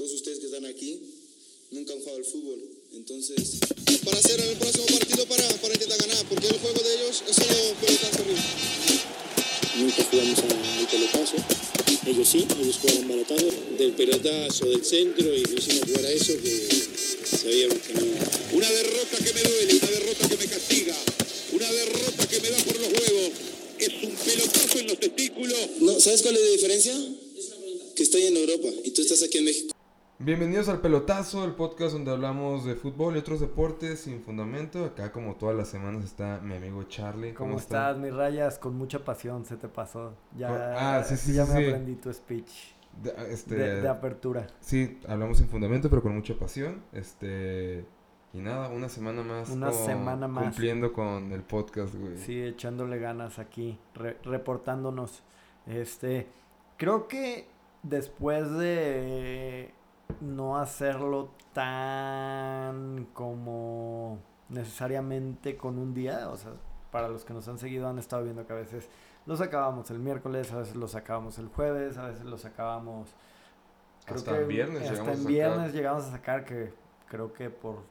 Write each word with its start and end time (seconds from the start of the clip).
todos 0.00 0.12
ustedes 0.12 0.38
que 0.38 0.46
están 0.46 0.64
aquí 0.64 0.98
nunca 1.72 1.92
han 1.92 2.00
jugado 2.00 2.16
al 2.16 2.24
fútbol. 2.24 2.58
Entonces, 2.94 3.60
para 4.02 4.18
hacer 4.18 4.40
el 4.40 4.56
próximo 4.56 4.86
partido 4.86 5.26
para, 5.26 5.46
para 5.60 5.74
intentar 5.74 5.98
ganar, 5.98 6.24
porque 6.26 6.46
el 6.46 6.58
juego 6.58 6.80
de 6.80 6.94
ellos 6.94 7.22
es 7.28 7.36
solo 7.36 7.76
pelotazo 7.84 8.22
arriba. 8.22 8.40
Nunca 9.76 10.04
jugamos 10.04 10.38
al 10.38 10.86
pelotazo. 10.88 11.36
Ellos 12.06 12.28
sí, 12.28 12.46
ellos 12.62 12.78
jugaron 12.80 13.08
pelotazo. 13.08 13.46
Del 13.76 13.92
pelotazo, 13.92 14.70
del 14.70 14.84
centro, 14.86 15.36
y 15.36 15.42
hicimos 15.42 15.84
jugar 15.84 16.06
a 16.06 16.12
eso 16.12 16.32
que 16.42 17.36
sabíamos 17.36 17.78
que 17.80 17.92
no. 17.92 18.06
Una 18.56 18.70
derrota 18.72 19.16
que 19.18 19.32
me 19.34 19.42
duele, 19.42 19.74
una 19.74 19.90
derrota 19.90 20.28
que 20.30 20.36
me 20.38 20.46
castiga, 20.46 20.96
una 21.52 21.72
derrota 21.72 22.26
que 22.26 22.40
me 22.40 22.48
da 22.48 22.56
por 22.64 22.80
los 22.80 22.88
huevos. 22.88 23.32
Es 23.78 23.88
un 24.02 24.16
pelotazo 24.16 24.78
en 24.78 24.86
los 24.86 24.98
testículos. 24.98 25.58
No, 25.80 26.00
¿Sabes 26.00 26.22
cuál 26.22 26.36
es 26.36 26.42
la 26.42 26.50
diferencia? 26.52 26.94
Que 27.94 28.02
estoy 28.02 28.22
en 28.24 28.36
Europa 28.38 28.68
y 28.82 28.92
tú 28.92 29.02
estás 29.02 29.22
aquí 29.22 29.36
en 29.36 29.44
México. 29.44 29.79
Bienvenidos 30.22 30.68
al 30.68 30.80
Pelotazo, 30.82 31.46
el 31.46 31.52
podcast 31.52 31.94
donde 31.94 32.10
hablamos 32.10 32.66
de 32.66 32.74
fútbol 32.74 33.16
y 33.16 33.20
otros 33.20 33.40
deportes 33.40 34.00
sin 34.00 34.20
fundamento. 34.20 34.84
Acá 34.84 35.10
como 35.12 35.34
todas 35.36 35.56
las 35.56 35.68
semanas 35.68 36.04
está 36.04 36.40
mi 36.42 36.54
amigo 36.56 36.82
Charlie. 36.84 37.32
¿Cómo, 37.32 37.50
¿Cómo, 37.52 37.58
estás, 37.58 37.96
mis 37.96 38.12
rayas? 38.12 38.58
Con 38.58 38.76
mucha 38.76 39.02
pasión 39.02 39.46
se 39.46 39.56
te 39.56 39.66
pasó. 39.68 40.12
Ya, 40.36 40.98
Ah, 40.98 41.02
sí, 41.04 41.16
sí, 41.16 41.32
ya 41.32 41.46
sí, 41.46 41.52
me 41.54 41.68
aprendí 41.68 41.94
tu 41.96 42.12
speech 42.12 42.50
De, 43.02 43.14
este, 43.30 43.54
de, 43.54 43.80
de 43.80 43.88
apertura. 43.88 44.46
Sí, 44.60 45.00
hablamos 45.08 45.38
sin 45.38 45.48
fundamento, 45.48 45.88
pero 45.88 46.02
con 46.02 46.14
mucha 46.14 46.34
pasión. 46.38 46.82
Este. 46.92 47.86
Y 48.34 48.40
nada, 48.40 48.68
una 48.68 48.90
semana 48.90 49.22
más. 49.22 49.48
Una 49.48 49.72
semana 49.72 50.28
más. 50.28 50.44
Cumpliendo 50.44 50.92
con 50.92 51.32
el 51.32 51.42
podcast, 51.42 51.94
güey. 51.94 52.18
Sí, 52.18 52.42
echándole 52.42 52.98
ganas 52.98 53.38
aquí, 53.38 53.78
re- 53.94 54.18
reportándonos. 54.24 55.22
Este, 55.66 56.26
creo 56.76 57.08
que 57.08 57.46
después 57.82 58.50
de 58.52 59.72
no 60.20 60.58
hacerlo 60.58 61.30
tan 61.52 63.06
como 63.12 64.18
necesariamente 64.48 65.56
con 65.56 65.78
un 65.78 65.94
día, 65.94 66.28
o 66.28 66.36
sea, 66.36 66.52
para 66.90 67.08
los 67.08 67.24
que 67.24 67.32
nos 67.32 67.46
han 67.48 67.58
seguido 67.58 67.88
han 67.88 67.98
estado 67.98 68.24
viendo 68.24 68.46
que 68.46 68.52
a 68.52 68.56
veces 68.56 68.88
los 69.26 69.38
sacábamos 69.38 69.90
el 69.90 69.98
miércoles, 69.98 70.52
a 70.52 70.58
veces 70.58 70.76
los 70.76 70.90
sacábamos 70.92 71.38
el 71.38 71.48
jueves, 71.48 71.96
a 71.98 72.06
veces 72.08 72.24
los 72.24 72.40
sacábamos 72.40 73.14
Hasta 74.06 74.36
el 74.38 74.46
viernes 74.46 74.82
hasta 74.82 74.90
llegamos 74.90 75.08
a 75.08 75.12
en 75.12 75.16
sacar. 75.18 75.32
viernes 75.32 75.72
llegamos 75.72 76.04
a 76.04 76.10
sacar 76.10 76.44
que 76.44 76.72
creo 77.08 77.32
que 77.32 77.50
por 77.50 77.82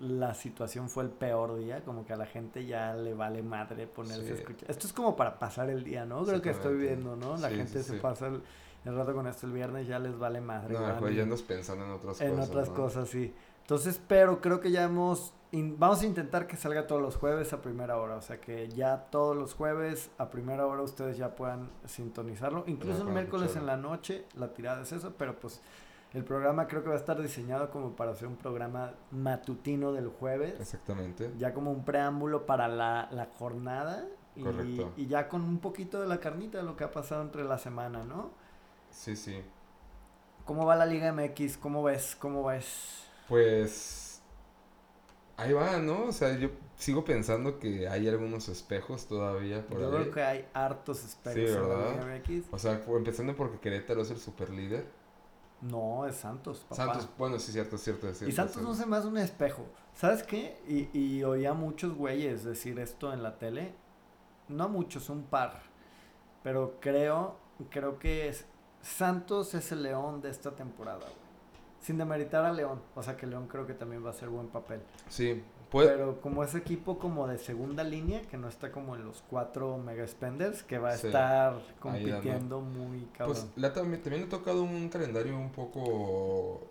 la 0.00 0.34
situación 0.34 0.88
fue 0.88 1.04
el 1.04 1.10
peor 1.10 1.56
día, 1.56 1.84
como 1.84 2.04
que 2.04 2.12
a 2.12 2.16
la 2.16 2.26
gente 2.26 2.66
ya 2.66 2.94
le 2.94 3.14
vale 3.14 3.42
madre 3.42 3.86
ponerse 3.86 4.32
a 4.32 4.34
escuchar. 4.34 4.70
Esto 4.70 4.86
es 4.86 4.92
como 4.92 5.14
para 5.16 5.38
pasar 5.38 5.70
el 5.70 5.84
día, 5.84 6.04
¿no? 6.04 6.24
Creo 6.24 6.42
que 6.42 6.50
estoy 6.50 6.76
viendo, 6.76 7.16
¿no? 7.16 7.36
La 7.36 7.48
Sí, 7.48 7.56
gente 7.56 7.82
sí, 7.82 7.92
se 7.92 7.98
pasa 8.00 8.26
el, 8.28 8.42
el 8.84 8.94
rato 8.96 9.14
con 9.14 9.26
esto 9.26 9.46
el 9.46 9.52
viernes, 9.52 9.86
ya 9.86 9.98
les 9.98 10.18
vale 10.18 10.40
madre. 10.40 10.74
No, 10.74 11.08
y- 11.10 11.16
ya 11.16 11.22
andas 11.22 11.42
pensando 11.42 11.84
en 11.84 11.90
otras 11.92 12.20
en 12.20 12.30
cosas. 12.34 12.48
otras 12.48 12.68
¿no? 12.68 12.74
cosas, 12.74 13.08
sí. 13.08 13.34
Entonces, 13.62 14.00
pero 14.06 14.40
creo 14.42 14.60
que 14.60 14.70
ya 14.70 14.84
hemos, 14.84 15.32
in- 15.52 15.78
vamos 15.78 16.02
a 16.02 16.06
intentar 16.06 16.46
que 16.46 16.56
salga 16.56 16.86
todos 16.86 17.00
los 17.00 17.16
jueves 17.16 17.52
a 17.54 17.62
primera 17.62 17.96
hora, 17.96 18.16
o 18.16 18.20
sea 18.20 18.38
que 18.40 18.68
ya 18.68 19.06
todos 19.10 19.34
los 19.34 19.54
jueves 19.54 20.10
a 20.18 20.28
primera 20.28 20.66
hora 20.66 20.82
ustedes 20.82 21.16
ya 21.16 21.34
puedan 21.34 21.70
sintonizarlo, 21.86 22.64
incluso 22.66 22.96
el 22.98 23.02
puedan 23.04 23.14
miércoles 23.14 23.56
en 23.56 23.64
la 23.66 23.76
noche, 23.78 24.26
la 24.34 24.52
tirada 24.52 24.82
es 24.82 24.92
eso, 24.92 25.14
pero 25.16 25.38
pues 25.40 25.62
el 26.12 26.24
programa 26.24 26.66
creo 26.68 26.82
que 26.82 26.90
va 26.90 26.94
a 26.94 26.98
estar 26.98 27.20
diseñado 27.22 27.70
como 27.70 27.96
para 27.96 28.10
hacer 28.12 28.28
un 28.28 28.36
programa 28.36 28.92
matutino 29.10 29.92
del 29.92 30.08
jueves, 30.08 30.60
Exactamente. 30.60 31.32
ya 31.38 31.54
como 31.54 31.72
un 31.72 31.84
preámbulo 31.86 32.44
para 32.44 32.68
la, 32.68 33.08
la 33.12 33.26
jornada 33.38 34.04
y, 34.36 34.42
Correcto. 34.42 34.92
y 34.98 35.06
ya 35.06 35.28
con 35.28 35.40
un 35.42 35.58
poquito 35.58 36.00
de 36.02 36.06
la 36.06 36.20
carnita 36.20 36.58
de 36.58 36.64
lo 36.64 36.76
que 36.76 36.84
ha 36.84 36.90
pasado 36.92 37.22
entre 37.22 37.44
la 37.44 37.56
semana, 37.56 38.04
¿no? 38.04 38.30
Sí, 38.94 39.16
sí. 39.16 39.42
¿Cómo 40.44 40.66
va 40.66 40.76
la 40.76 40.86
Liga 40.86 41.12
MX? 41.12 41.56
¿Cómo 41.58 41.82
ves? 41.82 42.16
¿Cómo 42.18 42.44
ves? 42.44 43.04
Pues 43.28 44.20
ahí 45.36 45.52
va, 45.52 45.78
¿no? 45.78 46.04
O 46.04 46.12
sea, 46.12 46.36
yo 46.36 46.50
sigo 46.76 47.04
pensando 47.04 47.58
que 47.58 47.88
hay 47.88 48.08
algunos 48.08 48.48
espejos 48.48 49.06
todavía 49.06 49.66
por 49.66 49.80
Yo 49.80 49.86
ahí. 49.88 49.92
creo 50.02 50.10
que 50.12 50.22
hay 50.22 50.48
hartos 50.54 51.04
espejos 51.04 51.50
Sí, 51.50 51.56
en 51.56 51.68
la. 51.68 51.90
Liga 51.90 52.20
MX. 52.38 52.46
O 52.52 52.58
sea, 52.58 52.82
empezando 52.86 53.34
porque 53.34 53.58
Querétaro 53.58 54.02
es 54.02 54.10
el 54.10 54.18
super 54.18 54.50
líder. 54.50 54.86
No, 55.60 56.06
es 56.06 56.16
Santos, 56.16 56.58
papá. 56.68 56.74
Santos, 56.76 57.08
bueno, 57.16 57.38
sí, 57.38 57.50
cierto, 57.52 57.76
es 57.76 57.82
cierto, 57.82 58.08
es 58.08 58.18
cierto. 58.18 58.30
y 58.30 58.36
Santos 58.36 58.62
no 58.62 58.74
se 58.74 58.84
me 58.84 58.96
hace 58.96 59.08
un 59.08 59.16
espejo. 59.16 59.64
¿Sabes 59.94 60.22
qué? 60.22 60.60
Y, 60.68 60.90
y 60.98 61.24
oía 61.24 61.54
muchos 61.54 61.94
güeyes 61.94 62.44
decir 62.44 62.78
esto 62.78 63.12
en 63.14 63.22
la 63.22 63.38
tele. 63.38 63.72
No 64.48 64.68
muchos, 64.68 65.08
un 65.08 65.22
par. 65.22 65.62
Pero 66.42 66.76
creo, 66.80 67.36
creo 67.70 67.98
que 67.98 68.28
es- 68.28 68.44
Santos 68.84 69.54
es 69.54 69.72
el 69.72 69.82
león 69.82 70.20
de 70.20 70.30
esta 70.30 70.50
temporada, 70.52 70.98
güey. 71.00 71.24
Sin 71.80 71.98
demeritar 71.98 72.44
a 72.44 72.52
León. 72.52 72.80
O 72.94 73.02
sea 73.02 73.16
que 73.16 73.26
León 73.26 73.46
creo 73.46 73.66
que 73.66 73.74
también 73.74 74.02
va 74.02 74.08
a 74.08 74.12
hacer 74.12 74.28
buen 74.30 74.48
papel. 74.48 74.80
Sí, 75.08 75.42
puede. 75.70 75.88
Pero 75.90 76.20
como 76.20 76.42
ese 76.42 76.58
equipo 76.58 76.98
como 76.98 77.26
de 77.26 77.36
segunda 77.38 77.84
línea, 77.84 78.22
que 78.22 78.38
no 78.38 78.48
está 78.48 78.72
como 78.72 78.94
en 78.96 79.04
los 79.04 79.22
cuatro 79.28 79.76
mega 79.76 80.06
spenders, 80.06 80.62
que 80.62 80.78
va 80.78 80.90
a 80.90 80.96
Sí, 80.96 81.08
estar 81.08 81.58
compitiendo 81.80 82.60
muy 82.60 83.04
cabrón. 83.16 83.36
Pues 83.36 83.46
le 83.56 83.66
ha 83.66 83.72
también, 83.72 84.02
también 84.02 84.22
le 84.22 84.28
ha 84.28 84.30
tocado 84.30 84.62
un 84.62 84.88
calendario 84.88 85.36
un 85.36 85.50
poco. 85.50 86.62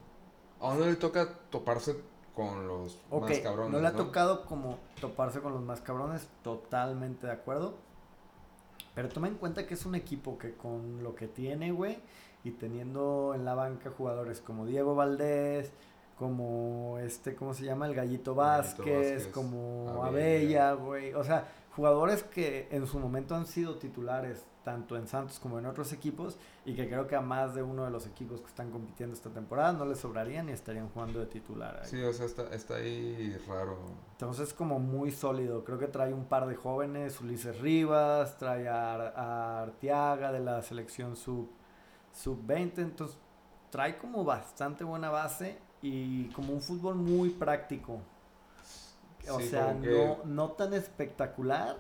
A 0.59 0.69
uno 0.69 0.85
le 0.85 0.95
toca 0.95 1.27
toparse 1.51 1.95
con 2.33 2.67
los 2.67 2.97
más 3.11 3.39
cabrones. 3.39 3.71
no 3.73 3.79
le 3.81 3.87
ha 3.87 3.93
tocado 3.93 4.45
como 4.45 4.79
toparse 4.99 5.41
con 5.41 5.53
los 5.53 5.61
más 5.61 5.81
cabrones, 5.81 6.27
totalmente 6.43 7.27
de 7.27 7.33
acuerdo. 7.33 7.75
Pero 8.95 9.09
toma 9.09 9.27
en 9.27 9.35
cuenta 9.35 9.65
que 9.65 9.73
es 9.73 9.85
un 9.85 9.95
equipo 9.95 10.37
que 10.37 10.53
con 10.53 11.03
lo 11.03 11.15
que 11.15 11.27
tiene, 11.27 11.71
güey, 11.71 11.97
y 12.43 12.51
teniendo 12.51 13.33
en 13.35 13.45
la 13.45 13.55
banca 13.55 13.89
jugadores 13.89 14.41
como 14.41 14.65
Diego 14.65 14.95
Valdés, 14.95 15.71
como 16.17 16.99
este, 16.99 17.35
¿cómo 17.35 17.53
se 17.53 17.65
llama? 17.65 17.87
El 17.87 17.95
Gallito 17.95 18.35
Vázquez, 18.35 18.85
Vázquez, 18.85 19.27
como 19.27 20.03
Abella. 20.03 20.69
Abella, 20.69 20.73
güey. 20.73 21.13
O 21.13 21.23
sea, 21.23 21.47
jugadores 21.75 22.23
que 22.23 22.67
en 22.71 22.85
su 22.87 22.99
momento 22.99 23.35
han 23.35 23.47
sido 23.47 23.77
titulares 23.77 24.45
tanto 24.63 24.95
en 24.95 25.07
Santos 25.07 25.39
como 25.39 25.59
en 25.59 25.65
otros 25.65 25.91
equipos 25.93 26.37
y 26.65 26.73
que 26.75 26.87
creo 26.87 27.05
que 27.07 27.15
a 27.15 27.21
más 27.21 27.53
de 27.53 27.61
uno 27.63 27.83
de 27.85 27.91
los 27.91 28.05
equipos 28.07 28.39
que 28.41 28.47
están 28.47 28.71
compitiendo 28.71 29.13
esta 29.15 29.29
temporada 29.29 29.73
no 29.73 29.85
les 29.85 29.99
sobrarían 29.99 30.47
y 30.49 30.53
estarían 30.53 30.89
jugando 30.89 31.19
de 31.19 31.25
titular. 31.25 31.79
ahí. 31.81 31.89
Sí, 31.89 32.01
o 32.01 32.13
sea, 32.13 32.25
está, 32.25 32.43
está 32.53 32.75
ahí 32.75 33.35
raro. 33.47 33.77
Entonces 34.13 34.53
como 34.53 34.79
muy 34.79 35.11
sólido. 35.11 35.63
Creo 35.65 35.77
que 35.77 35.87
trae 35.87 36.13
un 36.13 36.25
par 36.25 36.47
de 36.47 36.55
jóvenes, 36.55 37.19
Ulises 37.21 37.59
Rivas, 37.59 38.37
trae 38.37 38.67
a, 38.69 38.93
a 39.09 39.61
Arteaga 39.63 40.31
de 40.31 40.39
la 40.39 40.61
selección 40.61 41.15
sub, 41.17 41.49
sub 42.13 42.39
20. 42.45 42.81
Entonces 42.81 43.17
trae 43.69 43.97
como 43.97 44.23
bastante 44.23 44.83
buena 44.83 45.09
base 45.09 45.57
y 45.81 46.25
como 46.29 46.53
un 46.53 46.61
fútbol 46.61 46.95
muy 46.95 47.29
práctico. 47.31 47.99
O 49.29 49.39
Sí, 49.39 49.47
sea, 49.49 49.77
que- 49.79 50.17
no, 50.25 50.25
no 50.25 50.51
tan 50.51 50.73
espectacular, 50.73 51.77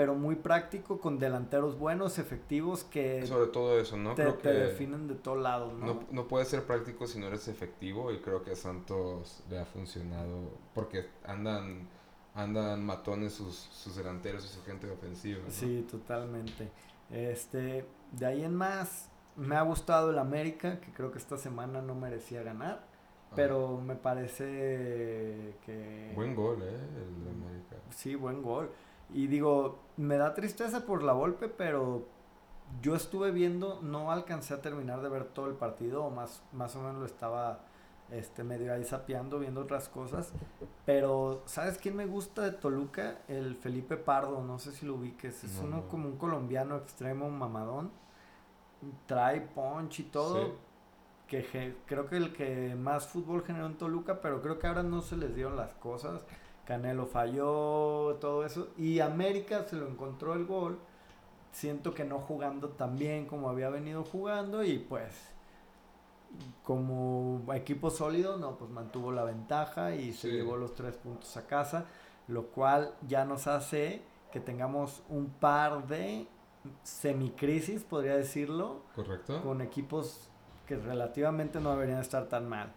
pero 0.00 0.14
muy 0.14 0.34
práctico 0.34 0.98
con 0.98 1.18
delanteros 1.18 1.78
buenos, 1.78 2.18
efectivos 2.18 2.84
que 2.84 3.26
Sobre 3.26 3.48
todo 3.48 3.78
eso, 3.78 3.98
¿no? 3.98 4.14
te, 4.14 4.22
creo 4.22 4.34
te 4.36 4.42
que 4.44 4.48
definen 4.48 5.06
de 5.06 5.14
todo 5.14 5.36
lado, 5.36 5.74
¿no? 5.74 5.84
no, 5.84 6.00
no 6.10 6.26
puede 6.26 6.46
ser 6.46 6.64
práctico 6.64 7.06
si 7.06 7.18
no 7.18 7.26
eres 7.26 7.48
efectivo 7.48 8.10
y 8.10 8.20
creo 8.20 8.42
que 8.42 8.52
a 8.52 8.56
Santos 8.56 9.42
le 9.50 9.58
ha 9.58 9.66
funcionado 9.66 10.52
porque 10.72 11.04
andan 11.22 11.86
andan 12.34 12.82
matones 12.82 13.34
sus, 13.34 13.56
sus 13.56 13.94
delanteros 13.94 14.42
y 14.46 14.48
su 14.48 14.62
gente 14.62 14.90
ofensiva. 14.90 15.42
¿no? 15.44 15.50
Sí, 15.50 15.86
totalmente. 15.90 16.70
Este, 17.10 17.84
de 18.12 18.24
ahí 18.24 18.42
en 18.42 18.54
más, 18.54 19.10
me 19.36 19.54
ha 19.54 19.62
gustado 19.62 20.12
el 20.12 20.18
América, 20.18 20.80
que 20.80 20.94
creo 20.94 21.12
que 21.12 21.18
esta 21.18 21.36
semana 21.36 21.82
no 21.82 21.94
merecía 21.94 22.42
ganar, 22.42 22.88
Ah, 23.30 23.34
pero 23.36 23.76
me 23.76 23.96
parece 23.96 25.56
que... 25.64 26.12
Buen 26.14 26.34
gol, 26.34 26.62
¿eh? 26.62 26.74
El 26.74 27.24
de 27.24 27.30
América. 27.30 27.76
Sí, 27.90 28.14
buen 28.14 28.42
gol. 28.42 28.70
Y 29.12 29.26
digo, 29.26 29.78
me 29.96 30.16
da 30.16 30.34
tristeza 30.34 30.86
por 30.86 31.02
la 31.02 31.12
golpe, 31.12 31.48
pero 31.48 32.06
yo 32.80 32.94
estuve 32.94 33.30
viendo, 33.32 33.80
no 33.82 34.12
alcancé 34.12 34.54
a 34.54 34.62
terminar 34.62 35.00
de 35.02 35.08
ver 35.08 35.24
todo 35.24 35.46
el 35.46 35.54
partido, 35.54 36.04
o 36.04 36.10
más, 36.10 36.42
más 36.52 36.76
o 36.76 36.80
menos 36.82 36.96
lo 37.00 37.06
estaba 37.06 37.60
este, 38.10 38.44
medio 38.44 38.72
ahí 38.72 38.84
sapeando, 38.84 39.38
viendo 39.38 39.60
otras 39.62 39.88
cosas. 39.88 40.32
Pero, 40.86 41.42
¿sabes 41.46 41.78
quién 41.78 41.96
me 41.96 42.06
gusta 42.06 42.42
de 42.42 42.52
Toluca? 42.52 43.18
El 43.28 43.56
Felipe 43.56 43.96
Pardo, 43.96 44.42
no 44.42 44.58
sé 44.58 44.72
si 44.72 44.86
lo 44.86 44.94
ubiques. 44.94 45.44
Es 45.44 45.60
No, 45.60 45.66
uno 45.68 45.76
no. 45.78 45.88
como 45.88 46.08
un 46.08 46.16
colombiano 46.16 46.76
extremo 46.76 47.28
mamadón. 47.30 47.90
Trae 49.06 49.40
punch 49.42 50.00
y 50.00 50.02
todo. 50.04 50.44
Sí. 50.46 50.52
Que 51.28 51.76
creo 51.86 52.06
que 52.08 52.16
el 52.16 52.32
que 52.32 52.74
más 52.74 53.06
fútbol 53.06 53.44
generó 53.44 53.66
en 53.66 53.78
Toluca, 53.78 54.20
pero 54.20 54.42
creo 54.42 54.58
que 54.58 54.66
ahora 54.66 54.82
no 54.82 55.00
se 55.00 55.16
les 55.16 55.34
dieron 55.34 55.54
las 55.56 55.74
cosas. 55.74 56.24
Canelo 56.70 57.04
falló, 57.06 58.16
todo 58.20 58.44
eso. 58.46 58.68
Y 58.78 59.00
América 59.00 59.64
se 59.64 59.74
lo 59.74 59.88
encontró 59.88 60.34
el 60.34 60.46
gol. 60.46 60.78
Siento 61.50 61.92
que 61.94 62.04
no 62.04 62.20
jugando 62.20 62.68
tan 62.68 62.96
bien 62.96 63.26
como 63.26 63.48
había 63.48 63.70
venido 63.70 64.04
jugando. 64.04 64.62
Y 64.62 64.78
pues, 64.78 65.12
como 66.62 67.42
equipo 67.54 67.90
sólido, 67.90 68.36
no, 68.36 68.56
pues 68.56 68.70
mantuvo 68.70 69.10
la 69.10 69.24
ventaja 69.24 69.96
y 69.96 70.12
se 70.12 70.30
Sí. 70.30 70.36
llevó 70.36 70.56
los 70.56 70.76
tres 70.76 70.94
puntos 70.94 71.36
a 71.36 71.44
casa. 71.48 71.86
Lo 72.28 72.44
cual 72.46 72.94
ya 73.08 73.24
nos 73.24 73.48
hace 73.48 74.02
que 74.30 74.38
tengamos 74.38 75.02
un 75.08 75.26
par 75.26 75.88
de 75.88 76.28
semicrisis, 76.84 77.82
podría 77.82 78.14
decirlo, 78.16 78.82
¿Correcto? 78.94 79.42
con 79.42 79.60
equipos 79.60 80.28
que 80.68 80.76
relativamente 80.76 81.60
no 81.60 81.72
deberían 81.72 81.98
estar 81.98 82.26
tan 82.28 82.48
mal. 82.48 82.70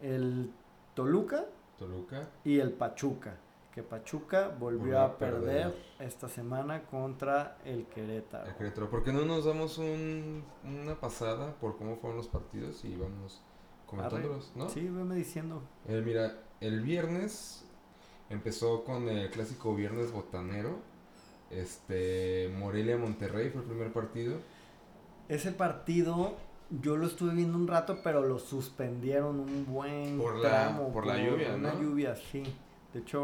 El 0.00 0.52
Toluca 0.94 1.46
Toluca. 1.80 2.28
y 2.44 2.58
el 2.60 2.72
Pachuca. 2.72 3.38
Que 3.74 3.82
Pachuca 3.82 4.48
volvió 4.48 5.00
a 5.00 5.16
perder 5.16 5.70
perder. 5.70 5.74
esta 6.00 6.28
semana 6.28 6.82
contra 6.82 7.56
el 7.64 7.86
Querétaro. 7.86 8.48
El 8.48 8.56
Querétaro. 8.56 8.90
¿Por 8.90 9.02
qué 9.02 9.12
no 9.12 9.24
nos 9.24 9.44
damos 9.44 9.78
un, 9.78 10.44
una 10.64 11.00
pasada 11.00 11.54
por 11.54 11.78
cómo 11.78 11.96
fueron 11.96 12.18
los 12.18 12.28
partidos 12.28 12.84
y 12.84 12.96
vamos 12.96 13.42
comentándolos, 13.86 14.52
no? 14.56 14.68
Sí, 14.68 14.88
veme 14.88 15.14
diciendo. 15.14 15.62
Eh, 15.88 16.02
mira, 16.04 16.36
el 16.60 16.80
viernes 16.82 17.64
empezó 18.28 18.84
con 18.84 19.08
el 19.08 19.30
clásico 19.30 19.74
viernes 19.74 20.12
botanero. 20.12 20.80
Este, 21.50 22.52
Morelia 22.58 22.98
Monterrey 22.98 23.50
fue 23.50 23.62
el 23.62 23.68
primer 23.68 23.92
partido. 23.92 24.38
Ese 25.28 25.52
partido 25.52 26.36
yo 26.82 26.96
lo 26.96 27.06
estuve 27.06 27.34
viendo 27.34 27.56
un 27.58 27.66
rato, 27.66 27.98
pero 28.04 28.22
lo 28.22 28.38
suspendieron 28.38 29.40
un 29.40 29.66
buen 29.66 30.18
Por 30.18 30.36
la- 30.36 30.48
tramo. 30.48 30.92
por 30.92 31.06
la 31.06 31.16
lluvia, 31.18 31.54
Una 31.54 31.72
¿no? 31.72 31.80
lluvia, 31.82 32.14
sí. 32.30 32.42
De 32.92 33.00
hecho, 33.00 33.22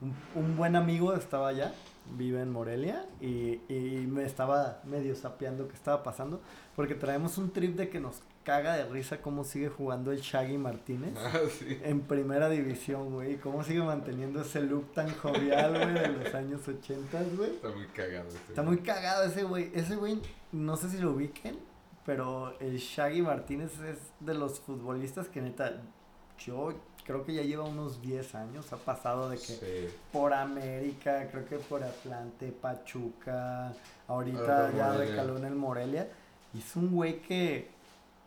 un, 0.00 0.14
un 0.34 0.56
buen 0.56 0.76
amigo 0.76 1.14
estaba 1.14 1.48
allá, 1.48 1.72
vive 2.16 2.40
en 2.40 2.50
Morelia, 2.50 3.04
y, 3.20 3.60
y 3.68 4.06
me 4.08 4.24
estaba 4.24 4.80
medio 4.84 5.14
sapeando 5.16 5.68
qué 5.68 5.74
estaba 5.74 6.02
pasando, 6.02 6.40
porque 6.76 6.94
traemos 6.94 7.38
un 7.38 7.50
trip 7.50 7.76
de 7.76 7.88
que 7.88 8.00
nos 8.00 8.22
caga 8.44 8.76
de 8.76 8.86
risa 8.86 9.20
cómo 9.20 9.44
sigue 9.44 9.68
jugando 9.68 10.10
el 10.10 10.20
Shaggy 10.20 10.56
Martínez. 10.58 11.14
Ah, 11.18 11.38
sí. 11.58 11.78
En 11.82 12.00
primera 12.02 12.48
división, 12.48 13.12
güey. 13.12 13.34
y 13.34 13.36
¿Cómo 13.36 13.62
sigue 13.62 13.82
manteniendo 13.82 14.40
ese 14.42 14.62
look 14.62 14.92
tan 14.94 15.10
jovial, 15.16 15.72
güey, 15.72 15.92
de 15.94 16.08
los 16.24 16.34
años 16.34 16.66
80, 16.66 17.22
güey? 17.36 17.50
Está 17.50 17.68
muy 17.70 17.86
cagado. 17.88 18.28
este 18.28 18.38
Está 18.48 18.62
muy 18.62 18.78
cagado 18.78 19.24
ese 19.24 19.42
güey. 19.42 19.70
Ese 19.74 19.96
güey, 19.96 20.20
no 20.52 20.76
sé 20.76 20.88
si 20.88 20.98
lo 20.98 21.10
ubiquen, 21.12 21.58
pero 22.08 22.54
el 22.58 22.78
Shaggy 22.78 23.20
Martínez 23.20 23.78
es 23.80 23.98
de 24.20 24.32
los 24.32 24.60
futbolistas 24.60 25.28
que 25.28 25.42
neta, 25.42 25.74
yo 26.38 26.72
creo 27.04 27.22
que 27.22 27.34
ya 27.34 27.42
lleva 27.42 27.64
unos 27.64 28.00
10 28.00 28.34
años. 28.34 28.72
Ha 28.72 28.78
pasado 28.78 29.28
de 29.28 29.36
que 29.36 29.42
Sí. 29.42 29.94
por 30.10 30.32
América, 30.32 31.28
creo 31.30 31.44
que 31.44 31.58
por 31.58 31.82
Atlante, 31.82 32.50
Pachuca, 32.50 33.74
ahorita 34.06 34.72
ya 34.74 34.94
recaló 34.96 35.36
en 35.36 35.44
el 35.44 35.54
Morelia. 35.54 36.08
Y 36.54 36.60
es 36.60 36.76
un 36.76 36.94
güey 36.94 37.20
que 37.20 37.68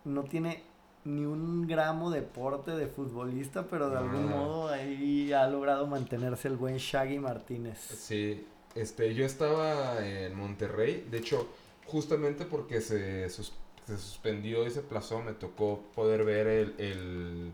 no 0.05 0.25
tiene 0.25 0.61
ni 1.03 1.25
un 1.25 1.65
gramo 1.65 2.11
de 2.11 2.21
porte 2.21 2.69
de 2.71 2.85
futbolista, 2.85 3.63
pero 3.67 3.89
de 3.89 3.97
algún 3.97 4.29
modo 4.29 4.67
ahí 4.69 5.33
ha 5.33 5.47
logrado 5.47 5.87
mantenerse 5.87 6.49
el 6.49 6.55
buen 6.55 6.77
Shaggy 6.77 7.17
Martínez. 7.17 7.79
Sí, 7.79 8.45
este, 8.75 9.15
yo 9.15 9.25
estaba 9.25 10.05
en 10.07 10.35
Monterrey, 10.35 11.07
de 11.09 11.17
hecho, 11.17 11.47
justamente 11.87 12.45
porque 12.45 12.79
se, 12.79 13.27
sus- 13.29 13.53
se 13.91 13.97
suspendió 13.97 14.65
y 14.65 14.71
se 14.71 14.81
plazó, 14.81 15.21
me 15.21 15.33
tocó 15.33 15.81
poder 15.95 16.23
ver 16.23 16.47
el, 16.47 16.75
el, 16.79 17.51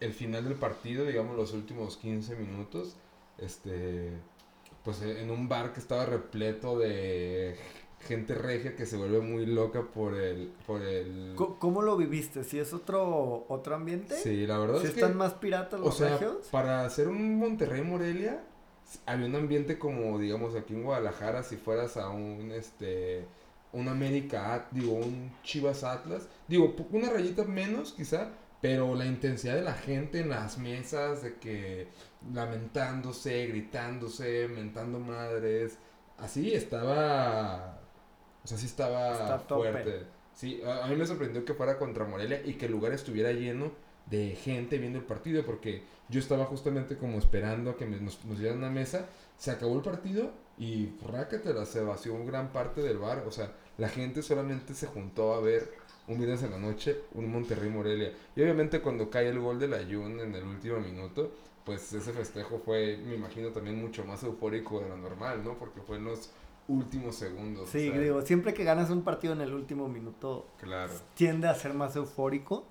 el 0.00 0.12
final 0.12 0.44
del 0.44 0.54
partido, 0.54 1.04
digamos 1.04 1.36
los 1.36 1.52
últimos 1.52 1.96
15 1.96 2.36
minutos, 2.36 2.96
este, 3.38 4.10
pues 4.84 5.02
en 5.02 5.30
un 5.30 5.48
bar 5.48 5.72
que 5.72 5.80
estaba 5.80 6.06
repleto 6.06 6.78
de 6.78 7.56
gente 8.06 8.34
regia 8.34 8.76
que 8.76 8.86
se 8.86 8.96
vuelve 8.96 9.20
muy 9.20 9.44
loca 9.44 9.82
por 9.82 10.14
el, 10.14 10.50
por 10.66 10.80
el... 10.80 11.34
Co- 11.36 11.58
¿Cómo 11.58 11.82
lo 11.82 11.96
viviste? 11.98 12.44
¿Si 12.44 12.58
es 12.58 12.72
otro, 12.72 13.44
otro 13.48 13.74
ambiente? 13.74 14.14
Sí, 14.16 14.46
la 14.46 14.58
verdad 14.58 14.80
¿Si 14.80 14.86
es 14.86 14.94
que... 14.94 15.00
están 15.00 15.16
más 15.18 15.34
piratas 15.34 15.80
O 15.80 15.84
los 15.84 15.96
sea, 15.98 16.12
regios? 16.12 16.46
para 16.50 16.86
hacer 16.86 17.08
un 17.08 17.38
Monterrey 17.38 17.82
Morelia, 17.82 18.42
s- 18.90 19.00
había 19.04 19.26
un 19.26 19.36
ambiente 19.36 19.78
como, 19.78 20.18
digamos, 20.18 20.54
aquí 20.56 20.72
en 20.72 20.82
Guadalajara, 20.84 21.42
si 21.42 21.56
fueras 21.58 21.98
a 21.98 22.08
un, 22.08 22.52
este, 22.52 23.26
un 23.72 23.88
América, 23.88 24.66
digo, 24.70 24.94
un 24.94 25.32
Chivas 25.44 25.84
Atlas, 25.84 26.28
digo, 26.48 26.74
una 26.90 27.10
rayita 27.10 27.44
menos 27.44 27.92
quizá, 27.92 28.28
pero 28.60 28.94
la 28.94 29.06
intensidad 29.06 29.54
de 29.54 29.62
la 29.62 29.74
gente 29.74 30.20
en 30.20 30.28
las 30.30 30.58
mesas, 30.58 31.22
de 31.22 31.34
que 31.36 31.88
lamentándose, 32.34 33.46
gritándose, 33.46 34.48
mentando 34.48 34.98
madres, 34.98 35.78
así 36.18 36.52
estaba, 36.54 37.78
o 38.44 38.46
sea, 38.46 38.58
sí 38.58 38.66
estaba 38.66 39.38
fuerte. 39.72 40.06
Sí, 40.34 40.62
a, 40.64 40.84
a 40.84 40.88
mí 40.88 40.96
me 40.96 41.06
sorprendió 41.06 41.44
que 41.44 41.54
fuera 41.54 41.78
contra 41.78 42.04
Morelia 42.06 42.40
y 42.44 42.54
que 42.54 42.66
el 42.66 42.72
lugar 42.72 42.92
estuviera 42.92 43.32
lleno 43.32 43.72
de 44.06 44.30
gente 44.36 44.78
viendo 44.78 44.98
el 44.98 45.04
partido 45.04 45.44
porque 45.44 45.82
yo 46.08 46.18
estaba 46.18 46.44
justamente 46.46 46.96
como 46.96 47.18
esperando 47.18 47.70
a 47.70 47.76
que 47.76 47.86
me- 47.86 48.00
nos, 48.00 48.24
nos 48.24 48.38
dieran 48.38 48.58
una 48.58 48.70
mesa. 48.70 49.06
Se 49.36 49.50
acabó 49.50 49.76
el 49.76 49.82
partido 49.82 50.32
y 50.58 50.90
rácatela, 51.06 51.64
se 51.66 51.80
vació 51.80 52.14
un 52.14 52.26
gran 52.26 52.52
parte 52.52 52.80
del 52.82 52.98
bar. 52.98 53.24
O 53.26 53.30
sea, 53.30 53.52
la 53.80 53.88
gente 53.88 54.22
solamente 54.22 54.74
se 54.74 54.86
juntó 54.86 55.34
a 55.34 55.40
ver 55.40 55.72
un 56.06 56.18
viernes 56.18 56.42
en 56.42 56.50
la 56.50 56.58
noche 56.58 57.00
un 57.14 57.30
Monterrey 57.32 57.70
Morelia. 57.70 58.12
Y 58.36 58.42
obviamente 58.42 58.80
cuando 58.80 59.10
cae 59.10 59.28
el 59.28 59.38
gol 59.40 59.58
de 59.58 59.68
la 59.68 59.78
Jun 59.78 60.20
en 60.20 60.34
el 60.34 60.44
último 60.44 60.78
minuto, 60.80 61.32
pues 61.64 61.92
ese 61.92 62.12
festejo 62.12 62.60
fue, 62.64 62.98
me 62.98 63.14
imagino, 63.14 63.48
también 63.50 63.80
mucho 63.80 64.04
más 64.04 64.22
eufórico 64.22 64.80
de 64.80 64.88
lo 64.88 64.96
normal, 64.96 65.42
¿no? 65.44 65.54
Porque 65.58 65.80
fue 65.80 65.96
en 65.96 66.04
los 66.04 66.30
últimos 66.68 67.16
segundos. 67.16 67.68
o 67.68 67.72
Sí, 67.72 67.88
sea, 67.90 67.98
digo, 67.98 68.22
siempre 68.22 68.54
que 68.54 68.64
ganas 68.64 68.90
un 68.90 69.02
partido 69.02 69.32
en 69.32 69.40
el 69.40 69.52
último 69.54 69.88
minuto 69.88 70.46
Claro. 70.60 70.92
tiende 71.14 71.48
a 71.48 71.54
ser 71.54 71.74
más 71.74 71.96
eufórico. 71.96 72.64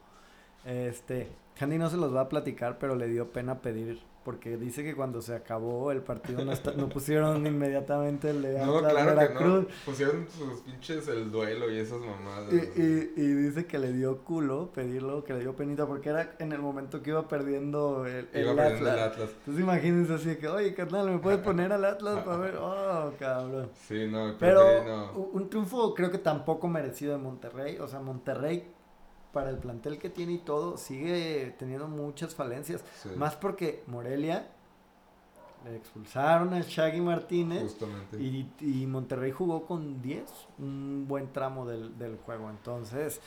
Este, 0.69 1.27
Candy 1.57 1.77
no 1.77 1.89
se 1.89 1.97
los 1.97 2.15
va 2.15 2.21
a 2.21 2.29
platicar, 2.29 2.77
pero 2.79 2.95
le 2.95 3.07
dio 3.07 3.31
pena 3.31 3.59
pedir 3.61 3.99
porque 4.23 4.57
dice 4.57 4.83
que 4.83 4.93
cuando 4.95 5.21
se 5.23 5.33
acabó 5.33 5.91
el 5.91 6.01
partido 6.01 6.43
no, 6.45 6.51
está- 6.51 6.73
no 6.73 6.87
pusieron 6.89 7.47
inmediatamente 7.47 8.29
el 8.29 8.41
de 8.43 8.59
No, 8.63 8.77
Atlas 8.77 8.91
claro 8.93 9.09
que 9.09 9.15
Veracruz. 9.15 9.61
no. 9.63 9.67
Pusieron 9.85 10.27
sus 10.29 10.59
pinches 10.61 11.07
el 11.07 11.31
duelo 11.31 11.71
y 11.71 11.79
esas 11.79 11.99
mamadas. 11.99 12.53
Y, 12.53 12.57
y- 12.79 13.13
y 13.15 13.27
dice 13.33 13.65
que 13.65 13.79
le 13.79 13.91
dio 13.93 14.19
culo 14.19 14.69
pedirlo, 14.71 15.23
que 15.23 15.33
le 15.33 15.39
dio 15.39 15.55
penita, 15.55 15.87
porque 15.87 16.09
era 16.09 16.35
en 16.37 16.51
el 16.51 16.59
momento 16.59 17.01
que 17.01 17.09
iba 17.11 17.27
perdiendo 17.27 18.05
el, 18.05 18.27
el 18.33 18.43
Iba 18.43 18.55
perdiendo 18.55 18.89
Atlas. 18.91 18.93
el 18.93 18.99
Atlas. 18.99 19.29
Entonces 19.39 19.63
imagínense 19.63 20.13
así 20.13 20.25
de 20.29 20.37
que, 20.37 20.47
oye, 20.47 20.73
carnal, 20.75 21.09
¿me 21.09 21.17
puedes 21.19 21.39
poner 21.39 21.71
al 21.73 21.85
Atlas 21.85 22.23
para 22.23 22.37
ver? 22.37 22.55
Oh, 22.61 23.13
cabrón. 23.17 23.69
Sí, 23.87 24.05
no, 24.07 24.35
Pero 24.37 24.63
no. 24.85 25.11
un 25.13 25.49
triunfo 25.49 25.93
creo 25.95 26.11
que 26.11 26.19
tampoco 26.19 26.67
merecido 26.67 27.13
de 27.13 27.19
Monterrey. 27.19 27.77
O 27.79 27.87
sea, 27.87 27.99
Monterrey, 28.01 28.67
para 29.33 29.49
el 29.49 29.57
plantel 29.57 29.97
que 29.99 30.09
tiene 30.09 30.33
y 30.33 30.37
todo, 30.39 30.77
sigue 30.77 31.55
teniendo 31.59 31.87
muchas 31.87 32.33
falencias. 32.35 32.83
Sí, 33.01 33.09
Más 33.15 33.35
porque 33.35 33.83
Morelia 33.87 34.47
le 35.65 35.75
expulsaron 35.75 36.53
a 36.53 36.61
Shaggy 36.61 37.01
Martínez. 37.01 37.61
Justamente. 37.63 38.17
Y, 38.21 38.49
y 38.61 38.87
Monterrey 38.87 39.31
jugó 39.31 39.65
con 39.65 40.01
10, 40.01 40.23
un 40.59 41.05
buen 41.07 41.31
tramo 41.33 41.65
del, 41.65 41.97
del 41.97 42.17
juego. 42.17 42.49
Entonces, 42.49 43.19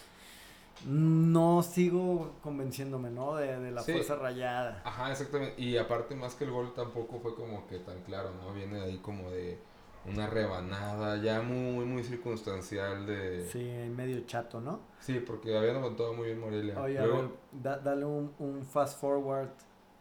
no 0.87 1.63
sigo 1.63 2.33
convenciéndome, 2.43 3.11
¿no? 3.11 3.37
De, 3.37 3.59
de 3.61 3.71
la 3.71 3.83
Sí. 3.83 3.93
fuerza 3.93 4.17
rayada. 4.17 4.81
Ajá, 4.85 5.13
exactamente. 5.13 5.61
Y 5.63 5.77
aparte, 5.77 6.15
más 6.17 6.35
que 6.35 6.45
el 6.45 6.51
gol 6.51 6.73
tampoco 6.75 7.21
fue 7.21 7.35
como 7.37 7.67
que 7.69 7.79
tan 7.79 8.01
claro, 8.03 8.31
¿no? 8.43 8.53
Viene 8.53 8.81
ahí 8.81 8.99
como 8.99 9.31
de 9.31 9.59
una 10.07 10.27
rebanada 10.27 11.17
ya 11.23 11.43
muy, 11.43 11.85
muy 11.85 12.03
circunstancial 12.03 13.07
de... 13.07 13.47
Sí, 13.51 13.63
medio 13.95 14.21
chato, 14.27 14.61
¿no? 14.61 14.81
Sí, 15.01 15.21
porque 15.25 15.57
habían 15.57 15.77
aguantado 15.77 16.13
muy 16.15 16.27
bien 16.27 16.41
Morelia. 16.41 16.81
Oye, 16.81 16.99
a 16.99 17.05
Luego, 17.07 17.23
ver, 17.23 17.31
da- 17.63 17.79
dale 17.79 18.05
un, 18.05 18.33
un 18.39 18.65
fast 18.65 18.99
forward 19.01 19.49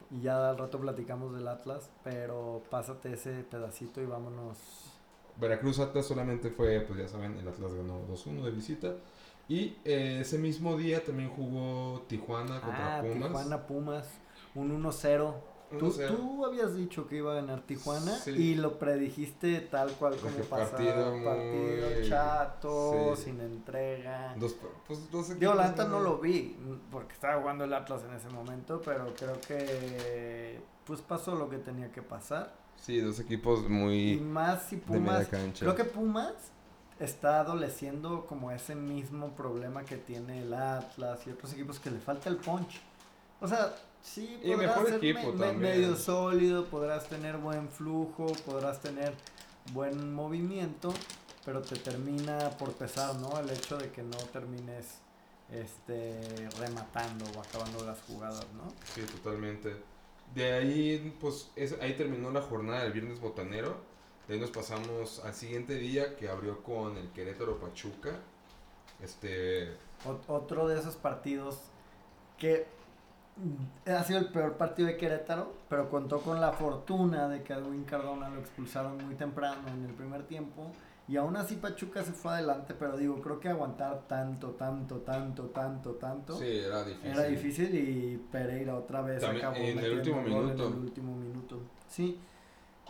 y 0.10 0.22
ya 0.22 0.50
al 0.50 0.58
rato 0.58 0.79
platicamos 0.79 1.34
del 1.36 1.48
Atlas, 1.48 1.89
pero 2.03 2.63
pásate 2.70 3.13
ese 3.13 3.43
pedacito 3.43 4.01
y 4.01 4.05
vámonos. 4.05 4.58
Veracruz 5.39 5.79
Atlas 5.79 6.05
solamente 6.05 6.50
fue, 6.50 6.81
pues 6.81 7.00
ya 7.00 7.08
saben, 7.08 7.38
el 7.38 7.48
Atlas 7.48 7.74
ganó 7.74 8.05
2-1 8.08 8.43
de 8.43 8.51
visita. 8.51 8.96
Y 9.48 9.77
eh, 9.86 10.20
ese 10.22 10.38
mismo 10.38 10.77
día 10.77 11.03
también 11.03 11.29
jugó 11.29 12.01
Tijuana 12.08 12.60
contra 12.62 12.98
Ah, 13.00 13.01
Pumas. 13.01 13.27
Tijuana 13.29 13.67
Pumas, 13.67 14.10
un 14.55 14.84
1-0. 14.84 15.34
Tú, 15.79 15.87
1-0. 15.91 16.07
tú 16.15 16.45
habías 16.45 16.75
dicho 16.75 17.07
que 17.07 17.17
iba 17.17 17.31
a 17.31 17.35
ganar 17.35 17.61
Tijuana 17.61 18.11
Sí. 18.17 18.31
y 18.31 18.55
lo 18.55 18.77
predijiste 18.77 19.61
tal 19.61 19.91
cual 19.93 20.15
como 20.17 20.35
pasaba. 20.37 20.71
partido 20.71 21.23
Partido, 21.23 21.87
chato, 22.09 23.15
sí. 23.15 23.23
sin 23.23 23.41
entrega. 23.41 24.35
Dos, 24.37 24.55
pues, 24.87 25.11
dos 25.11 25.39
Yo 25.39 25.53
la 25.53 25.69
neta 25.69 25.85
no 25.87 25.99
lo 25.99 26.17
vi 26.17 26.55
porque 26.91 27.13
estaba 27.13 27.39
jugando 27.41 27.63
el 27.63 27.73
Atlas 27.73 28.03
en 28.03 28.15
ese 28.15 28.29
momento, 28.29 28.81
pero 28.83 29.13
creo 29.17 29.39
que 29.41 30.61
pues 30.85 31.01
pasó 31.01 31.35
lo 31.35 31.49
que 31.49 31.57
tenía 31.57 31.91
que 31.91 32.01
pasar. 32.01 32.53
Sí, 32.75 32.99
dos 32.99 33.19
equipos 33.19 33.63
Y 33.65 33.69
muy 33.69 34.15
más 34.19 34.63
si 34.63 34.77
Pumas, 34.77 35.27
creo 35.59 35.75
que 35.75 35.85
Pumas 35.85 36.33
está 36.99 37.39
adoleciendo 37.39 38.25
como 38.27 38.51
ese 38.51 38.75
mismo 38.75 39.29
problema 39.35 39.83
que 39.83 39.97
tiene 39.97 40.41
el 40.41 40.53
Atlas 40.53 41.25
y 41.27 41.31
otros 41.31 41.53
equipos 41.53 41.79
que 41.79 41.91
le 41.91 41.99
falta 41.99 42.29
el 42.29 42.37
punch. 42.37 42.81
O 43.39 43.47
sea, 43.47 43.73
sí, 44.03 44.39
Y 44.43 44.55
mejor 44.55 44.86
ser 44.88 44.96
equipo 44.96 45.34
me- 45.34 45.46
también. 45.46 45.60
medio 45.60 45.96
sólido, 45.96 46.65
podrás 46.65 47.08
tener 47.08 47.38
buen 47.38 47.70
flujo, 47.70 48.27
podrás 48.46 48.81
tener 48.81 49.13
buen 49.74 50.13
movimiento, 50.13 50.93
pero 51.46 51.62
te 51.62 51.75
termina 51.77 52.50
por 52.58 52.72
pesar, 52.74 53.15
¿no? 53.15 53.38
El 53.39 53.50
hecho 53.50 53.77
de 53.77 53.91
que 53.91 54.03
no 54.03 54.17
termines 54.31 55.00
este 55.51 56.50
rematando 56.60 57.25
o 57.36 57.41
acabando 57.41 57.84
las 57.86 58.01
jugadas, 58.03 58.46
¿no? 58.55 58.63
Sí, 58.96 59.01
totalmente. 59.01 59.75
De 60.34 60.53
ahí, 60.53 61.15
pues, 61.20 61.51
es- 61.55 61.75
ahí 61.81 61.93
terminó 61.98 62.31
la 62.31 62.41
jornada 62.41 62.84
del 62.84 62.93
viernes 62.93 63.20
botanero. 63.20 63.75
De 64.27 64.36
ahí 64.36 64.39
nos 64.39 64.51
pasamos 64.51 65.20
al 65.25 65.34
siguiente 65.34 65.75
día 65.75 66.15
que 66.15 66.29
abrió 66.29 66.63
con 66.63 66.96
el 66.96 67.10
Querétaro 67.12 67.60
Pachuca. 67.60 68.12
Este, 69.03 69.72
ot- 70.05 70.24
otro 70.27 70.67
de 70.67 70.79
esos 70.79 70.96
partidos 70.96 71.58
que 72.38 72.65
ha 73.86 74.03
sido 74.03 74.19
el 74.19 74.27
peor 74.27 74.53
partido 74.57 74.88
de 74.88 74.98
Querétaro, 74.98 75.53
pero 75.69 75.89
contó 75.89 76.19
con 76.21 76.39
la 76.41 76.51
fortuna 76.51 77.27
de 77.27 77.43
que 77.43 77.53
a 77.53 77.57
Edwin 77.57 77.83
Cardona 77.83 78.29
lo 78.29 78.39
expulsaron 78.39 79.03
muy 79.05 79.15
temprano 79.15 79.67
en 79.67 79.86
el 79.86 79.93
primer 79.93 80.24
tiempo. 80.24 80.71
Y 81.07 81.17
aún 81.17 81.36
así 81.36 81.55
Pachuca 81.55 82.03
se 82.03 82.13
fue 82.13 82.31
adelante, 82.33 82.74
pero 82.77 82.95
digo, 82.95 83.19
creo 83.21 83.39
que 83.39 83.50
aguantar 83.50 84.03
tanto, 84.07 84.51
tanto, 84.51 84.98
tanto, 85.00 85.45
tanto, 85.48 85.91
tanto. 85.95 86.38
Sí, 86.38 86.45
era 86.45 86.83
difícil. 86.86 87.12
Era 87.12 87.24
difícil 87.24 87.75
y 87.75 88.17
Pereira 88.31 88.75
otra 88.75 89.01
vez 89.01 89.19
También 89.21 89.45
acabó 89.45 89.63
en 89.65 89.79
el 89.79 89.93
último 89.98 90.15
gol 90.17 90.25
minuto. 90.45 90.67
En 90.67 90.74
el 90.74 90.79
último 90.79 91.15
minuto. 91.15 91.60
Sí. 91.89 92.17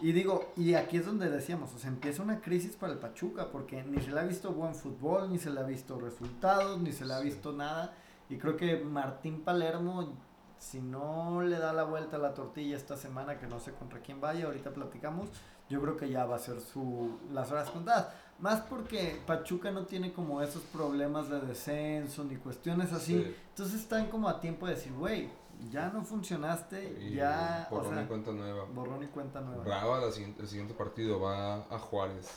Y 0.02 0.12
digo, 0.12 0.52
y 0.58 0.74
aquí 0.74 0.98
es 0.98 1.06
donde 1.06 1.30
decíamos, 1.30 1.74
o 1.74 1.80
sea, 1.80 1.90
empieza 1.90 2.22
una 2.22 2.42
crisis 2.42 2.76
para 2.76 2.94
el 2.94 3.00
Pachuca, 3.00 3.48
porque 3.52 3.84
ni 3.84 4.02
se 4.02 4.12
le 4.12 4.20
ha 4.20 4.24
visto 4.24 4.52
buen 4.52 4.76
fútbol, 4.76 5.32
ni 5.32 5.38
se 5.40 5.50
le 5.50 5.60
ha 5.60 5.64
visto 5.64 6.00
resultados, 6.00 6.80
ni 6.82 6.92
se 6.92 7.06
le 7.06 7.14
ha 7.14 7.20
Sí. 7.20 7.26
visto 7.26 7.52
nada. 7.54 7.94
Y 8.30 8.38
creo 8.38 8.56
que 8.58 8.78
Martín 8.78 9.42
Palermo, 9.42 10.14
si 10.62 10.80
no 10.80 11.42
le 11.42 11.58
da 11.58 11.74
la 11.74 11.84
vuelta 11.84 12.18
a 12.18 12.20
la 12.20 12.34
tortilla 12.36 12.78
esta 12.78 12.96
semana, 12.96 13.40
que 13.40 13.48
no 13.48 13.60
sé 13.60 13.72
contra 13.74 14.00
quién 14.00 14.22
vaya, 14.22 14.46
ahorita 14.46 14.70
platicamos, 14.72 15.30
yo 15.70 15.82
creo 15.82 15.98
que 15.98 16.08
ya 16.10 16.26
va 16.26 16.36
a 16.36 16.40
ser 16.40 16.62
su 16.62 17.18
las 17.32 17.52
horas 17.52 17.70
contadas. 17.72 18.10
Más 18.38 18.62
porque 18.62 19.20
Pachuca 19.26 19.72
no 19.72 19.86
tiene 19.86 20.14
como 20.14 20.42
esos 20.42 20.62
problemas 20.64 21.30
de 21.30 21.40
descenso 21.42 22.24
ni 22.24 22.36
cuestiones 22.38 22.94
así. 22.94 23.24
Sí. 23.24 23.36
Entonces 23.50 23.82
están 23.82 24.08
como 24.10 24.30
a 24.30 24.40
tiempo 24.40 24.68
de 24.68 24.76
decir, 24.76 24.94
güey, 24.94 25.30
ya 25.72 25.90
no 25.90 26.04
funcionaste, 26.04 26.98
Y 27.02 27.16
ya, 27.16 27.68
o 27.72 27.76
borrón 27.78 27.94
sea, 27.96 28.04
y 28.04 28.08
cuenta 28.08 28.32
nueva. 28.32 28.66
borrón 28.74 29.04
y 29.04 29.08
cuenta 29.08 29.42
nueva. 29.42 29.64
Brava, 29.64 30.00
la 30.00 30.12
siguiente- 30.12 30.42
el 30.44 30.48
siguiente 30.48 30.74
partido 30.76 31.20
va 31.20 31.56
a 31.70 31.80
Juárez. 31.80 32.30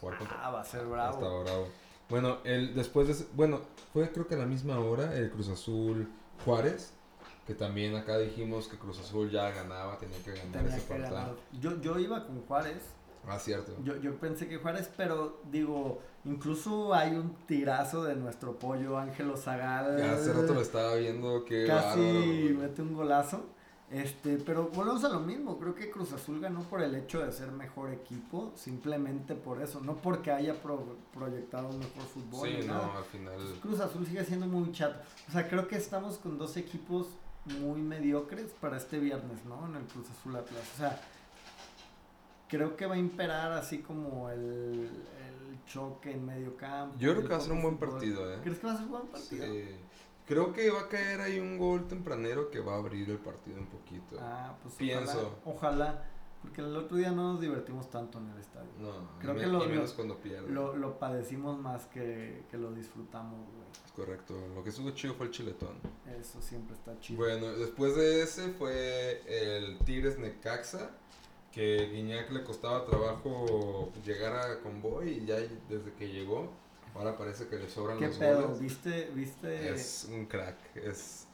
Jugar 0.00 0.18
contra 0.18 0.46
Ah, 0.46 0.50
va 0.50 0.60
a 0.60 0.64
ser 0.64 0.86
bravo. 0.86 1.12
Está 1.14 1.28
bravo. 1.52 1.68
Bueno, 2.08 2.38
el, 2.44 2.74
después 2.74 3.08
de 3.08 3.26
bueno, 3.34 3.60
fue 3.92 4.10
creo 4.12 4.26
que 4.26 4.34
a 4.34 4.38
la 4.38 4.46
misma 4.46 4.78
hora 4.78 5.14
el 5.14 5.30
Cruz 5.30 5.48
Azul 5.48 6.08
Juárez, 6.44 6.92
que 7.46 7.54
también 7.54 7.94
acá 7.94 8.18
dijimos 8.18 8.68
que 8.68 8.76
Cruz 8.76 8.98
Azul 9.00 9.30
ya 9.30 9.50
ganaba, 9.50 9.96
tenía 9.98 10.18
que 10.24 10.32
ganar 10.32 10.52
Tenía 10.52 10.76
ese 10.76 10.86
que 10.86 10.94
partido. 10.94 11.14
ganar. 11.14 11.34
Yo, 11.60 11.80
yo 11.80 11.98
iba 11.98 12.26
con 12.26 12.40
Juárez, 12.42 12.82
Ah, 13.28 13.38
cierto. 13.38 13.72
yo, 13.82 13.96
yo 13.96 14.14
pensé 14.16 14.48
que 14.48 14.58
Juárez, 14.58 14.90
pero 14.96 15.40
digo, 15.50 16.00
incluso 16.24 16.94
hay 16.94 17.14
un 17.16 17.34
tirazo 17.46 18.04
de 18.04 18.14
nuestro 18.16 18.58
pollo 18.58 18.98
Ángelo 18.98 19.36
Zagal. 19.36 19.96
Ya 19.98 20.12
hace 20.14 20.32
rato 20.32 20.54
lo 20.54 20.60
estaba 20.60 20.94
viendo 20.96 21.44
que 21.44 21.66
casi 21.66 22.00
bárbaro. 22.00 22.60
mete 22.60 22.82
un 22.82 22.94
golazo. 22.94 23.46
Este, 23.88 24.38
pero 24.38 24.68
volvemos 24.74 25.04
a 25.04 25.08
lo 25.10 25.20
mismo, 25.20 25.60
creo 25.60 25.72
que 25.72 25.88
Cruz 25.92 26.12
Azul 26.12 26.40
ganó 26.40 26.60
por 26.62 26.82
el 26.82 26.92
hecho 26.96 27.24
de 27.24 27.30
ser 27.30 27.52
mejor 27.52 27.92
equipo, 27.92 28.50
simplemente 28.56 29.36
por 29.36 29.62
eso, 29.62 29.80
no 29.80 29.94
porque 29.98 30.32
haya 30.32 30.54
pro- 30.60 30.96
proyectado 31.14 31.68
un 31.68 31.78
mejor 31.78 32.02
fútbol. 32.02 32.48
Sí, 32.48 32.66
no, 32.66 32.74
nada. 32.74 32.98
al 32.98 33.04
final. 33.04 33.34
Cruz 33.62 33.78
Azul 33.78 34.04
sigue 34.04 34.24
siendo 34.24 34.46
muy 34.48 34.72
chato. 34.72 34.98
O 35.28 35.30
sea, 35.30 35.48
creo 35.48 35.68
que 35.68 35.76
estamos 35.76 36.18
con 36.18 36.36
dos 36.36 36.56
equipos 36.56 37.06
muy 37.46 37.80
mediocres 37.80 38.52
para 38.60 38.76
este 38.76 38.98
viernes, 38.98 39.44
¿no? 39.44 39.66
En 39.68 39.76
el 39.76 39.84
Cruz 39.84 40.10
Azul 40.10 40.36
Atlas. 40.36 40.62
O 40.74 40.76
sea, 40.78 41.00
creo 42.48 42.76
que 42.76 42.86
va 42.86 42.94
a 42.94 42.98
imperar 42.98 43.52
así 43.52 43.78
como 43.78 44.30
el, 44.30 44.40
el 44.40 45.64
choque 45.66 46.12
en 46.12 46.24
medio 46.26 46.56
campo. 46.56 46.96
Yo 46.98 47.12
creo 47.12 47.22
que 47.22 47.28
va 47.28 47.36
a 47.36 47.40
ser 47.40 47.52
un 47.52 47.62
buen 47.62 47.78
fútbol. 47.78 47.90
partido, 47.92 48.32
¿eh? 48.34 48.38
¿Crees 48.42 48.58
que 48.58 48.66
va 48.66 48.72
a 48.72 48.76
ser 48.76 48.86
un 48.86 48.92
buen 48.92 49.06
partido? 49.06 49.46
Sí. 49.46 49.64
Creo 50.26 50.52
que 50.52 50.70
va 50.70 50.80
a 50.80 50.88
caer 50.88 51.20
ahí 51.20 51.38
un 51.38 51.56
gol 51.56 51.86
tempranero 51.86 52.50
que 52.50 52.58
va 52.58 52.74
a 52.74 52.78
abrir 52.78 53.08
el 53.10 53.18
partido 53.18 53.60
un 53.60 53.66
poquito. 53.66 54.16
Ah, 54.20 54.56
pues 54.60 54.74
Pienso. 54.74 55.38
Ojalá, 55.44 55.84
ojalá, 55.84 56.04
porque 56.42 56.60
el 56.60 56.76
otro 56.76 56.96
día 56.96 57.10
no 57.10 57.32
nos 57.32 57.40
divertimos 57.40 57.90
tanto 57.90 58.18
en 58.18 58.28
el 58.30 58.38
estadio. 58.38 58.70
No, 58.78 59.18
Creo 59.18 59.34
y 59.36 59.40
que 59.40 59.46
me- 59.46 59.52
lo- 59.52 59.64
y 59.64 59.68
menos 59.68 59.90
lo- 59.90 59.96
cuando. 59.96 60.18
Lo, 60.48 60.76
lo 60.76 60.98
padecimos 60.98 61.58
más 61.58 61.86
que, 61.86 62.44
que 62.50 62.56
lo 62.56 62.72
disfrutamos, 62.72 63.40
güey. 63.54 63.66
Es 63.84 63.92
correcto. 63.92 64.34
Lo 64.54 64.62
que 64.62 64.70
estuvo 64.70 64.90
chido 64.92 65.14
fue 65.14 65.26
el 65.26 65.32
chiletón. 65.32 65.76
Eso 66.20 66.40
siempre 66.40 66.74
está 66.76 66.98
chido. 67.00 67.18
Bueno, 67.18 67.46
después 67.52 67.96
de 67.96 68.22
ese 68.22 68.50
fue 68.52 69.22
el 69.26 69.78
Tigres 69.80 70.18
Necaxa, 70.18 70.90
que 71.52 71.88
Guiñac 71.90 72.30
le 72.30 72.44
costaba 72.44 72.84
trabajo 72.84 73.90
llegar 74.04 74.36
a 74.36 74.60
convoy 74.60 75.08
y 75.08 75.26
ya 75.26 75.36
desde 75.68 75.92
que 75.98 76.08
llegó, 76.08 76.50
ahora 76.94 77.16
parece 77.16 77.48
que 77.48 77.56
le 77.56 77.68
sobran 77.68 77.98
¿Qué 77.98 78.08
los 78.08 78.16
pedo? 78.18 78.42
goles. 78.42 78.60
¿Viste? 78.60 79.10
¿Viste? 79.14 79.70
Es 79.74 80.06
un 80.12 80.26
crack, 80.26 80.56
es... 80.76 81.26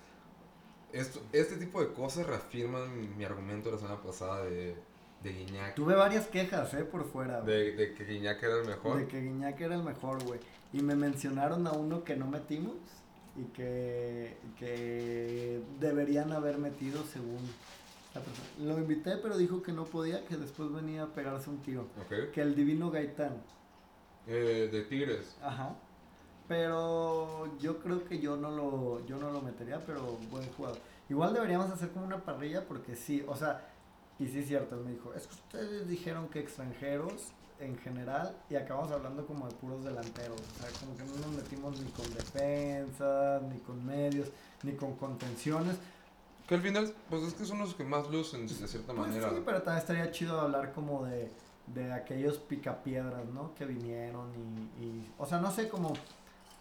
Esto, 0.92 1.20
este 1.32 1.56
tipo 1.56 1.80
de 1.80 1.90
cosas 1.92 2.26
reafirman 2.26 3.16
mi 3.16 3.24
argumento 3.24 3.70
la 3.70 3.78
semana 3.78 4.02
pasada 4.02 4.44
de, 4.44 4.76
de 5.22 5.32
Guiñac, 5.32 5.74
Tuve 5.74 5.94
varias 5.94 6.26
quejas, 6.26 6.74
eh, 6.74 6.84
por 6.84 7.04
fuera. 7.04 7.40
de, 7.42 7.72
de 7.76 7.94
que 7.94 8.04
Guiñac 8.04 8.42
era 8.42 8.60
el 8.60 8.66
mejor. 8.66 8.98
De 8.98 9.06
que 9.06 9.20
Guiñac 9.20 9.60
era 9.60 9.74
el 9.76 9.82
mejor, 9.82 10.22
güey. 10.24 10.40
Y 10.72 10.82
me 10.82 10.94
mencionaron 10.96 11.66
a 11.66 11.72
uno 11.72 12.02
que 12.04 12.16
no 12.16 12.26
metimos 12.26 12.74
y 13.36 13.44
que, 13.52 14.36
que 14.58 15.60
deberían 15.80 16.32
haber 16.32 16.58
metido 16.58 17.02
según 17.04 17.38
la 18.14 18.20
persona. 18.20 18.48
Lo 18.60 18.78
invité, 18.78 19.16
pero 19.16 19.36
dijo 19.36 19.62
que 19.62 19.72
no 19.72 19.84
podía, 19.84 20.24
que 20.26 20.36
después 20.36 20.72
venía 20.72 21.04
a 21.04 21.06
pegarse 21.06 21.50
un 21.50 21.62
tiro. 21.62 21.86
Ok. 22.04 22.32
Que 22.32 22.42
el 22.42 22.54
divino 22.54 22.90
Gaitán. 22.90 23.36
Eh, 24.26 24.68
de 24.70 24.82
Tigres. 24.82 25.36
Ajá. 25.42 25.74
Pero 26.48 27.56
yo 27.58 27.78
creo 27.78 28.04
que 28.04 28.18
yo 28.18 28.36
no 28.36 28.50
lo, 28.50 29.04
yo 29.06 29.16
no 29.16 29.30
lo 29.30 29.40
metería, 29.40 29.84
pero 29.86 30.18
buen 30.30 30.44
jugador. 30.52 30.78
Igual 31.08 31.34
deberíamos 31.34 31.70
hacer 31.70 31.90
como 31.90 32.04
una 32.06 32.18
parrilla 32.22 32.66
porque 32.66 32.96
sí, 32.96 33.24
o 33.26 33.36
sea, 33.36 33.71
y 34.18 34.28
sí 34.28 34.40
es 34.40 34.46
cierto, 34.48 34.76
me 34.76 34.92
dijo, 34.92 35.12
es 35.14 35.26
que 35.26 35.34
ustedes 35.34 35.88
dijeron 35.88 36.28
que 36.28 36.40
extranjeros 36.40 37.28
en 37.58 37.76
general 37.78 38.36
y 38.50 38.56
acabamos 38.56 38.90
hablando 38.90 39.24
como 39.26 39.46
de 39.48 39.54
puros 39.54 39.84
delanteros, 39.84 40.40
o 40.40 40.60
sea, 40.62 40.68
como 40.80 40.96
que 40.96 41.04
no 41.04 41.26
nos 41.26 41.36
metimos 41.42 41.80
ni 41.80 41.90
con 41.90 42.12
defensas, 42.14 43.42
ni 43.42 43.58
con 43.60 43.84
medios, 43.86 44.28
ni 44.62 44.72
con 44.72 44.94
contenciones. 44.96 45.76
Que 46.48 46.56
al 46.56 46.60
final, 46.60 46.92
pues 47.08 47.22
es 47.22 47.34
que 47.34 47.44
son 47.44 47.58
los 47.58 47.74
que 47.74 47.84
más 47.84 48.10
lucen 48.10 48.46
de 48.48 48.54
cierta 48.68 48.92
Pues 48.92 49.08
manera. 49.08 49.30
sí, 49.30 49.36
pero 49.44 49.62
también 49.62 49.78
estaría 49.80 50.10
chido 50.10 50.40
hablar 50.40 50.72
como 50.72 51.04
de, 51.04 51.30
de 51.68 51.92
aquellos 51.92 52.38
picapiedras, 52.38 53.24
¿no? 53.32 53.54
Que 53.54 53.64
vinieron 53.64 54.28
y, 54.80 54.84
y, 54.84 55.10
o 55.18 55.24
sea, 55.24 55.38
no 55.38 55.50
sé, 55.52 55.68
como, 55.68 55.92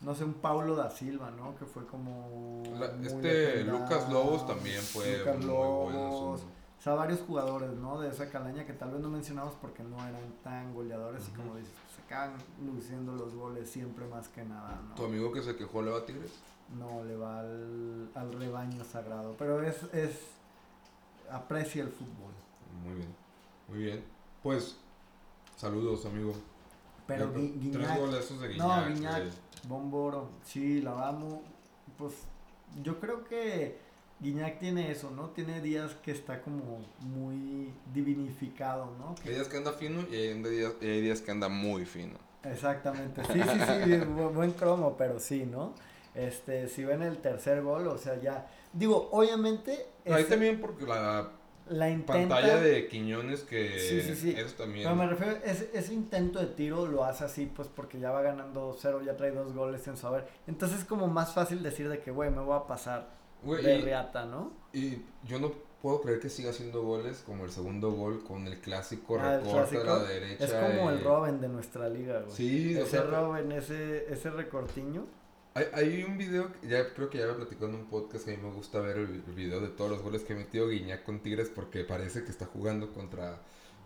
no 0.01 0.13
sé, 0.13 0.23
un 0.23 0.35
Paulo 0.35 0.75
da 0.75 0.91
Silva, 0.91 1.31
¿no? 1.31 1.55
Que 1.57 1.65
fue 1.65 1.85
como... 1.87 2.61
La- 2.79 2.85
este 3.01 3.55
legendario, 3.63 3.79
Lucas 3.79 4.09
Lobos 4.11 4.45
también 4.47 4.81
fue 4.81 5.17
Lucas 5.17 5.37
muy 5.37 5.45
bueno. 5.47 5.89
en 5.89 5.93
Lobos, 5.95 6.41
o 6.81 6.83
sea, 6.83 6.95
varios 6.95 7.19
jugadores, 7.21 7.69
¿no? 7.73 8.01
De 8.01 8.09
esa 8.09 8.27
calaña 8.31 8.65
que 8.65 8.73
tal 8.73 8.89
vez 8.89 9.01
no 9.01 9.09
mencionamos 9.09 9.53
porque 9.61 9.83
no 9.83 9.97
eran 9.99 10.33
tan 10.43 10.73
goleadores 10.73 11.27
y 11.29 11.31
como 11.37 11.55
dices, 11.55 11.71
pues 11.85 12.03
acaban 12.07 12.33
luciendo 12.65 13.13
los 13.13 13.35
goles 13.35 13.69
siempre 13.69 14.07
más 14.07 14.27
que 14.29 14.43
nada, 14.43 14.81
¿no? 14.89 14.95
Tu 14.95 15.05
amigo 15.05 15.31
que 15.31 15.43
se 15.43 15.55
quejó 15.55 15.83
le 15.83 15.91
va 15.91 15.99
a 15.99 16.05
Tigres. 16.07 16.31
No, 16.79 17.03
le 17.03 17.15
va 17.15 17.41
al, 17.41 18.09
al 18.15 18.33
rebaño 18.33 18.83
sagrado, 18.83 19.35
pero 19.37 19.61
es, 19.61 19.83
es, 19.93 20.21
aprecia 21.29 21.83
el 21.83 21.89
fútbol. 21.89 22.33
Muy 22.83 22.95
bien. 22.95 23.15
Muy 23.67 23.77
bien. 23.77 24.03
Pues, 24.41 24.77
saludos, 25.55 26.05
amigo. 26.07 26.33
Pero 27.05 27.31
Gui- 27.31 27.59
Tres 27.71 27.87
Guiñac, 27.87 27.99
golazos 27.99 28.39
de 28.41 28.57
No, 28.57 28.87
Guiñac. 28.87 29.23
Bomboro, 29.67 30.29
sí, 30.43 30.81
la 30.81 31.09
amo. 31.09 31.43
Pues 31.97 32.13
yo 32.81 32.99
creo 32.99 33.23
que 33.25 33.79
Guiñac 34.21 34.59
tiene 34.59 34.91
eso, 34.91 35.09
¿no? 35.11 35.29
Tiene 35.31 35.61
días 35.61 35.95
que 36.03 36.11
está 36.11 36.41
como 36.41 36.79
muy 36.99 37.73
divinificado, 37.93 38.93
¿no? 38.99 39.15
Hay 39.25 39.33
días 39.33 39.47
que 39.47 39.57
anda 39.57 39.73
fino 39.73 40.01
y 40.11 40.15
hay 40.15 40.41
días, 40.43 40.73
y 40.79 40.85
hay 40.85 41.01
días 41.01 41.21
que 41.21 41.31
anda 41.31 41.49
muy 41.49 41.85
fino. 41.85 42.13
Exactamente, 42.43 43.23
sí, 43.25 43.33
sí, 43.41 43.59
sí, 43.59 43.91
bu- 44.15 44.31
buen 44.33 44.51
cromo, 44.51 44.95
pero 44.97 45.19
sí, 45.19 45.45
¿no? 45.45 45.73
Este, 46.15 46.67
si 46.67 46.83
ven 46.83 47.01
el 47.03 47.17
tercer 47.17 47.61
gol, 47.61 47.87
o 47.87 47.97
sea, 47.97 48.19
ya, 48.19 48.47
digo, 48.73 49.09
obviamente, 49.11 49.87
Ahí 50.05 50.23
también 50.25 50.59
porque 50.59 50.85
la 50.85 51.29
la 51.69 51.89
intenta, 51.89 52.35
pantalla 52.35 52.59
de 52.59 52.87
Quiñones 52.89 53.41
que 53.43 53.79
Sí, 53.79 54.01
sí, 54.01 54.15
sí. 54.15 54.35
eso 54.37 54.55
también. 54.55 54.83
pero 54.83 54.95
me 54.95 55.07
refiero, 55.07 55.37
ese, 55.45 55.69
ese 55.73 55.93
intento 55.93 56.39
de 56.39 56.47
tiro 56.47 56.85
lo 56.85 57.05
hace 57.05 57.23
así, 57.23 57.45
pues 57.45 57.69
porque 57.69 57.99
ya 57.99 58.11
va 58.11 58.21
ganando 58.21 58.75
0, 58.77 59.01
ya 59.05 59.15
trae 59.15 59.31
dos 59.31 59.53
goles 59.53 59.87
en 59.87 59.95
su 59.95 60.05
haber, 60.07 60.27
entonces 60.47 60.79
es 60.79 60.85
como 60.85 61.07
más 61.07 61.33
fácil 61.33 61.63
decir 61.63 61.87
de 61.89 61.99
que, 61.99 62.11
güey, 62.11 62.29
me 62.29 62.41
voy 62.41 62.57
a 62.57 62.67
pasar 62.67 63.07
Güey, 63.43 63.63
de 63.63 63.77
y- 63.77 63.81
reata, 63.81 64.25
¿no? 64.25 64.51
Y 64.73 64.97
yo 65.25 65.39
no 65.39 65.51
puedo 65.81 66.01
creer 66.01 66.19
que 66.19 66.29
siga 66.29 66.51
haciendo 66.51 66.83
goles 66.83 67.23
como 67.25 67.43
el 67.45 67.51
segundo 67.51 67.91
gol 67.91 68.23
con 68.23 68.45
el 68.47 68.59
clásico 68.61 69.17
Ah, 69.19 69.37
recorte 69.39 69.77
a 69.77 69.83
la 69.83 70.03
derecha. 70.03 70.45
Es 70.45 70.53
como 70.53 70.91
y- 70.91 70.93
el 70.95 71.03
Robin 71.03 71.41
de 71.41 71.49
nuestra 71.49 71.89
liga, 71.89 72.19
güey. 72.21 72.35
Sí, 72.35 72.75
o 72.77 72.81
ese 72.81 72.91
sea, 72.91 73.01
Robin, 73.03 73.51
ese, 73.51 74.11
ese 74.13 74.29
recortiño. 74.29 75.05
Hay, 75.53 75.65
hay 75.73 76.03
un 76.03 76.17
video, 76.17 76.49
que 76.61 76.67
ya 76.69 76.93
creo 76.93 77.09
que 77.09 77.17
ya 77.17 77.25
había 77.25 77.35
platicado 77.35 77.67
en 77.69 77.75
un 77.75 77.85
podcast 77.87 78.23
que 78.25 78.33
a 78.33 78.37
mí 78.37 78.43
me 78.43 78.53
gusta 78.53 78.79
ver 78.79 78.97
el, 78.97 79.23
el 79.27 79.33
video 79.33 79.59
de 79.59 79.67
todos 79.67 79.89
los 79.91 80.01
goles 80.01 80.23
que 80.23 80.31
ha 80.31 80.35
metido 80.37 80.69
Guiñac 80.69 81.03
con 81.03 81.19
Tigres 81.19 81.49
porque 81.53 81.83
parece 81.83 82.23
que 82.23 82.31
está 82.31 82.45
jugando 82.45 82.93
contra 82.93 83.41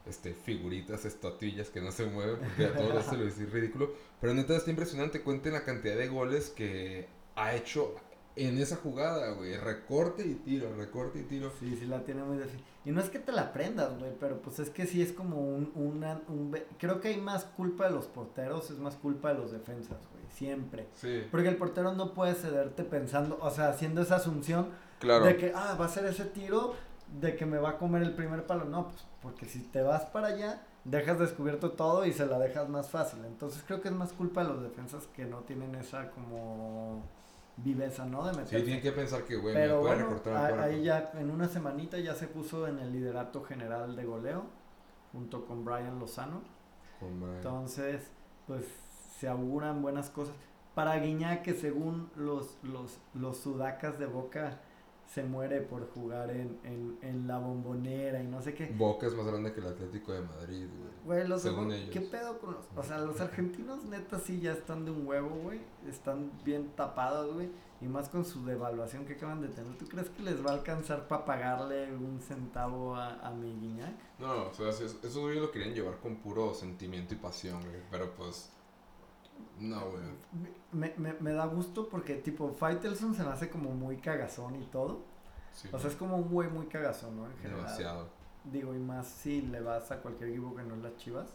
este 0.05 0.35
figuritas, 0.35 1.05
estatuillas 1.05 1.69
que 1.71 1.81
no 1.81 1.91
se 1.91 2.05
mueven 2.05 2.37
porque 2.37 2.65
a 2.65 2.75
todos 2.77 3.05
se 3.05 3.17
lo 3.17 3.25
decir 3.25 3.49
ridículo. 3.51 3.91
Pero 4.21 4.35
neta 4.35 4.55
está 4.55 4.69
impresionante, 4.69 5.21
cuenten 5.23 5.53
la 5.53 5.63
cantidad 5.63 5.95
de 5.95 6.07
goles 6.07 6.49
que 6.51 7.07
ha 7.35 7.55
hecho 7.55 7.95
en 8.35 8.57
esa 8.57 8.75
jugada, 8.77 9.31
güey. 9.31 9.55
Recorte 9.57 10.25
y 10.25 10.35
tiro, 10.35 10.73
recorte 10.75 11.19
y 11.19 11.23
tiro. 11.23 11.51
Sí, 11.59 11.75
sí 11.77 11.85
la 11.85 12.03
tiene 12.03 12.23
muy 12.23 12.37
difícil. 12.37 12.63
Y 12.83 12.91
no 12.91 13.01
es 13.01 13.09
que 13.09 13.19
te 13.19 13.31
la 13.31 13.43
aprendas, 13.43 13.97
güey, 13.97 14.11
pero 14.19 14.41
pues 14.41 14.59
es 14.59 14.69
que 14.69 14.85
sí 14.85 15.01
es 15.01 15.11
como 15.13 15.37
un, 15.41 15.71
una, 15.75 16.21
un... 16.27 16.51
ve- 16.51 16.67
Creo 16.77 17.01
que 17.01 17.07
hay 17.09 17.19
más 17.21 17.45
culpa 17.45 17.85
de 17.85 17.91
los 17.91 18.05
porteros, 18.05 18.69
es 18.69 18.77
más 18.77 18.95
culpa 18.95 19.29
de 19.33 19.39
los 19.39 19.51
defensas, 19.51 19.97
güey, 20.11 20.23
siempre. 20.31 20.87
Sí, 20.93 21.23
Porque 21.31 21.47
el 21.49 21.57
portero 21.57 21.93
no 21.93 22.13
puede 22.13 22.35
cederte 22.35 22.83
pensando, 22.83 23.37
o 23.41 23.49
sea, 23.49 23.69
haciendo 23.69 24.01
esa 24.01 24.17
asunción 24.17 24.67
claro. 24.99 25.25
de 25.25 25.37
que, 25.37 25.51
ah, 25.55 25.75
va 25.79 25.85
a 25.85 25.89
ser 25.89 26.05
ese 26.05 26.25
tiro 26.25 26.75
de 27.19 27.35
que 27.35 27.45
me 27.45 27.57
va 27.57 27.71
a 27.71 27.77
comer 27.77 28.03
el 28.03 28.13
primer 28.13 28.45
palo. 28.45 28.65
No, 28.65 28.89
pues 28.89 29.03
porque 29.21 29.45
si 29.45 29.59
te 29.61 29.81
vas 29.81 30.03
para 30.05 30.27
allá, 30.27 30.61
dejas 30.83 31.17
descubierto 31.17 31.71
todo 31.71 32.05
y 32.05 32.13
se 32.13 32.27
la 32.27 32.37
dejas 32.37 32.69
más 32.69 32.89
fácil. 32.91 33.25
Entonces 33.25 33.63
creo 33.65 33.81
que 33.81 33.87
es 33.87 33.95
más 33.95 34.13
culpa 34.13 34.43
de 34.43 34.49
los 34.49 34.61
defensas 34.61 35.07
que 35.15 35.25
no 35.25 35.39
tienen 35.39 35.73
esa 35.73 36.11
como 36.11 37.01
viveza, 37.57 38.05
¿no? 38.05 38.25
De 38.25 38.33
Sí, 38.33 38.39
meterse. 38.39 38.61
tienen 38.61 38.81
que 38.81 38.91
pensar 38.91 39.23
que, 39.23 39.35
güey, 39.37 39.53
me 39.55 39.61
Pero 39.61 39.79
puede 39.81 39.95
bueno, 39.95 40.09
recortar 40.09 40.51
el 40.53 40.59
ahí 40.59 40.83
ya 40.83 41.11
en 41.15 41.31
una 41.31 41.47
semanita 41.47 41.97
ya 41.99 42.13
se 42.15 42.27
puso 42.27 42.67
en 42.67 42.79
el 42.79 42.91
liderato 42.91 43.43
general 43.43 43.95
de 43.95 44.05
goleo 44.05 44.45
junto 45.11 45.45
con 45.45 45.63
Brian 45.65 45.99
Lozano. 45.99 46.41
Entonces, 47.37 48.11
pues 48.47 48.65
se 49.19 49.27
auguran 49.27 49.81
buenas 49.81 50.09
cosas. 50.09 50.35
Para 50.73 50.97
Guiñac, 50.99 51.41
que 51.43 51.53
según 51.53 52.09
los, 52.15 52.57
los, 52.63 52.99
los 53.13 53.37
sudacas 53.37 53.97
de 53.97 54.07
Boca 54.07 54.59
se 55.07 55.23
muere 55.23 55.61
por 55.61 55.89
jugar 55.91 56.29
en, 56.31 56.59
en, 56.63 56.97
en 57.01 57.27
la 57.27 57.37
bombonera 57.37 58.21
y 58.21 58.27
no 58.27 58.41
sé 58.41 58.53
qué. 58.53 58.73
Boca 58.77 59.07
es 59.07 59.13
más 59.15 59.25
grande 59.25 59.53
que 59.53 59.59
el 59.59 59.67
Atlético 59.67 60.13
de 60.13 60.21
Madrid, 60.21 60.67
güey. 60.67 60.95
Güey, 61.19 61.27
los 61.27 61.41
Según 61.43 61.71
ellos. 61.71 61.89
¿qué 61.91 62.01
pedo 62.01 62.39
con 62.39 62.53
los? 62.55 62.65
O 62.75 62.83
sea, 62.83 62.97
los 62.99 63.21
argentinos 63.21 63.85
neta 63.85 64.19
sí 64.19 64.39
ya 64.41 64.53
están 64.53 64.83
de 64.85 64.91
un 64.91 65.05
huevo, 65.07 65.29
güey. 65.43 65.61
Están 65.87 66.31
bien 66.43 66.71
tapados, 66.75 67.33
güey. 67.33 67.49
Y 67.81 67.87
más 67.87 68.09
con 68.09 68.25
su 68.25 68.43
devaluación 68.45 69.05
que 69.05 69.13
acaban 69.13 69.41
de 69.41 69.49
tener. 69.49 69.77
¿Tú 69.77 69.85
crees 69.87 70.09
que 70.09 70.23
les 70.23 70.43
va 70.43 70.51
a 70.51 70.53
alcanzar 70.53 71.07
para 71.07 71.25
pagarle 71.25 71.93
un 71.95 72.19
centavo 72.21 72.95
a, 72.95 73.19
a 73.19 73.31
mi 73.31 73.53
Guiñac? 73.53 73.93
No, 74.17 74.27
no, 74.27 74.49
o 74.49 74.53
sea, 74.53 74.69
eso, 74.69 74.85
eso 75.03 75.21
güey 75.21 75.39
lo 75.39 75.51
querían 75.51 75.73
llevar 75.73 75.99
con 75.99 76.15
puro 76.15 76.53
sentimiento 76.53 77.13
y 77.13 77.17
pasión, 77.17 77.61
güey. 77.61 77.81
Pero 77.91 78.15
pues. 78.15 78.49
No, 79.59 79.89
güey. 79.89 80.03
Me, 80.71 80.93
me, 80.97 81.13
me 81.19 81.31
da 81.33 81.45
gusto 81.45 81.87
porque, 81.89 82.15
tipo, 82.15 82.51
Faitelson 82.53 83.13
se 83.13 83.23
me 83.23 83.29
hace 83.29 83.49
como 83.49 83.71
muy 83.71 83.97
cagazón 83.97 84.55
y 84.61 84.65
todo. 84.65 84.99
Sí, 85.53 85.69
O 85.71 85.79
sea, 85.79 85.89
es 85.89 85.95
como 85.95 86.17
un 86.17 86.29
güey 86.29 86.49
muy 86.49 86.65
cagazón, 86.67 87.15
¿no? 87.15 87.25
En 87.25 87.37
general. 87.37 87.57
demasiado. 87.61 88.09
Digo, 88.43 88.75
y 88.75 88.79
más 88.79 89.07
si 89.07 89.41
le 89.41 89.61
vas 89.61 89.91
a 89.91 90.01
cualquier 90.01 90.29
equipo 90.31 90.53
que 90.55 90.63
no 90.63 90.75
es 90.75 90.81
las 90.81 90.97
chivas. 90.97 91.29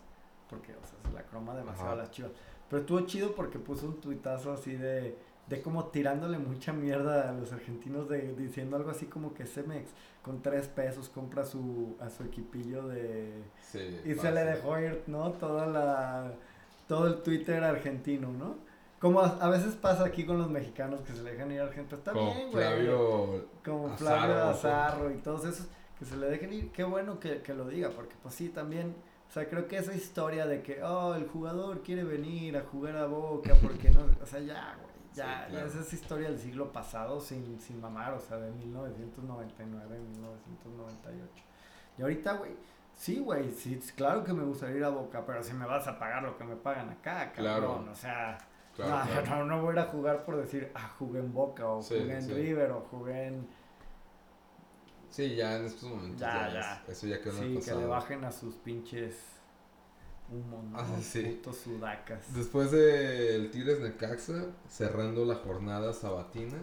Porque, 0.48 0.72
o 0.72 0.84
sea, 0.84 0.98
se 1.08 1.14
la 1.14 1.22
croma 1.22 1.54
demasiado 1.54 1.90
Ajá. 1.92 2.00
a 2.00 2.02
las 2.02 2.10
chivas. 2.10 2.32
Pero 2.68 2.80
estuvo 2.82 3.00
chido 3.00 3.34
porque 3.34 3.58
puso 3.58 3.86
un 3.86 4.00
tuitazo 4.00 4.52
así 4.52 4.74
de, 4.76 5.16
de 5.48 5.62
como 5.62 5.86
tirándole 5.86 6.38
mucha 6.38 6.72
mierda 6.72 7.30
a 7.30 7.32
los 7.32 7.52
argentinos, 7.52 8.08
de, 8.08 8.34
diciendo 8.36 8.76
algo 8.76 8.90
así 8.90 9.06
como 9.06 9.32
que 9.34 9.46
Cemex 9.46 9.90
con 10.22 10.42
tres 10.42 10.68
pesos 10.68 11.08
compra 11.08 11.44
su, 11.44 11.96
a 12.00 12.10
su 12.10 12.24
equipillo 12.24 12.86
de... 12.86 13.42
Sí. 13.60 14.00
Y 14.04 14.14
se 14.14 14.30
le 14.30 14.44
dejó 14.44 14.78
ir, 14.78 15.02
¿no? 15.06 15.32
Toda 15.32 15.66
la, 15.66 16.32
todo 16.90 17.06
el 17.06 17.22
Twitter 17.22 17.62
argentino, 17.62 18.32
¿no? 18.32 18.56
Como 18.98 19.20
a, 19.20 19.28
a 19.40 19.48
veces 19.48 19.76
pasa 19.76 20.04
aquí 20.04 20.26
con 20.26 20.38
los 20.38 20.50
mexicanos 20.50 21.02
que 21.02 21.12
se 21.12 21.22
le 21.22 21.30
dejan 21.34 21.52
ir 21.52 21.60
a 21.60 21.66
Argentina. 21.66 21.96
Está 21.96 22.10
Con 22.10 22.24
bien, 22.24 22.50
güey. 22.50 22.64
Flavio. 22.64 23.44
Como 23.64 23.86
Azarro, 23.92 23.96
Flavio 23.96 24.36
ojo. 24.36 24.50
Azarro 24.50 25.10
y 25.12 25.18
todos 25.18 25.44
esos 25.44 25.68
que 25.96 26.04
se 26.04 26.16
le 26.16 26.26
dejen 26.26 26.52
ir. 26.52 26.72
Qué 26.72 26.82
bueno 26.82 27.20
que, 27.20 27.42
que 27.42 27.54
lo 27.54 27.68
diga, 27.68 27.90
porque 27.90 28.16
pues 28.20 28.34
sí, 28.34 28.48
también... 28.48 28.96
O 29.28 29.32
sea, 29.32 29.48
creo 29.48 29.68
que 29.68 29.76
esa 29.76 29.94
historia 29.94 30.48
de 30.48 30.62
que, 30.62 30.82
oh, 30.82 31.14
el 31.14 31.28
jugador 31.28 31.82
quiere 31.84 32.02
venir 32.02 32.56
a 32.56 32.62
jugar 32.62 32.96
a 32.96 33.06
Boca 33.06 33.54
porque 33.62 33.90
no... 33.90 34.00
O 34.20 34.26
sea, 34.26 34.40
ya, 34.40 34.74
güey. 34.80 34.90
Ya, 35.14 35.22
Sí, 35.22 35.22
ya 35.22 35.46
claro. 35.48 35.66
esa 35.68 35.80
es 35.82 35.92
historia 35.92 36.28
del 36.28 36.40
siglo 36.40 36.72
pasado 36.72 37.20
sin, 37.20 37.60
sin 37.60 37.80
mamar, 37.80 38.14
o 38.14 38.20
sea, 38.20 38.38
de 38.38 38.50
1999, 38.50 40.00
1998. 40.10 41.44
Y 41.98 42.02
ahorita, 42.02 42.32
güey, 42.32 42.50
sí, 43.02 43.18
güey, 43.18 43.50
sí, 43.52 43.80
claro 43.96 44.22
que 44.24 44.32
me 44.34 44.44
gustaría 44.44 44.76
ir 44.76 44.84
a 44.84 44.90
Boca, 44.90 45.24
pero 45.26 45.42
si 45.42 45.54
me 45.54 45.64
vas 45.66 45.86
a 45.88 45.98
pagar 45.98 46.22
lo 46.22 46.36
que 46.36 46.44
me 46.44 46.56
pagan 46.56 46.90
acá, 46.90 47.32
cabrón, 47.32 47.84
Claro. 47.84 47.92
o 47.92 47.94
sea, 47.94 48.38
Claro, 48.76 49.14
no, 49.14 49.22
claro. 49.22 49.44
no, 49.46 49.56
no 49.56 49.62
voy 49.62 49.70
a 49.70 49.72
ir 49.72 49.78
a 49.80 49.84
jugar 49.90 50.24
por 50.24 50.36
decir, 50.36 50.70
ah, 50.74 50.90
jugué 50.98 51.20
en 51.20 51.32
Boca, 51.32 51.66
o 51.66 51.82
Sí, 51.82 51.96
jugué 51.98 52.14
en 52.16 52.22
sí. 52.22 52.32
River, 52.34 52.70
o 52.72 52.80
jugué 52.90 53.26
en... 53.28 53.48
Sí, 55.10 55.34
ya 55.34 55.56
en 55.56 55.64
estos 55.66 55.90
momentos. 55.90 56.20
Ya, 56.20 56.48
Ya, 56.48 56.52
ya. 56.52 56.82
es- 56.86 56.90
Eso 56.98 57.06
ya 57.08 57.20
quedó 57.20 57.32
Sí, 57.32 57.58
que 57.64 57.74
le 57.74 57.86
bajen 57.86 58.24
a 58.24 58.30
sus 58.32 58.54
pinches 58.56 59.16
humos, 60.30 60.62
¿no? 60.64 60.78
Ah, 60.78 60.86
sí. 61.02 61.22
Putos 61.22 61.56
sudacas. 61.56 62.32
Después 62.34 62.70
del 62.70 63.50
Tigres 63.50 63.80
Necaxa, 63.80 64.44
cerrando 64.68 65.24
la 65.24 65.34
jornada 65.34 65.92
sabatina, 65.92 66.58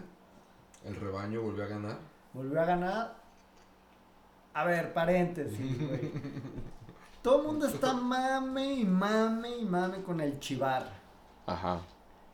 el 0.84 0.96
rebaño 0.96 1.42
volvió 1.42 1.64
a 1.64 1.66
ganar. 1.68 1.98
Volvió 2.32 2.60
a 2.60 2.64
ganar. 2.64 3.16
A 4.54 4.64
ver, 4.64 4.92
paréntesis, 4.92 5.78
güey. 5.88 6.10
Todo 7.22 7.40
el 7.42 7.46
mundo 7.48 7.66
está 7.66 7.92
mame 7.94 8.74
y 8.74 8.84
mame 8.84 9.58
y 9.58 9.64
mame 9.64 10.02
con 10.02 10.20
el 10.20 10.38
chivar. 10.40 10.88
Ajá. 11.46 11.80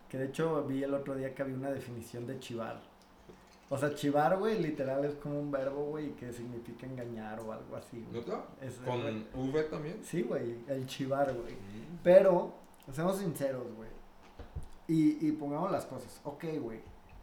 Que 0.09 0.19
de 0.19 0.27
hecho 0.27 0.63
vi 0.65 0.83
el 0.83 0.95
otro 0.95 1.15
día 1.17 1.35
que 1.35 1.43
había 1.43 1.55
una 1.57 1.71
definición 1.71 2.27
de 2.27 2.39
chivar. 2.39 2.81
O 3.71 3.79
sea, 3.79 3.95
chivar, 3.95 4.39
güey, 4.39 4.61
literal 4.63 5.05
es 5.05 5.15
como 5.15 5.41
un 5.41 5.51
verbo, 5.51 5.87
güey, 5.87 6.13
que 6.17 6.33
significa 6.33 6.87
engañar 6.87 7.41
o 7.41 7.53
algo 7.53 7.75
así, 7.77 8.05
güey. 8.11 8.23
Es- 8.61 8.75
¿Con 8.85 9.27
V 9.35 9.63
también? 9.65 10.01
Sí, 10.05 10.23
güey, 10.23 10.59
el 10.69 10.87
chivar, 10.87 11.33
güey. 11.35 11.57
Pero, 12.03 12.53
seamos 12.93 13.19
sinceros, 13.19 13.67
güey. 13.75 13.89
Y, 14.87 15.27
y 15.27 15.33
pongamos 15.33 15.73
las 15.73 15.87
cosas. 15.87 16.21
Ok, 16.25 16.45
güey. 16.61 16.81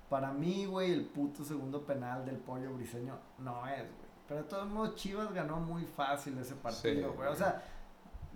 Para 0.09 0.33
mí, 0.33 0.65
güey, 0.65 0.91
el 0.91 1.05
puto 1.05 1.45
segundo 1.45 1.83
penal 1.85 2.25
del 2.25 2.37
pollo 2.37 2.73
briseño 2.73 3.17
no 3.37 3.65
es, 3.67 3.77
güey. 3.83 4.10
Pero 4.31 4.43
de 4.43 4.49
todos 4.49 4.69
modos, 4.69 4.95
Chivas 4.95 5.33
ganó 5.33 5.57
muy 5.57 5.83
fácil 5.83 6.37
ese 6.37 6.55
partido, 6.55 7.09
Sí, 7.11 7.17
güey. 7.17 7.27
O 7.27 7.35
sea, 7.35 7.61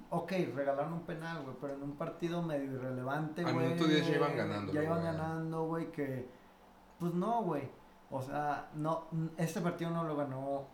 ok, 0.09 0.29
regalaron 0.53 0.91
un 0.91 1.03
penal, 1.03 1.41
güey. 1.43 1.55
Pero 1.61 1.75
en 1.75 1.83
un 1.83 1.93
partido 1.95 2.41
medio 2.41 2.65
irrelevante, 2.73 3.45
Al 3.45 3.53
güey. 3.53 3.67
minuto 3.67 3.85
10 3.87 4.05
ya 4.05 4.15
iban 4.17 4.35
ganando, 4.35 4.73
Ya 4.73 4.83
iban 4.83 4.99
güey. 4.99 5.13
ganando, 5.13 5.63
güey, 5.67 5.91
que... 5.93 6.27
Pues 6.99 7.13
no, 7.13 7.43
güey. 7.43 7.69
O 8.11 8.21
sea, 8.21 8.69
no, 8.75 9.05
este 9.37 9.61
partido 9.61 9.89
no 9.89 10.03
lo 10.03 10.17
ganó 10.17 10.65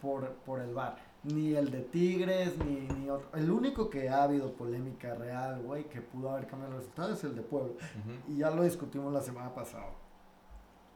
por, 0.00 0.30
por 0.46 0.60
el 0.60 0.72
VAR. 0.72 0.96
Ni 1.24 1.54
el 1.54 1.70
de 1.70 1.82
Tigres, 1.82 2.56
ni, 2.64 2.88
ni 2.88 3.10
otro. 3.10 3.28
El 3.34 3.50
único 3.50 3.90
que 3.90 4.08
ha 4.08 4.22
habido 4.22 4.54
polémica 4.54 5.14
real, 5.14 5.60
güey, 5.60 5.90
que 5.90 6.00
pudo 6.00 6.30
haber 6.30 6.46
cambiado 6.46 6.72
el 6.72 6.78
resultado 6.78 7.12
es 7.12 7.22
el 7.22 7.34
de 7.34 7.42
Puebla. 7.42 7.74
Ujú. 7.74 8.32
Y 8.32 8.38
ya 8.38 8.50
lo 8.50 8.62
discutimos 8.62 9.12
la 9.12 9.20
semana 9.20 9.52
pasada. 9.54 9.90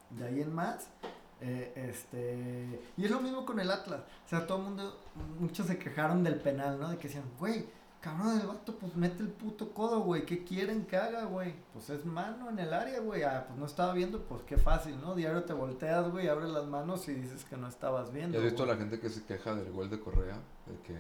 De 0.09 0.25
ahí 0.27 0.41
en 0.41 0.55
más, 0.55 0.91
eh, 1.41 1.73
este... 1.77 2.81
Y 2.97 3.05
es 3.05 3.11
lo 3.11 3.21
mismo 3.21 3.45
con 3.45 3.61
el 3.61 3.71
Atlas. 3.71 4.01
O 4.27 4.29
sea, 4.29 4.47
todo 4.47 4.59
el 4.59 4.65
mundo, 4.65 5.01
muchos 5.39 5.67
se 5.67 5.79
quejaron 5.79 6.23
del 6.25 6.41
penal, 6.41 6.79
¿no? 6.81 6.91
De 6.91 6.97
que 6.99 7.09
decían, 7.09 7.25
güey, 7.39 7.67
cabrón, 8.01 8.41
el 8.41 8.47
vato, 8.47 8.77
pues 8.77 8.95
mete 8.97 9.23
el 9.23 9.29
puto 9.29 9.73
codo, 9.73 10.01
güey. 10.01 10.25
¿Qué 10.25 10.45
quieren 10.45 10.87
que 10.87 10.97
haga, 10.97 11.25
güey? 11.25 11.55
Pues 11.73 11.91
es 11.91 12.05
mano 12.05 12.51
en 12.51 12.59
el 12.59 12.73
área, 12.73 13.01
güey. 13.01 13.23
Ah, 13.23 13.45
pues 13.47 13.59
no 13.59 13.67
estaba 13.67 13.93
viendo, 13.93 14.23
pues 14.23 14.43
qué 14.43 14.57
fácil, 14.57 15.01
¿no? 15.01 15.15
Diario 15.15 15.45
te 15.45 15.53
volteas, 15.53 16.11
güey, 16.11 16.29
abres 16.29 16.51
las 16.51 16.67
manos 16.67 17.09
y 17.09 17.15
dices 17.15 17.45
que 17.45 17.57
no 17.57 17.69
estabas 17.69 18.13
viendo. 18.13 18.35
¿Ya 18.35 18.39
has 18.39 18.51
visto 18.51 18.65
a 18.65 18.67
la 18.67 18.77
gente 18.77 19.01
que 19.01 19.09
se 19.09 19.25
queja 19.25 19.55
del 19.55 19.73
gol 19.73 19.91
de 19.91 20.01
Correa? 20.01 20.41
De 20.67 20.81
que 20.83 20.97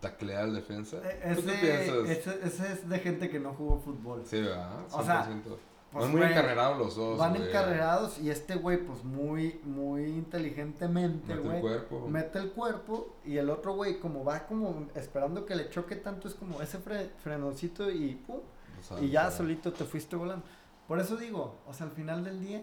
taclea 0.00 0.40
al 0.40 0.54
defensa. 0.54 0.96
Eh, 1.04 1.34
¿Tú 1.36 1.42
qué 1.44 1.52
Ese, 1.52 1.92
piensas? 1.92 2.08
ese, 2.08 2.46
ese 2.46 2.72
es 2.72 2.88
de 2.88 2.98
gente 2.98 3.28
que 3.30 3.38
no 3.38 3.52
jugó 3.54 3.78
fútbol. 3.80 4.22
Sí, 4.24 4.40
¿verdad? 4.40 4.86
O 4.92 5.02
sea, 5.02 5.26
100%. 5.28 5.56
Pues, 5.92 6.04
Van 6.04 6.12
muy 6.12 6.20
güey, 6.20 6.30
encarrerados 6.32 6.78
los 6.78 6.94
dos. 6.94 7.18
Van 7.18 7.34
güey. 7.34 7.48
encarrerados 7.48 8.18
y 8.20 8.30
este 8.30 8.54
güey, 8.54 8.78
pues 8.78 9.02
muy, 9.02 9.60
muy 9.64 10.04
inteligentemente, 10.06 11.34
Mete 11.34 11.40
el 11.42 11.48
güey. 11.48 11.60
cuerpo. 11.60 12.06
Mete 12.08 12.38
el 12.38 12.50
cuerpo 12.52 13.16
y 13.24 13.38
el 13.38 13.50
otro 13.50 13.74
güey, 13.74 13.98
como 13.98 14.24
va 14.24 14.46
como 14.46 14.86
esperando 14.94 15.44
que 15.46 15.56
le 15.56 15.68
choque 15.68 15.96
tanto, 15.96 16.28
es 16.28 16.34
como 16.34 16.62
ese 16.62 16.78
fre- 16.78 17.10
frenoncito 17.24 17.90
y 17.90 18.14
pum, 18.14 18.36
O 18.78 18.82
sea, 18.82 19.00
y 19.00 19.10
ya 19.10 19.26
o 19.26 19.28
sea, 19.30 19.38
solito 19.38 19.72
te 19.72 19.84
fuiste 19.84 20.14
volando. 20.14 20.44
Por 20.86 21.00
eso 21.00 21.16
digo, 21.16 21.56
o 21.66 21.72
sea, 21.74 21.86
al 21.86 21.92
final 21.92 22.22
del 22.24 22.40
día, 22.40 22.62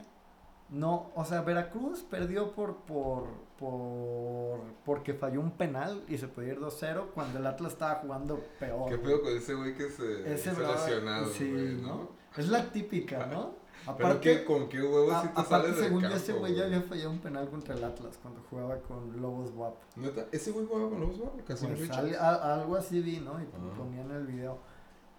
no, 0.70 1.12
o 1.16 1.26
sea, 1.26 1.42
Veracruz 1.42 2.04
perdió 2.04 2.52
por, 2.54 2.78
por, 2.78 3.26
por, 3.60 4.60
porque 4.86 5.13
falló 5.13 5.42
un 5.42 5.52
penal 5.52 6.04
y 6.08 6.18
se 6.18 6.28
podía 6.28 6.54
ir 6.54 6.60
2-0 6.60 7.08
cuando 7.13 7.40
el 7.40 7.48
Atlas 7.48 7.74
estaba 7.74 7.96
jugando 7.96 8.40
peor. 8.60 8.90
¿Qué 8.90 8.98
pedo 8.98 9.22
con 9.22 9.32
ese 9.36 9.54
güey 9.54 9.76
que 9.76 9.90
se 9.90 10.34
Ese 10.34 10.52
lesionado, 10.52 11.28
sí, 11.28 11.52
güey, 11.52 11.76
¿no? 11.76 11.88
¿no? 11.88 12.16
Es 12.38 12.50
la 12.50 12.71
típica, 12.71 13.26
¿no? 13.26 13.56
Pero 13.97 14.19
¿qué, 14.19 14.43
con 14.43 14.67
qué 14.67 14.82
huevos 14.82 15.13
a- 15.13 15.21
si 15.21 15.28
te 15.30 15.32
aparte, 15.34 15.50
sales 15.50 15.76
del 15.78 15.86
según 15.86 16.02
yo, 16.02 16.10
campo, 16.10 16.23
ese 16.23 16.34
güey 16.34 16.56
ya 16.56 16.65
había 16.65 16.82
fallado 16.82 17.10
un 17.12 17.19
penal 17.19 17.50
contra 17.50 17.73
el 17.76 17.84
Atlas 17.84 18.19
cuando 18.21 18.41
jugaba 18.50 18.78
con 18.80 19.21
Lobos. 19.21 19.52
¿Neta? 19.95 20.26
¿Ese 20.32 20.52
güey 20.52 20.65
jugaba 20.65 20.89
con 20.89 21.00
los 21.00 21.17
Warriors? 21.17 21.43
Casi 21.47 21.67
Pues, 21.67 21.89
al- 21.91 22.15
a- 22.15 22.54
algo 22.56 22.76
así 22.76 23.00
vi, 23.02 23.19
¿no? 23.19 23.39
Y 23.39 23.43
Ah. 23.43 23.73
ponían 23.78 24.12
el 24.12 24.28
video. 24.28 24.58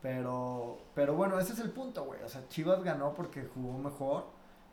Pero, 0.03 0.79
pero 0.95 1.15
bueno, 1.15 1.39
ese 1.41 1.55
es 1.55 1.59
el 1.61 1.71
punto, 1.71 2.05
güey. 2.05 2.23
O 2.23 2.29
sea, 2.29 2.47
Chivas 2.49 2.83
ganó 2.85 3.15
porque 3.15 3.49
jugó 3.55 3.79
mejor. 3.79 4.25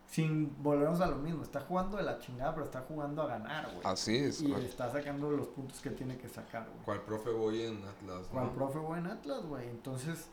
Sin 0.08 0.56
volvernos 0.62 1.02
a 1.02 1.08
lo 1.08 1.16
mismo. 1.16 1.42
Está 1.42 1.62
jugando 1.62 1.98
de 1.98 2.04
la 2.04 2.20
chingada, 2.20 2.54
pero 2.54 2.66
está 2.68 2.82
jugando 2.88 3.24
a 3.24 3.28
ganar, 3.28 3.66
güey. 3.74 3.80
Así 3.86 4.16
es. 4.18 4.40
y 4.42 4.50
¿Cuál, 4.52 4.64
está 4.64 4.92
sacando 4.92 5.32
los 5.32 5.48
puntos 5.48 5.80
que 5.82 5.90
tiene 5.90 6.16
que 6.18 6.30
sacar, 6.30 6.68
güey. 6.70 6.84
cuál 6.86 7.02
profe 7.02 7.32
voy 7.32 7.64
en 7.64 7.84
Atlas? 7.84 8.28
¿no? 8.32 8.54
profe 8.54 8.78
güey 8.78 9.00
en 9.00 9.08
Atlas, 9.08 9.44
güey. 9.48 9.68
Entonces, 9.68 10.28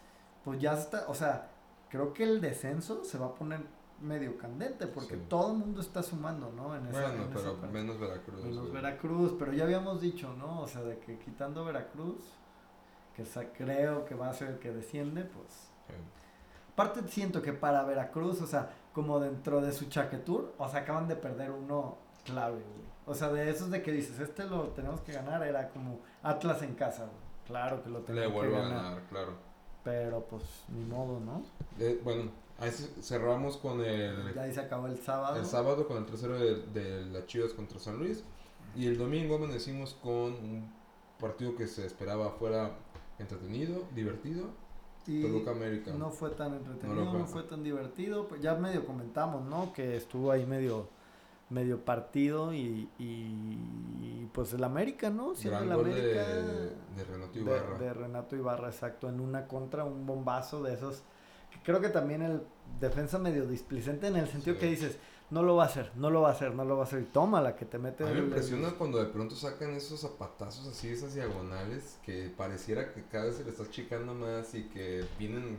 pues 0.45 0.61
ya 0.61 0.75
está, 0.75 1.07
o 1.09 1.15
sea, 1.15 1.49
creo 1.93 2.13
que 2.13 2.25
el 2.25 2.41
descenso 2.41 3.05
se 3.05 3.19
va 3.19 3.27
a 3.27 3.35
poner 3.35 3.61
medio 4.01 4.37
candente 4.37 4.87
porque 4.89 5.15
Sí. 5.15 5.23
todo 5.29 5.53
el 5.53 5.59
mundo 5.59 5.81
está 5.81 6.03
sumando, 6.03 6.51
¿no? 6.51 6.75
En 6.75 6.87
esa, 6.87 7.03
Bueno, 7.03 7.23
en 7.25 7.31
pero 7.31 7.57
menos 7.71 8.01
Veracruz. 8.01 8.43
Menos 8.43 8.61
güey. 8.63 8.73
Veracruz, 8.73 9.37
pero 9.39 9.53
ya 9.53 9.63
habíamos 9.65 10.01
dicho, 10.01 10.35
¿no? 10.39 10.63
O 10.63 10.67
sea, 10.67 10.83
de 10.83 10.99
que 10.99 11.19
quitando 11.19 11.65
Veracruz, 11.65 12.25
que 13.15 13.23
creo 13.57 14.05
que 14.07 14.15
va 14.17 14.31
a 14.31 14.33
ser 14.33 14.49
el 14.49 14.59
que 14.59 14.73
desciende, 14.73 15.23
pues... 15.25 15.47
Sí. 15.87 15.95
Aparte 16.73 17.07
siento 17.09 17.43
que 17.43 17.53
para 17.53 17.85
Veracruz, 17.85 18.41
o 18.41 18.47
sea, 18.47 18.71
como 18.95 19.21
dentro 19.21 19.61
de 19.61 19.73
su 19.73 19.85
chaquetur, 19.91 20.55
o 20.59 20.69
sea, 20.69 20.81
acaban 20.81 21.07
de 21.07 21.15
perder 21.17 21.51
uno 21.51 21.99
clave, 22.25 22.55
güey. 22.63 22.83
O 23.05 23.15
sea, 23.15 23.29
de 23.29 23.51
esos 23.51 23.71
de 23.71 23.83
que 23.83 23.93
dices, 23.93 24.19
este 24.19 24.45
lo 24.47 24.69
tenemos 24.69 25.01
que 25.03 25.13
ganar, 25.13 25.43
era 25.47 25.69
como 25.69 26.01
Atlas 26.23 26.63
en 26.63 26.75
casa, 26.75 27.05
güey. 27.05 27.17
Claro 27.47 27.83
que 27.83 27.91
lo 27.91 27.99
Le 28.01 28.05
tenemos 28.07 28.29
que 28.29 28.35
vuelvo 28.39 28.57
a 28.57 28.61
ganar. 28.63 28.83
ganar, 28.85 29.03
claro. 29.11 29.52
Pero 29.85 30.25
pues, 30.31 30.43
ni 30.69 30.85
modo, 30.85 31.19
¿no? 31.21 31.43
Eh, 31.81 32.01
bueno, 32.05 32.31
ahí 32.59 32.71
ce- 32.71 33.03
cerramos 33.03 33.57
con 33.57 33.81
el, 33.81 34.33
Ya 34.35 34.43
ahí 34.43 34.53
se 34.53 34.61
acabó 34.61 34.87
el 34.87 34.99
sábado. 34.99 35.37
el 35.37 35.45
sábado 35.47 35.87
con 35.89 35.97
el 35.99 36.07
tercero 36.07 36.39
de, 36.39 36.63
de 36.67 37.05
las 37.07 37.27
Chivas 37.27 37.53
contra 37.53 37.79
San 37.81 37.99
Luis. 37.99 38.23
Y 38.77 38.87
el 38.87 38.97
domingo 38.97 39.35
amanecimos 39.37 39.95
con 40.03 40.33
un 40.33 40.73
partido 41.19 41.57
que 41.57 41.67
se 41.67 41.85
esperaba 41.85 42.31
fuera 42.31 42.71
entretenido, 43.19 43.83
divertido. 43.95 44.47
Y 45.07 45.21
Toluca 45.23 45.51
América. 45.51 45.93
no 45.93 46.11
fue 46.11 46.31
tan 46.31 46.55
entretenido, 46.55 47.05
No 47.05 47.19
no, 47.19 47.27
fue 47.27 47.43
tan 47.43 47.65
divertido. 47.65 48.29
Pues 48.29 48.41
ya 48.41 48.55
medio 48.55 48.87
comentamos, 48.87 49.43
¿no? 49.45 49.73
Que 49.73 49.97
estuvo 49.97 50.31
ahí 50.31 50.47
medio 50.47 50.87
medio 51.53 51.85
partido 51.85 52.53
y, 52.55 52.89
y, 52.99 54.29
pues 54.33 54.53
el 54.55 54.65
América, 54.65 55.11
¿no? 55.11 55.35
Siendo 55.35 55.61
el 55.61 55.73
América 55.73 56.27
de, 56.27 56.71
de 56.97 57.05
Renato 57.11 57.33
de, 57.35 57.41
Ibarra. 57.41 57.79
de 57.79 57.93
Renato 57.95 58.37
Ibarra, 58.37 58.69
exacto, 58.69 59.09
en 59.09 59.21
una 59.21 59.47
contra, 59.47 59.85
un 59.85 60.07
bombazo 60.07 60.63
de 60.63 60.75
esos. 60.75 61.03
Creo 61.65 61.81
que 61.81 61.91
también 61.91 62.23
el 62.23 62.43
defensa 62.81 63.19
medio 63.19 63.47
displicente 63.47 64.07
en 64.07 64.17
el 64.17 64.27
sentido 64.29 64.55
Sí. 64.55 64.61
que 64.61 64.67
dices, 64.67 64.97
no 65.31 65.43
lo 65.43 65.57
va 65.57 65.65
a 65.65 65.67
hacer, 65.67 65.93
no 65.97 66.11
lo 66.11 66.23
va 66.23 66.29
a 66.31 66.33
hacer, 66.33 66.55
no 66.55 66.65
lo 66.65 66.77
va 66.77 66.83
a 66.83 66.87
hacer. 66.87 67.01
Y 67.03 67.05
toma 67.05 67.41
la 67.41 67.55
que 67.57 67.65
te 67.67 67.79
mete 67.79 68.05
A 68.05 68.07
mí 68.07 68.13
me 68.15 68.19
el- 68.21 68.25
impresiona 68.27 68.71
cuando 68.71 68.99
de 68.99 69.07
pronto 69.11 69.35
sacan 69.35 69.71
esos 69.73 70.01
zapatazos 70.01 70.67
así, 70.69 70.89
esas 70.89 71.15
diagonales, 71.15 71.99
que 72.05 72.33
pareciera 72.37 72.93
que 72.93 73.03
cada 73.05 73.27
vez 73.27 73.37
se 73.37 73.45
le 73.45 73.51
está 73.51 73.63
achicando 73.65 74.15
más 74.15 74.55
y 74.55 74.65
que 74.65 75.05
vienen... 75.19 75.59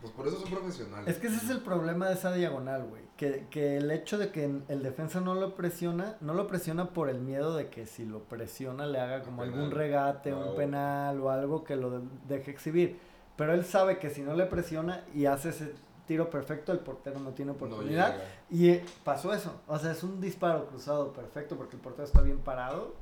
Pues 0.00 0.12
por 0.12 0.28
eso 0.28 0.38
son 0.40 0.50
profesionales. 0.50 1.08
Es 1.08 1.20
que 1.20 1.26
ese 1.26 1.36
es 1.44 1.50
el 1.50 1.60
problema 1.60 2.06
de 2.08 2.14
esa 2.14 2.32
diagonal, 2.32 2.84
güey. 2.84 3.02
Que, 3.16 3.46
que 3.50 3.78
el 3.78 3.90
hecho 3.90 4.16
de 4.16 4.30
que 4.30 4.44
el 4.68 4.82
defensa 4.82 5.20
no 5.20 5.34
lo 5.34 5.56
presiona, 5.56 6.16
no 6.20 6.34
lo 6.34 6.46
presiona 6.46 6.90
por 6.90 7.08
el 7.10 7.18
miedo 7.20 7.56
de 7.56 7.68
que 7.68 7.84
si 7.86 8.04
lo 8.04 8.20
presiona 8.24 8.86
le 8.86 9.00
haga 9.00 9.22
como 9.24 9.42
Penal. 9.42 9.54
algún 9.58 9.70
regate, 9.72 10.30
Ah, 10.30 10.36
un 10.36 10.54
penal 10.56 11.20
o 11.20 11.30
algo 11.30 11.64
que 11.64 11.74
lo 11.74 11.90
de- 11.90 12.08
deje 12.28 12.52
exhibir. 12.52 12.98
Pero 13.36 13.54
él 13.54 13.64
sabe 13.64 13.98
que 13.98 14.10
si 14.10 14.22
no 14.22 14.34
le 14.34 14.46
presiona 14.46 15.02
y 15.14 15.26
hace 15.26 15.48
ese 15.48 15.74
tiro 16.06 16.30
perfecto, 16.30 16.70
el 16.72 16.78
portero 16.78 17.18
no 17.18 17.30
tiene 17.32 17.50
No 17.50 17.56
oportunidad. 17.56 18.12
llega. 18.14 18.24
y 18.50 18.68
eh, 18.70 18.84
pasó 19.04 19.34
eso. 19.34 19.60
O 19.66 19.78
sea, 19.78 19.90
es 19.92 20.02
un 20.04 20.20
disparo 20.20 20.66
cruzado 20.68 21.12
perfecto 21.12 21.56
porque 21.56 21.74
el 21.76 21.82
portero 21.82 22.04
está 22.04 22.22
bien 22.22 22.38
parado. 22.38 22.94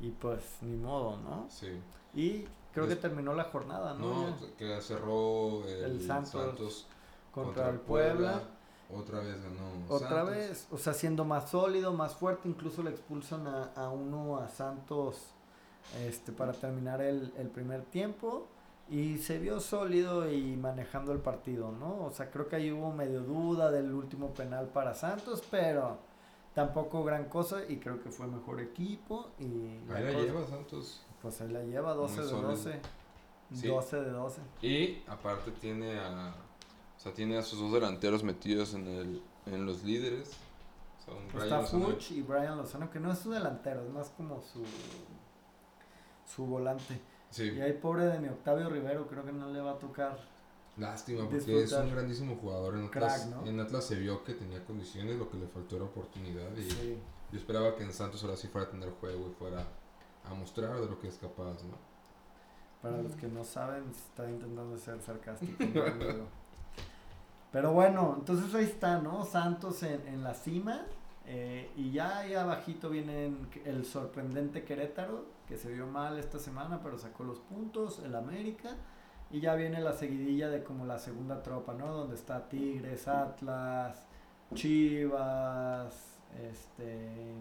Y 0.00 0.10
pues 0.10 0.40
ni 0.62 0.76
modo, 0.76 1.16
¿no? 1.18 1.46
Sí. 1.48 1.68
Y 2.14 2.46
creo 2.72 2.88
que 2.88 2.96
terminó 2.96 3.34
la 3.34 3.44
jornada, 3.44 3.94
¿no? 3.94 4.30
No, 4.30 4.36
que 4.56 4.80
cerró 4.80 5.66
el, 5.66 5.84
El 5.84 6.06
Santos 6.06 6.30
Santos, 6.32 6.86
contra, 7.32 7.68
el 7.68 7.80
Puebla. 7.80 8.42
Otra 8.94 9.20
vez 9.20 9.36
ganó. 9.42 9.84
Otra 9.88 10.08
Santos. 10.08 10.30
vez, 10.30 10.68
o 10.70 10.78
sea, 10.78 10.92
siendo 10.92 11.24
más 11.24 11.50
sólido, 11.50 11.92
más 11.92 12.14
fuerte, 12.14 12.48
incluso 12.48 12.82
le 12.82 12.90
expulsan 12.90 13.46
a, 13.46 13.72
a 13.74 13.88
uno 13.90 14.38
a 14.38 14.48
Santos 14.48 15.16
este, 16.04 16.32
para 16.32 16.52
terminar 16.52 17.00
el, 17.00 17.32
el 17.36 17.48
primer 17.48 17.84
tiempo 17.84 18.46
y 18.90 19.18
se 19.18 19.38
vio 19.38 19.60
sólido 19.60 20.30
y 20.30 20.56
manejando 20.56 21.12
el 21.12 21.18
partido, 21.20 21.72
¿no? 21.72 22.04
O 22.04 22.10
sea, 22.10 22.30
creo 22.30 22.48
que 22.48 22.56
ahí 22.56 22.70
hubo 22.70 22.92
medio 22.92 23.22
duda 23.22 23.70
del 23.70 23.92
último 23.92 24.34
penal 24.34 24.66
para 24.68 24.94
Santos, 24.94 25.42
pero 25.50 25.98
tampoco 26.54 27.02
gran 27.02 27.26
cosa 27.30 27.62
y 27.68 27.76
creo 27.78 28.02
que 28.02 28.10
fue 28.10 28.26
mejor 28.26 28.60
equipo 28.60 29.30
y 29.38 29.78
Ahí 29.90 30.04
la 30.04 30.12
lleva 30.12 30.46
Santos. 30.46 31.02
Pues 31.22 31.40
ahí 31.40 31.48
la 31.52 31.62
lleva 31.62 31.94
12 31.94 32.14
Muy 32.16 32.24
de 32.24 32.30
sólido. 32.30 32.48
12. 32.50 32.80
Sí. 33.54 33.68
12 33.68 33.96
de 34.02 34.10
12. 34.10 34.40
Y 34.62 35.02
aparte 35.08 35.50
tiene 35.52 35.98
a. 35.98 36.34
O 36.96 37.00
sea, 37.00 37.12
tiene 37.14 37.36
a 37.38 37.42
sus 37.42 37.58
dos 37.60 37.72
delanteros 37.72 38.22
metidos 38.22 38.74
en, 38.74 38.86
el, 38.86 39.22
en 39.46 39.64
los 39.66 39.82
líderes. 39.84 40.30
Son 41.04 41.16
Está 41.42 41.60
Lozano 41.60 41.88
y- 41.88 41.92
Fuch 41.92 42.10
y 42.12 42.22
Brian 42.22 42.56
Lozano, 42.56 42.88
que 42.90 43.00
no 43.00 43.12
es 43.12 43.18
su 43.18 43.30
delantero, 43.30 43.82
es 43.84 43.90
más 43.90 44.08
como 44.10 44.40
su 44.40 44.62
su 46.26 46.46
volante. 46.46 47.00
Sí, 47.30 47.50
Y 47.50 47.60
ahí 47.60 47.72
pobre 47.72 48.04
de 48.06 48.18
mi 48.20 48.28
Octavio 48.28 48.68
Rivero, 48.68 49.06
creo 49.08 49.24
que 49.24 49.32
no 49.32 49.50
le 49.50 49.60
va 49.60 49.72
a 49.72 49.78
tocar. 49.78 50.18
lástima 50.76 51.28
porque 51.28 51.62
es 51.62 51.72
un 51.72 51.90
grandísimo 51.90 52.36
jugador. 52.36 52.76
En 52.76 52.86
Atlas, 52.86 53.22
Crack, 53.26 53.34
¿no? 53.34 53.46
en 53.46 53.60
Atlas 53.60 53.84
se 53.84 53.96
vio 53.96 54.22
que 54.24 54.34
tenía 54.34 54.64
condiciones, 54.64 55.16
lo 55.16 55.28
que 55.30 55.36
le 55.38 55.46
faltó 55.48 55.76
era 55.76 55.84
oportunidad. 55.86 56.54
Y 56.56 56.70
Sí. 56.70 56.98
yo 57.32 57.38
esperaba 57.38 57.74
que 57.76 57.82
en 57.84 57.92
Santos 57.92 58.22
ahora 58.24 58.36
sí 58.36 58.48
fuera 58.48 58.68
a 58.68 58.70
tener 58.70 58.90
juego 59.00 59.28
y 59.30 59.34
fuera 59.34 59.66
a 60.24 60.34
mostrar 60.34 60.80
de 60.80 60.86
lo 60.86 60.98
que 60.98 61.08
es 61.08 61.18
capaz, 61.18 61.62
¿no? 61.64 61.76
Para 62.80 62.98
los 62.98 63.14
que 63.14 63.28
no 63.28 63.44
saben, 63.44 63.84
está 63.90 64.28
intentando 64.28 64.76
ser 64.76 65.00
sarcástico. 65.00 65.64
Pero 67.52 67.72
bueno, 67.72 68.16
entonces 68.18 68.54
ahí 68.54 68.64
está, 68.64 68.98
¿no? 68.98 69.24
Santos 69.24 69.82
en, 69.82 70.06
en 70.08 70.22
la 70.24 70.34
cima. 70.34 70.82
eh, 71.26 71.70
y 71.76 71.92
ya 71.92 72.18
ahí 72.18 72.34
abajito 72.34 72.90
viene 72.90 73.32
el 73.64 73.84
sorprendente 73.84 74.64
Querétaro, 74.64 75.26
que 75.46 75.56
se 75.56 75.70
vio 75.72 75.86
mal 75.86 76.18
esta 76.18 76.38
semana, 76.38 76.80
pero 76.82 76.98
sacó 76.98 77.24
los 77.24 77.38
puntos, 77.40 78.00
el 78.04 78.14
América. 78.14 78.70
Y 79.30 79.40
ya 79.40 79.54
viene 79.54 79.80
la 79.80 79.92
seguidilla 79.94 80.50
de 80.50 80.62
como 80.62 80.84
la 80.84 80.98
segunda 80.98 81.42
tropa, 81.42 81.72
¿no? 81.74 81.86
Donde 81.94 82.16
está 82.16 82.48
Tigres, 82.48 83.08
Atlas, 83.08 84.04
Chivas, 84.54 86.11
este... 86.40 87.34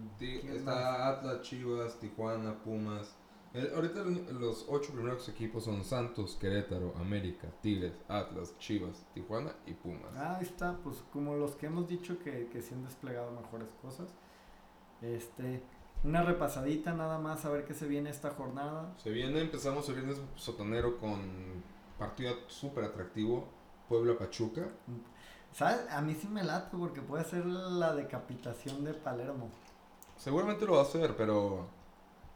Está 0.55 1.09
Atlas, 1.09 1.41
Chivas, 1.41 1.99
Tijuana, 1.99 2.61
Pumas. 2.63 3.15
El- 3.53 3.73
ahorita 3.73 4.03
los 4.03 4.65
ocho 4.69 4.93
primeros 4.93 5.27
equipos 5.27 5.65
son 5.65 5.83
Santos, 5.83 6.37
Querétaro, 6.39 6.93
América, 6.97 7.49
Tigres, 7.61 7.93
Atlas, 8.07 8.57
Chivas, 8.59 9.05
Tijuana 9.13 9.53
y 9.65 9.73
Pumas. 9.73 10.15
Ah, 10.15 10.37
ahí 10.37 10.43
está, 10.43 10.77
pues 10.83 11.03
como 11.11 11.35
los 11.35 11.55
que 11.55 11.65
hemos 11.65 11.87
dicho 11.87 12.17
que, 12.19 12.47
que 12.47 12.61
sí 12.61 12.73
han 12.73 12.85
desplegado 12.85 13.31
mejores 13.31 13.69
cosas. 13.81 14.09
Este, 15.01 15.61
una 16.03 16.23
repasadita 16.23 16.93
nada 16.93 17.17
más 17.17 17.43
a 17.43 17.49
ver 17.49 17.65
qué 17.65 17.73
se 17.73 17.87
viene 17.87 18.09
esta 18.09 18.29
jornada. 18.31 18.93
Se 18.97 19.09
viene, 19.09 19.41
empezamos 19.41 19.87
el 19.89 19.95
viernes 19.95 20.21
sotonero 20.35 20.97
con 20.97 21.63
partido 21.99 22.33
súper 22.47 22.85
atractivo, 22.85 23.47
Puebla 23.89 24.17
Pachuca. 24.17 24.69
¿Sabes? 25.53 25.79
A 25.91 26.01
mí 26.01 26.15
sí 26.15 26.27
me 26.27 26.43
late 26.43 26.75
porque 26.77 27.01
puede 27.01 27.23
ser 27.23 27.45
la 27.45 27.93
decapitación 27.93 28.83
de 28.83 28.93
Palermo. 28.93 29.49
Seguramente 30.17 30.65
lo 30.65 30.73
va 30.73 30.79
a 30.79 30.83
hacer, 30.83 31.15
pero 31.17 31.65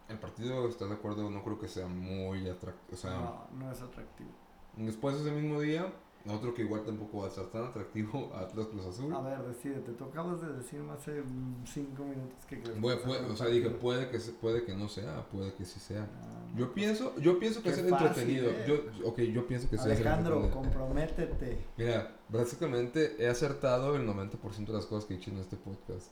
el 0.10 0.18
partido, 0.20 0.68
¿estás 0.68 0.90
de 0.90 0.96
acuerdo? 0.96 1.30
No 1.30 1.44
creo 1.44 1.60
que 1.60 1.68
sea 1.68 1.88
muy 1.88 2.48
atractivo. 2.50 2.94
O 2.94 2.98
sea, 2.98 3.12
No, 3.12 3.48
no 3.58 3.72
es 3.72 3.82
atractivo. 3.82 4.30
después 4.76 5.16
ese 5.16 5.32
mismo 5.32 5.60
día, 5.62 5.92
otro 6.32 6.54
que 6.54 6.64
igual 6.64 6.84
tampoco 6.84 7.20
va 7.20 7.28
a 7.28 7.30
ser 7.30 7.46
tan 7.48 7.66
atractivo, 7.66 8.32
Atlas 8.36 8.68
Cruz 8.68 8.86
Azul. 8.86 9.14
A 9.14 9.22
ver, 9.22 9.44
decídete, 9.44 9.92
tú 9.94 10.06
acabas 10.06 10.42
de 10.42 10.54
decirme 10.54 10.92
hace 10.94 11.22
mm, 11.22 11.66
cinco 11.66 12.04
minutos 12.04 12.46
que 12.48 12.60
crees 12.62 12.76
que 12.76 12.82
Puede- 12.82 13.26
o 13.26 13.36
sea, 13.36 13.48
dije, 13.48 13.70
puede 13.70 14.10
que, 14.10 14.20
se- 14.20 14.32
puede 14.34 14.64
que 14.64 14.76
no 14.76 14.88
sea, 14.90 15.24
puede 15.30 15.54
que 15.54 15.66
sí 15.66 15.80
sea. 15.80 16.04
Ah, 16.22 16.46
no. 16.52 16.58
Yo 16.60 16.74
pienso, 16.74 17.16
yo 17.18 17.38
pienso 17.38 17.62
que 17.62 17.72
fácil, 17.72 17.94
entretenido. 17.94 18.50
eh. 18.50 18.66
Yo, 18.68 19.08
ok, 19.10 19.20
yo 19.22 19.46
pienso 19.48 19.70
que 19.70 19.78
sí 19.78 19.90
es 19.90 20.00
Alejandro, 20.00 20.50
comprométete. 20.52 21.66
Mira, 21.78 22.16
básicamente 22.30 23.16
he 23.24 23.28
acertado 23.28 23.96
el 23.96 24.08
90% 24.08 24.66
de 24.66 24.74
las 24.74 24.86
cosas 24.86 25.06
que 25.06 25.14
he 25.14 25.18
dicho 25.18 25.32
en 25.32 25.38
este 25.38 25.58
podcast. 25.58 26.12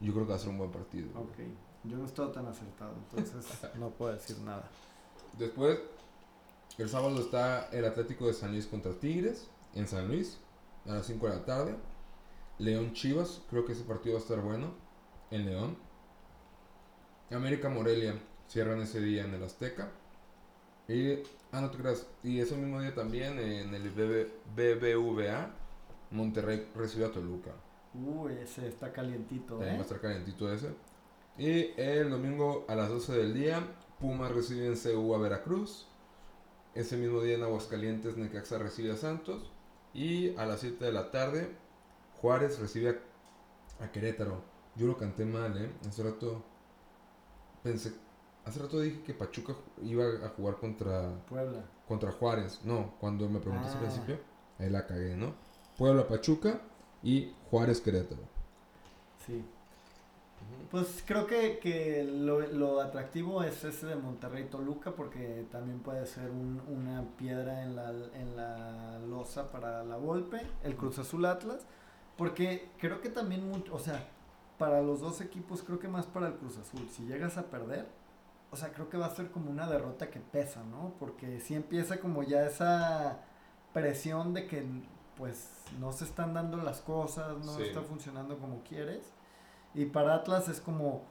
Yo 0.00 0.12
creo 0.12 0.24
que 0.26 0.30
va 0.30 0.36
a 0.36 0.38
ser 0.38 0.50
un 0.50 0.58
buen 0.58 0.70
partido. 0.70 1.08
Ok, 1.18 1.38
yo 1.84 1.96
no 1.96 2.04
estoy 2.04 2.30
tan 2.32 2.46
acertado, 2.46 2.92
entonces 3.10 3.44
no 3.78 3.90
puedo 3.90 4.12
decir 4.12 4.38
nada. 4.40 4.68
Después, 5.38 5.78
el 6.78 6.88
sábado 6.88 7.20
está 7.20 7.68
el 7.72 7.84
Atlético 7.84 8.26
de 8.26 8.34
San 8.34 8.52
Luis 8.52 8.66
contra 8.66 8.92
Tigres 8.92 9.50
en 9.74 9.86
San 9.86 10.08
Luis 10.08 10.38
a 10.86 10.94
las 10.94 11.06
5 11.06 11.28
de 11.28 11.34
la 11.34 11.44
tarde. 11.44 11.76
León 12.58 12.92
Chivas, 12.92 13.42
creo 13.50 13.64
que 13.64 13.72
ese 13.72 13.84
partido 13.84 14.14
va 14.14 14.20
a 14.20 14.22
estar 14.22 14.40
bueno 14.40 14.74
en 15.30 15.46
León. 15.46 15.76
América 17.30 17.68
Morelia 17.68 18.14
cierran 18.48 18.80
ese 18.80 19.00
día 19.00 19.24
en 19.24 19.34
el 19.34 19.42
Azteca. 19.42 19.90
Y, 20.88 21.14
ah, 21.52 21.60
no 21.60 21.70
te 21.70 21.78
creas, 21.78 22.06
y 22.22 22.40
ese 22.40 22.56
mismo 22.56 22.80
día 22.80 22.94
también 22.94 23.38
en 23.38 23.74
el 23.74 23.90
BB 23.90 24.28
BBVA, 24.56 25.50
Monterrey 26.10 26.70
recibe 26.74 27.04
a 27.04 27.12
Toluca. 27.12 27.50
Uy, 27.94 28.32
ese 28.42 28.68
está 28.68 28.92
calientito, 28.92 29.56
También 29.56 29.74
va 29.74 29.78
a 29.78 29.80
¿eh? 29.80 29.82
estar 29.82 30.00
calentito 30.00 30.50
ese. 30.50 30.70
Y 31.36 31.72
el 31.76 32.10
domingo 32.10 32.64
a 32.68 32.74
las 32.74 32.88
12 32.88 33.12
del 33.12 33.34
día, 33.34 33.62
Pumas 34.00 34.32
recibe 34.32 34.66
en 34.66 34.76
CU 34.76 35.14
a 35.14 35.18
Veracruz. 35.18 35.86
Ese 36.78 36.96
mismo 36.96 37.20
día 37.22 37.34
en 37.34 37.42
Aguascalientes, 37.42 38.16
Necaxa 38.16 38.56
recibe 38.58 38.92
a 38.92 38.96
Santos. 38.96 39.50
Y 39.92 40.36
a 40.36 40.46
las 40.46 40.60
7 40.60 40.84
de 40.84 40.92
la 40.92 41.10
tarde, 41.10 41.50
Juárez 42.20 42.58
recibe 42.60 42.90
a, 43.80 43.84
a 43.84 43.90
Querétaro. 43.90 44.42
Yo 44.76 44.86
lo 44.86 44.96
canté 44.96 45.24
mal, 45.24 45.56
¿eh? 45.60 45.70
Hace 45.88 46.04
rato 46.04 46.44
pensé... 47.64 47.92
Hace 48.44 48.60
rato 48.60 48.80
dije 48.80 49.02
que 49.02 49.12
Pachuca 49.12 49.54
iba 49.82 50.04
a 50.24 50.28
jugar 50.30 50.56
contra, 50.58 51.16
Puebla. 51.28 51.64
contra 51.88 52.12
Juárez. 52.12 52.60
No, 52.64 52.94
cuando 53.00 53.28
me 53.28 53.40
preguntaste 53.40 53.76
Ah. 53.76 53.80
al 53.80 53.86
principio, 53.86 54.18
ahí 54.58 54.70
la 54.70 54.86
cagué, 54.86 55.16
¿no? 55.16 55.34
Puebla 55.76 56.06
Pachuca 56.06 56.60
Y 57.02 57.34
Juárez 57.50 57.80
Querétaro. 57.80 58.22
Sí. 59.26 59.44
Pues 60.70 61.02
creo 61.06 61.26
que, 61.26 61.58
que 61.60 62.04
lo, 62.04 62.40
lo 62.40 62.80
atractivo 62.80 63.42
es 63.42 63.64
ese 63.64 63.86
de 63.86 63.96
Monterrey 63.96 64.44
Toluca 64.50 64.90
porque 64.92 65.46
también 65.50 65.80
puede 65.80 66.04
ser 66.06 66.30
un- 66.30 66.60
una 66.68 67.04
piedra 67.16 67.62
en 67.62 67.74
la, 67.74 67.90
en 67.90 68.36
la 68.36 68.98
losa 69.08 69.50
para 69.50 69.82
la 69.84 69.96
Volpe, 69.96 70.42
el 70.62 70.76
Cruz 70.76 70.98
Azul 70.98 71.24
Atlas, 71.24 71.64
porque 72.18 72.68
creo 72.78 73.00
que 73.00 73.08
también, 73.08 73.48
mucho, 73.48 73.74
o 73.74 73.78
sea, 73.78 74.08
para 74.58 74.82
los 74.82 75.00
dos 75.00 75.20
equipos, 75.22 75.62
creo 75.62 75.78
que 75.78 75.88
más 75.88 76.06
para 76.06 76.26
el 76.28 76.34
Cruz 76.34 76.58
Azul, 76.58 76.86
si 76.90 77.04
llegas 77.06 77.38
a 77.38 77.44
perder, 77.44 77.86
o 78.50 78.56
sea, 78.56 78.72
creo 78.72 78.90
que 78.90 78.98
va 78.98 79.06
a 79.06 79.14
ser 79.14 79.30
como 79.30 79.50
una 79.50 79.66
derrota 79.68 80.10
que 80.10 80.20
pesa, 80.20 80.62
¿no? 80.64 80.94
Porque 80.98 81.40
si 81.40 81.54
empieza 81.54 81.98
como 82.00 82.22
ya 82.24 82.44
esa 82.44 83.20
presión 83.72 84.34
de 84.34 84.46
que 84.46 84.66
pues 85.16 85.50
no 85.80 85.92
se 85.92 86.04
están 86.04 86.32
dando 86.34 86.56
las 86.58 86.80
cosas, 86.80 87.38
no 87.44 87.56
Sí. 87.56 87.62
está 87.62 87.80
funcionando 87.82 88.38
como 88.38 88.62
quieres. 88.62 89.12
Y 89.78 89.86
para 89.86 90.14
Atlas 90.16 90.48
es 90.48 90.60
como, 90.60 91.04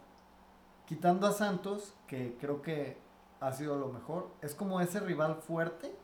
quitando 0.87 1.25
a 1.25 1.31
Santos, 1.31 1.93
que 2.05 2.35
creo 2.37 2.61
que 2.61 2.97
ha 3.39 3.53
sido 3.53 3.77
lo 3.77 3.87
mejor, 3.87 4.29
es 4.41 4.53
como 4.53 4.81
ese 4.81 4.99
rival 4.99 5.35
fuerte, 5.37 5.95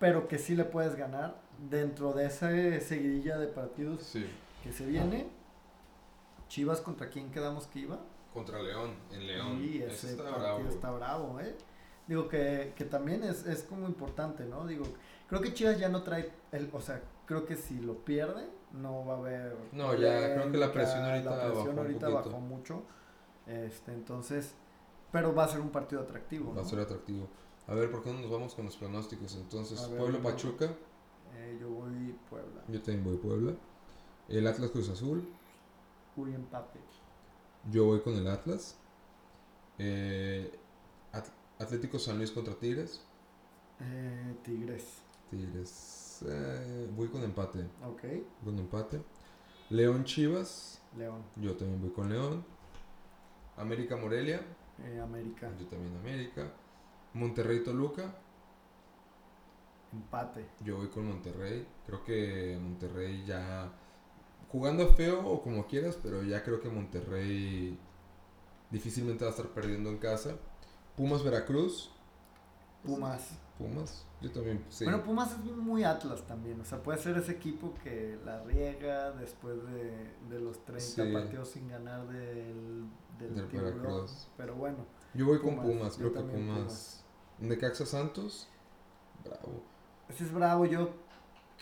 pero 0.00 0.26
que 0.26 0.38
sí 0.38 0.56
le 0.56 0.64
puedes 0.64 0.96
ganar 0.96 1.36
dentro 1.70 2.12
de 2.12 2.26
esa 2.26 2.48
seguidilla 2.80 3.38
de 3.38 3.46
partidos 3.46 4.02
Sí. 4.02 4.26
que 4.64 4.72
se 4.72 4.84
viene. 4.84 5.28
Chivas 6.48 6.80
contra 6.80 7.08
quién 7.08 7.30
quedamos 7.30 7.68
que 7.68 7.78
iba. 7.80 8.00
Contra 8.34 8.60
León, 8.60 8.94
en 9.12 9.26
León. 9.28 9.58
Sí, 9.60 9.78
Ese 9.82 9.92
ese 9.94 10.10
está 10.10 10.24
partido 10.24 10.40
bravo. 10.42 10.68
está 10.68 10.90
bravo, 10.90 11.40
¿eh? 11.40 11.56
Digo 12.12 12.28
que, 12.28 12.74
que 12.76 12.84
también 12.84 13.22
es, 13.24 13.46
es 13.46 13.62
como 13.62 13.86
importante, 13.86 14.44
¿no? 14.44 14.66
Digo, 14.66 14.84
creo 15.30 15.40
que 15.40 15.54
Chivas 15.54 15.78
ya 15.78 15.88
no 15.88 16.02
trae, 16.02 16.30
el, 16.50 16.68
o 16.74 16.78
sea, 16.82 17.00
creo 17.24 17.46
que 17.46 17.56
si 17.56 17.80
lo 17.80 17.94
pierde, 18.04 18.46
no 18.72 19.06
va 19.06 19.14
a 19.14 19.16
haber... 19.16 19.56
No, 19.72 19.94
ya, 19.94 20.34
creo 20.34 20.52
que 20.52 20.58
la 20.58 20.70
presión 20.70 21.02
ahorita 21.02 21.30
La 21.34 21.44
presión 21.46 21.68
bajó 21.68 21.80
ahorita 21.80 22.08
bajó 22.10 22.38
mucho. 22.38 22.82
Este, 23.46 23.94
entonces, 23.94 24.52
pero 25.10 25.34
va 25.34 25.44
a 25.44 25.48
ser 25.48 25.60
un 25.60 25.70
partido 25.70 26.02
atractivo, 26.02 26.52
Va 26.52 26.60
a 26.60 26.64
¿no? 26.64 26.68
ser 26.68 26.80
atractivo. 26.80 27.28
A 27.66 27.74
ver, 27.74 27.90
¿por 27.90 28.02
qué 28.02 28.12
no 28.12 28.20
nos 28.20 28.30
vamos 28.30 28.54
con 28.54 28.66
los 28.66 28.76
pronósticos? 28.76 29.34
Entonces, 29.36 29.88
ver, 29.88 29.98
Pueblo. 29.98 30.20
Pachuca, 30.22 30.66
Eh, 31.34 31.56
yo 31.58 31.70
voy 31.70 32.14
Puebla. 32.28 32.60
yo 32.68 32.82
también 32.82 33.04
voy 33.04 33.16
Puebla. 33.16 33.54
El 34.28 34.46
Atlas 34.46 34.70
Cruz 34.70 34.90
Azul, 34.90 35.26
Uy, 36.18 36.34
empate. 36.34 36.78
yo 37.70 37.86
voy 37.86 38.00
con 38.00 38.12
el 38.16 38.26
Atlas. 38.28 38.76
Eh, 39.78 40.58
Atlético 41.62 41.98
San 41.98 42.18
Luis 42.18 42.30
contra 42.30 42.54
Tigres. 42.54 43.02
Eh, 43.80 44.36
Tigres. 44.44 45.02
Tigres, 45.30 46.24
eh, 46.28 46.88
voy 46.94 47.08
con 47.08 47.22
empate. 47.24 47.60
Ok. 47.84 48.02
voy 48.02 48.24
Con 48.44 48.58
empate. 48.58 49.02
León 49.70 50.04
Chivas, 50.04 50.82
León. 50.96 51.22
yo 51.36 51.56
también 51.56 51.80
voy 51.80 51.90
con 51.90 52.08
León. 52.10 52.44
América 53.56 53.96
Morelia, 53.96 54.40
Eh, 54.84 55.00
América. 55.00 55.50
yo 55.58 55.66
también 55.66 55.96
América. 55.96 56.52
Monterrey 57.14 57.62
Toluca, 57.62 58.14
Empate. 59.92 60.46
Yo 60.64 60.78
voy 60.78 60.88
con 60.88 61.06
Monterrey. 61.06 61.66
Creo 61.86 62.02
que 62.02 62.58
Monterrey 62.60 63.24
ya. 63.26 63.70
Jugando 64.48 64.88
feo 64.94 65.26
o 65.26 65.42
como 65.42 65.66
quieras, 65.66 65.98
pero 66.02 66.22
ya 66.22 66.42
creo 66.42 66.60
que 66.60 66.68
Monterrey 66.70 67.78
difícilmente 68.70 69.24
va 69.24 69.30
a 69.30 69.34
estar 69.34 69.48
perdiendo 69.48 69.90
en 69.90 69.98
casa. 69.98 70.36
Pumas 70.96 71.22
Veracruz. 71.22 71.90
Pumas. 72.84 73.38
Pumas. 73.58 74.04
Yo 74.20 74.30
también, 74.30 74.64
sí. 74.68 74.84
Bueno, 74.84 75.02
Pumas 75.02 75.32
es 75.32 75.38
muy 75.56 75.84
Atlas 75.84 76.22
también. 76.26 76.60
O 76.60 76.64
sea, 76.64 76.82
puede 76.82 76.98
ser 76.98 77.16
ese 77.18 77.32
equipo 77.32 77.74
que 77.82 78.18
la 78.24 78.42
riega 78.44 79.12
después 79.12 79.56
de, 79.66 80.12
de 80.28 80.40
los 80.40 80.64
30 80.64 80.80
Sí. 80.84 81.12
partidos 81.12 81.48
sin 81.48 81.68
ganar 81.68 82.06
del, 82.08 82.84
del, 83.18 83.34
Del. 83.34 83.46
Veracruz. 83.46 84.28
Pero 84.36 84.54
bueno, 84.56 84.78
yo 85.14 85.26
voy 85.26 85.40
con 85.40 85.56
Pumas, 85.56 85.66
Pumas. 85.66 85.92
yo 85.94 85.98
Creo 85.98 86.12
que 86.12 86.18
también 86.18 86.46
Pumas. 86.54 87.04
Necaxa 87.38 87.86
Santos. 87.86 88.48
Bravo. 89.24 89.62
ese 90.08 90.24
es 90.24 90.32
bravo. 90.32 90.66
Yo, 90.66 90.90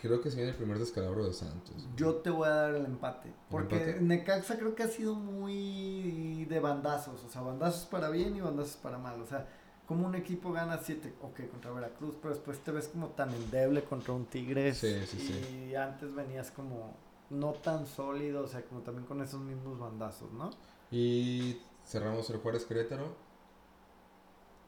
Creo 0.01 0.21
que 0.21 0.31
se 0.31 0.37
viene 0.37 0.53
el 0.53 0.57
primer 0.57 0.79
descalabro 0.79 1.27
de 1.27 1.33
Santos. 1.33 1.89
yo 1.95 2.17
te 2.17 2.31
voy 2.31 2.49
a 2.49 2.53
dar 2.53 2.75
el 2.75 2.87
empate. 2.87 3.33
Porque 3.51 3.77
empate? 3.77 4.01
Necaxa 4.01 4.59
creo 4.59 4.75
que 4.75 4.83
ha 4.83 4.89
sido 4.89 5.15
muy 5.15 6.47
de 6.47 6.59
bandazos. 6.61 7.23
O 7.25 7.29
sea, 7.29 7.43
bandazos 7.43 7.85
para 7.87 8.09
bien 8.09 8.35
y 8.37 8.41
bandazos 8.41 8.77
para 8.77 8.97
mal. 8.97 9.21
O 9.21 9.27
sea, 9.27 9.47
como 9.87 10.07
un 10.07 10.15
equipo 10.15 10.53
gana 10.53 10.79
7, 10.83 11.15
ok, 11.21 11.51
contra 11.51 11.73
Veracruz, 11.73 12.15
pero 12.23 12.33
después 12.33 12.59
te 12.61 12.71
ves 12.71 12.89
como 12.89 13.09
tan 13.09 13.35
endeble 13.35 13.83
contra 13.83 14.15
un 14.15 14.25
Tigres. 14.25 14.79
Sí, 14.79 14.95
sí, 15.07 15.17
y 15.17 15.69
sí. 15.69 15.75
antes 15.75 16.15
venías 16.15 16.51
como 16.51 16.95
no 17.29 17.53
tan 17.55 17.87
sólido, 17.87 18.45
o 18.45 18.47
sea, 18.47 18.63
como 18.63 18.83
también 18.83 19.07
con 19.07 19.21
esos 19.21 19.41
mismos 19.41 19.79
bandazos, 19.79 20.33
¿no? 20.33 20.51
Y 20.91 21.61
cerramos 21.85 22.31
el 22.31 22.39
Juárez 22.39 22.65
Querétaro. 22.65 23.30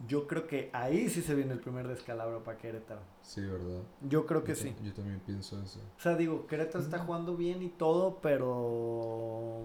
Yo 0.06 0.26
creo 0.26 0.46
que 0.46 0.70
ahí 0.72 1.08
sí 1.08 1.22
se 1.22 1.34
viene 1.34 1.52
el 1.52 1.60
primer 1.60 1.86
descalabro 1.86 2.42
para 2.42 2.58
Querétaro. 2.58 3.00
Sí, 3.22 3.40
¿verdad? 3.40 3.82
Yo 4.00 4.26
creo 4.26 4.42
que 4.42 4.54
Yo 4.54 4.62
sí. 4.62 4.74
Yo 4.82 4.92
también 4.92 5.20
pienso 5.20 5.60
eso. 5.62 5.80
O 5.96 6.00
sea, 6.00 6.16
digo, 6.16 6.46
Querétaro 6.46 6.82
está 6.82 6.98
jugando 6.98 7.36
bien 7.36 7.62
y 7.62 7.68
todo, 7.68 8.18
pero 8.20 9.64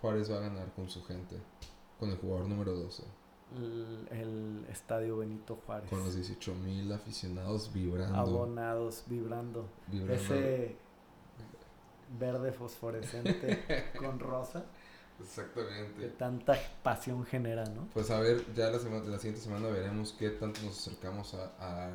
Juárez 0.00 0.30
va 0.30 0.36
a 0.36 0.40
ganar 0.40 0.72
con 0.72 0.88
su 0.88 1.04
gente. 1.04 1.36
Con 1.98 2.10
el 2.10 2.16
jugador 2.18 2.48
número 2.48 2.72
12. 2.72 3.02
el, 3.56 4.08
el 4.10 4.66
estadio 4.70 5.18
Benito 5.18 5.58
Juárez. 5.66 5.90
Con 5.90 6.00
los 6.00 6.14
18 6.14 6.54
mil 6.54 6.92
aficionados 6.92 7.72
vibrando. 7.72 8.16
Abonados, 8.16 9.04
vibrando. 9.06 9.68
vibrando. 9.88 10.14
Ese 10.14 10.76
verde 12.18 12.52
fosforescente 12.52 13.92
con 13.98 14.18
rosa 14.20 14.64
que 15.16 15.22
Exactamente. 15.24 16.08
tanta 16.18 16.54
pasión 16.82 17.24
genera, 17.24 17.64
¿no? 17.64 17.88
Pues 17.94 18.10
a 18.10 18.20
ver, 18.20 18.44
ya 18.54 18.70
la, 18.70 18.78
semana, 18.78 19.04
la 19.04 19.18
siguiente 19.18 19.40
semana 19.40 19.68
veremos 19.68 20.14
qué 20.18 20.30
tanto 20.30 20.60
nos 20.62 20.78
acercamos 20.78 21.34
a, 21.34 21.52
a, 21.58 21.86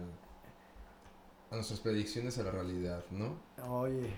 a 1.52 1.56
nuestras 1.56 1.80
predicciones 1.80 2.38
a 2.40 2.44
la 2.44 2.52
realidad, 2.52 3.04
¿no? 3.12 3.38
Oye, 3.70 4.12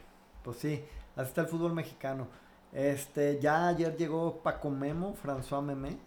pues 0.43 0.57
sí, 0.57 0.83
así 1.15 1.27
está 1.29 1.41
el 1.41 1.47
fútbol 1.47 1.73
mexicano. 1.73 2.27
Este, 2.71 3.39
ya 3.39 3.67
ayer 3.67 3.95
llegó 3.97 4.37
Paco 4.41 4.69
Memo, 4.69 5.15
François 5.21 5.61
Memé, 5.63 5.97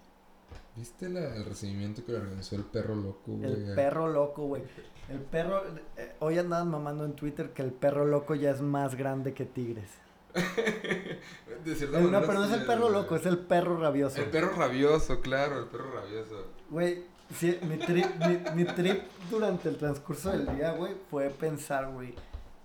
¿Viste 0.75 1.09
la- 1.09 1.35
el 1.35 1.43
recibimiento 1.43 2.05
que 2.05 2.11
le 2.11 2.19
organizó 2.19 2.55
el 2.55 2.63
perro 2.63 2.93
loco, 2.95 3.31
güey? 3.31 3.45
el 3.51 3.73
perro 3.73 4.07
loco, 4.07 4.45
güey. 4.45 4.61
El 5.09 5.19
perro, 5.21 5.63
eh, 5.97 6.15
hoy 6.19 6.37
andaban 6.37 6.69
mamando 6.69 7.03
en 7.03 7.13
Twitter 7.13 7.51
que 7.51 7.63
el 7.63 7.71
perro 7.71 8.05
loco 8.05 8.35
ya 8.35 8.51
es 8.51 8.61
más 8.61 8.93
grande 8.93 9.33
que 9.33 9.45
Tigres. 9.45 9.89
De 11.65 11.75
cierta 11.75 11.99
Eh, 11.99 12.01
no, 12.01 12.07
manera 12.09 12.27
pero 12.27 12.39
no 12.39 12.45
es 12.45 12.51
el 12.51 12.65
perro 12.65 12.89
loco, 12.89 13.15
es 13.15 13.25
el 13.25 13.37
perro 13.39 13.77
rabioso. 13.79 14.21
El 14.21 14.29
perro 14.29 14.51
rabioso, 14.55 15.21
claro, 15.21 15.59
el 15.59 15.65
perro 15.65 15.91
rabioso. 15.91 16.47
Güey, 16.69 17.03
sí, 17.33 17.57
mi, 17.63 17.77
trip, 17.77 18.05
mi, 18.25 18.63
mi 18.63 18.65
trip 18.65 19.03
durante 19.29 19.69
el 19.69 19.77
transcurso 19.77 20.31
del 20.31 20.45
día, 20.55 20.71
güey, 20.71 20.93
fue 21.09 21.29
pensar, 21.29 21.91
güey, 21.91 22.13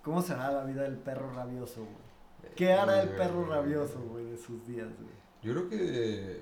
¿cómo 0.02 0.22
será 0.22 0.52
la 0.52 0.64
vida 0.64 0.82
del 0.82 0.96
perro 0.96 1.32
rabioso, 1.34 1.80
güey? 1.80 2.54
¿Qué 2.54 2.72
hará 2.72 3.02
el 3.02 3.10
perro 3.10 3.46
rabioso, 3.46 3.98
güey, 4.10 4.26
de 4.26 4.36
sus 4.36 4.66
días, 4.66 4.88
güey? 4.98 5.22
Yo 5.42 5.52
creo 5.52 5.68
que. 5.68 6.40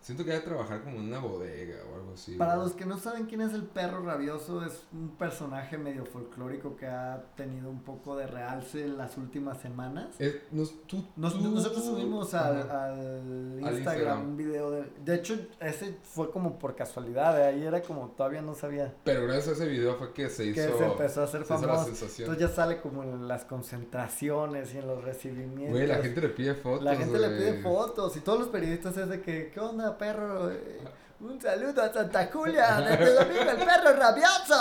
Siento 0.00 0.24
que 0.24 0.32
a 0.32 0.42
trabajar 0.42 0.82
como 0.82 0.96
en 0.96 1.08
una 1.08 1.18
bodega 1.18 1.76
o 1.92 1.96
algo 1.96 2.12
así. 2.14 2.36
Para 2.36 2.54
güey. 2.54 2.66
los 2.68 2.76
que 2.76 2.86
no 2.86 2.98
saben 2.98 3.26
quién 3.26 3.40
es 3.42 3.52
el 3.52 3.64
perro 3.64 4.02
rabioso, 4.02 4.64
es 4.64 4.84
un 4.92 5.10
personaje 5.16 5.76
medio 5.76 6.06
folclórico 6.06 6.76
que 6.76 6.86
ha 6.86 7.24
tenido 7.36 7.68
un 7.68 7.82
poco 7.82 8.16
de 8.16 8.26
realce 8.26 8.84
en 8.84 8.96
las 8.96 9.16
últimas 9.18 9.58
semanas. 9.60 10.06
Nos- 10.50 10.86
tú- 10.86 11.04
Nos- 11.16 11.34
tú- 11.38 11.50
nosotros 11.50 11.84
subimos 11.84 12.32
al, 12.34 12.70
al 12.70 12.70
Al 12.70 13.58
Instagram, 13.58 13.76
Instagram. 13.76 14.20
un 14.22 14.36
video 14.36 14.70
de... 14.70 14.84
De 15.04 15.14
hecho, 15.16 15.36
ese 15.60 15.98
fue 16.02 16.30
como 16.30 16.58
por 16.58 16.74
casualidad, 16.74 17.36
de 17.36 17.44
ahí 17.44 17.64
era 17.64 17.82
como 17.82 18.08
todavía 18.16 18.40
no 18.40 18.54
sabía 18.54 18.94
Pero 19.04 19.24
gracias 19.24 19.48
a 19.48 19.52
ese 19.52 19.66
video 19.68 19.96
fue 19.96 20.12
que 20.12 20.30
se 20.30 20.46
hizo. 20.46 20.54
que 20.54 20.68
se 20.78 20.84
empezó 20.86 21.20
a 21.20 21.24
hacer 21.24 21.44
famoso. 21.44 21.88
Entonces 21.88 22.38
ya 22.38 22.48
sale 22.48 22.80
como 22.80 23.02
en 23.02 23.26
las 23.28 23.44
concentraciones 23.44 24.74
y 24.74 24.78
en 24.78 24.86
los 24.86 25.02
recibimientos. 25.04 25.70
Güey, 25.70 25.86
la 25.86 25.96
gente 25.96 26.20
le 26.20 26.28
pide 26.28 26.54
fotos. 26.54 26.84
La 26.84 26.96
gente 26.96 27.18
le 27.18 27.28
güey. 27.28 27.38
pide 27.38 27.62
fotos 27.62 28.16
y 28.16 28.20
todos 28.20 28.38
los 28.38 28.48
periodistas 28.48 28.96
es 28.96 29.08
de 29.08 29.20
que, 29.20 29.50
¿qué 29.52 29.60
onda, 29.60 29.87
perro? 29.96 30.50
Eh, 30.50 30.80
Un 31.20 31.40
saludo 31.40 31.82
a 31.82 31.92
Santa 31.92 32.28
Julia, 32.32 32.80
desde 32.80 33.14
domingo 33.14 33.50
el 33.50 33.56
perro 33.56 33.92
rabioso. 33.96 34.54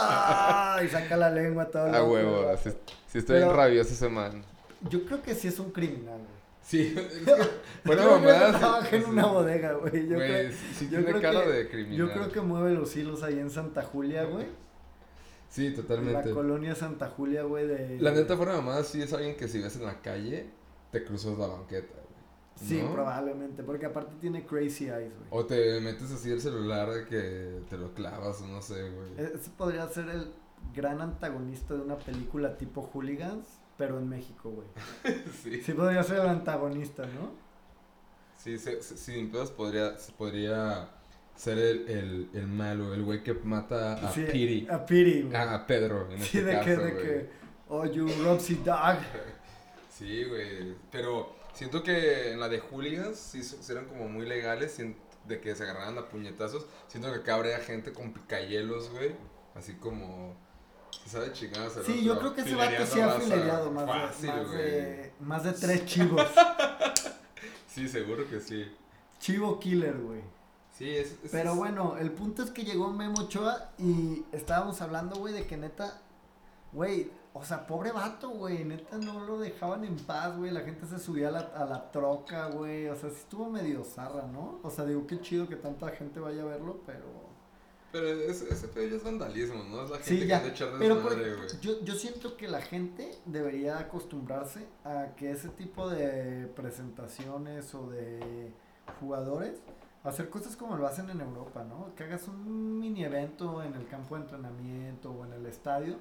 Y 0.84 0.88
saca 0.88 1.18
la 1.18 1.30
lengua 1.30 1.66
todo. 1.66 1.94
A 1.94 2.04
huevo, 2.04 2.56
si, 2.58 2.70
si 3.12 3.18
estoy 3.20 3.40
Pero- 3.42 3.54
rabioso 3.56 3.94
ese 3.94 4.10
man. 4.10 4.44
Yo 4.90 5.04
creo 5.06 5.22
que 5.22 5.34
sí 5.36 5.48
es 5.48 5.58
un 5.60 5.72
criminal, 5.72 6.18
güey. 6.20 6.38
Sí, 6.64 6.94
es 6.98 7.04
que 7.14 7.26
Yo 7.26 7.36
fuera 7.84 8.04
creo 8.04 8.16
que 8.22 8.26
mamadas. 8.28 8.60
trabaja 8.60 8.96
en 8.96 9.06
una 9.06 9.26
bodega, 9.26 9.74
güey. 9.74 10.08
Yo, 10.08 10.16
Güey, 10.16 10.28
creo, 10.30 10.52
sí, 10.52 10.58
sí 10.78 10.86
yo 10.86 10.90
tiene 11.00 11.06
creo 11.06 11.22
cara 11.22 11.44
que- 11.44 11.52
de 11.52 11.70
criminal. 11.70 11.98
yo 11.98 12.12
creo 12.14 12.32
que 12.32 12.42
mueve 12.42 12.72
los 12.74 12.96
hilos 12.96 13.24
ahí 13.24 13.40
en 13.40 13.50
Santa 13.50 13.84
Julia, 13.84 14.24
güey. 14.26 14.46
Sí, 15.50 15.70
La 15.70 15.76
totalmente. 15.78 16.32
colonia 16.32 16.76
Santa 16.76 17.08
Julia, 17.08 17.44
güey, 17.44 17.66
de... 17.68 17.98
La 18.02 18.12
neta, 18.12 18.36
fuera 18.36 18.54
mamadas, 18.54 18.88
sí 18.88 19.02
es 19.02 19.14
alguien 19.14 19.38
que 19.38 19.48
si 19.48 19.62
ves 19.62 19.76
en 19.78 19.86
la 19.86 20.02
calle, 20.02 20.50
te 20.92 21.04
cruzas 21.06 21.38
la 21.38 21.48
banqueta. 21.48 21.94
Sí, 22.60 22.82
¿no? 22.82 22.92
probablemente, 22.94 23.62
porque 23.64 23.86
aparte 23.86 24.16
tiene 24.20 24.46
crazy 24.46 24.86
eyes, 24.86 25.14
güey. 25.16 25.28
O 25.30 25.46
te 25.46 25.80
metes 25.82 26.12
así 26.12 26.32
el 26.32 26.42
celular 26.42 26.90
de 26.90 27.06
que 27.06 27.62
te 27.70 27.78
lo 27.78 27.94
clavas, 27.94 28.42
o 28.42 28.48
no 28.48 28.62
sé, 28.62 28.90
güey. 28.90 29.12
Ese 29.18 29.50
podría 29.52 29.88
ser 29.90 30.10
el 30.10 30.32
gran 30.76 31.02
antagonista 31.02 31.76
de 31.76 31.82
una 31.82 31.98
película 31.98 32.58
tipo 32.58 32.82
Hooligans, 32.82 33.46
pero 33.78 34.00
en 34.00 34.10
México, 34.10 34.50
güey. 34.50 34.68
sí. 35.44 35.62
Sí 35.62 35.74
podría 35.74 36.02
ser 36.04 36.18
el 36.22 36.30
antagonista, 36.30 37.04
¿no? 37.06 37.32
Sí, 38.38 38.58
se- 38.58 38.82
se- 38.82 38.98
sin 38.98 39.32
pedos 39.32 39.52
podría, 39.52 39.96
podría 40.18 40.90
ser 41.36 41.58
el, 41.60 41.88
el, 41.88 42.30
el 42.34 42.48
malo, 42.48 42.94
el 42.94 43.04
güey 43.04 43.22
que 43.24 43.34
mata 43.34 43.94
a 43.94 44.12
Sí, 44.12 44.26
Piri. 44.32 44.68
A 44.70 44.84
Piri, 44.86 45.22
güey. 45.24 45.36
Ah, 45.36 45.54
a 45.56 45.68
Pedro, 45.68 46.10
en 46.12 46.20
sí, 46.22 46.40
este 46.40 46.44
de 46.44 46.54
caso, 46.54 46.66
que, 46.66 46.76
de 46.78 46.92
güey. 46.92 47.04
que, 47.06 47.30
oh, 47.70 47.86
you 47.86 48.08
Roxy 48.24 48.56
Dog. 48.56 48.98
Sí, 49.90 50.24
güey. 50.26 50.76
Pero 50.92 51.36
siento 51.58 51.84
que 51.84 52.32
en 52.32 52.40
la 52.40 52.48
de 52.50 52.60
hooligans 52.60 53.18
sí, 53.18 53.42
eran 53.70 53.86
como 53.86 54.08
muy 54.08 54.26
legales, 54.26 54.78
de 55.28 55.42
que 55.42 55.56
se 55.56 55.64
agarraran 55.64 55.98
a 55.98 56.08
puñetazos. 56.08 56.66
Siento 56.88 57.12
que 57.12 57.20
acá 57.20 57.36
habría 57.36 57.58
gente 57.60 57.92
con 57.92 58.14
picayelos, 58.14 58.90
güey. 58.92 59.16
Así 59.56 59.74
como... 59.74 60.36
Se 61.04 61.10
sabe 61.10 61.34
chingadas 61.34 61.74
Sí, 61.86 62.04
yo 62.04 62.18
creo 62.20 62.34
que 62.34 62.42
ese 62.42 62.56
vato 62.56 62.86
sí 62.86 63.00
ha 63.02 63.10
filereado 63.20 63.72
más, 63.72 63.86
fácil, 63.86 64.30
más, 64.30 64.52
de, 64.52 65.14
más 65.20 65.44
de 65.44 65.54
tres 65.54 65.86
chivos. 65.86 66.26
Sí, 67.68 67.88
seguro 67.88 68.28
que 68.30 68.40
sí. 68.40 68.72
Chivo 69.20 69.60
killer, 69.60 69.98
güey. 69.98 70.22
Sí, 70.78 70.90
es... 70.90 71.12
es- 71.24 71.32
Pero 71.32 71.56
bueno, 71.56 71.98
el 71.98 72.12
punto 72.12 72.44
es 72.44 72.52
que 72.52 72.64
llegó 72.64 72.92
Memo 72.94 73.22
Ochoa 73.22 73.72
y 73.78 74.26
estábamos 74.32 74.82
hablando, 74.82 75.18
güey, 75.18 75.34
de 75.34 75.46
que 75.48 75.58
neta, 75.58 76.00
güey, 76.72 77.10
o 77.38 77.44
sea, 77.46 77.66
pobre 77.68 77.92
vato, 77.92 78.30
güey, 78.30 78.64
neta 78.66 78.98
no 78.98 79.26
lo 79.26 79.40
dejaban 79.40 79.84
en 79.84 79.96
paz, 79.98 80.36
güey, 80.38 80.52
la 80.52 80.62
gente 80.62 80.86
se 80.86 81.00
subía 81.00 81.30
a 81.30 81.32
la, 81.32 81.40
a 81.40 81.66
la 81.66 81.92
troca, 81.92 82.48
güey, 82.50 82.88
o 82.88 82.96
sea, 82.96 83.10
sí 83.10 83.18
estuvo 83.20 83.50
medio 83.50 83.84
zarra, 83.84 84.28
¿no? 84.28 84.60
O 84.64 84.70
sea, 84.70 84.86
digo, 84.86 85.06
qué 85.08 85.20
chido 85.22 85.48
que 85.48 85.56
tanta 85.56 85.90
gente 85.92 86.20
vaya 86.20 86.42
a 86.42 86.46
verlo, 86.46 86.82
pero... 86.86 87.28
Pero 87.92 88.06
ese, 88.10 88.54
ese 88.54 88.68
pedo 88.68 88.88
ya 88.90 88.96
es 88.98 89.04
vandalismo, 89.04 89.64
¿no? 89.64 89.84
Es 89.84 89.90
la 89.90 89.96
gente 89.98 90.10
Sí, 90.10 90.20
que 90.20 90.28
ya, 90.28 90.38
anda 90.38 90.50
echar 90.50 90.70
pero 90.78 91.02
por- 91.02 91.16
desmadre, 91.16 91.36
güey. 91.38 91.48
yo, 91.62 91.82
yo 91.84 91.96
siento 91.96 92.36
que 92.36 92.48
la 92.50 92.62
gente 92.62 93.18
debería 93.26 93.80
acostumbrarse 93.80 94.68
a 94.84 95.16
que 95.16 95.32
ese 95.32 95.48
tipo 95.50 95.90
de 95.90 96.48
presentaciones 96.48 97.74
o 97.74 97.88
de 97.90 98.52
jugadores, 99.00 99.54
hacer 100.04 100.30
cosas 100.30 100.56
como 100.58 100.76
lo 100.76 100.86
hacen 100.86 101.10
en 101.10 101.22
Europa, 101.22 101.64
¿no? 101.64 101.94
Que 101.96 102.04
hagas 102.04 102.28
un 102.28 102.78
mini 102.80 103.04
evento 103.04 103.64
en 103.64 103.74
el 103.74 103.88
campo 103.88 104.16
de 104.16 104.22
entrenamiento 104.22 105.12
o 105.12 105.26
en 105.26 105.34
el 105.34 105.46
estadio 105.46 105.96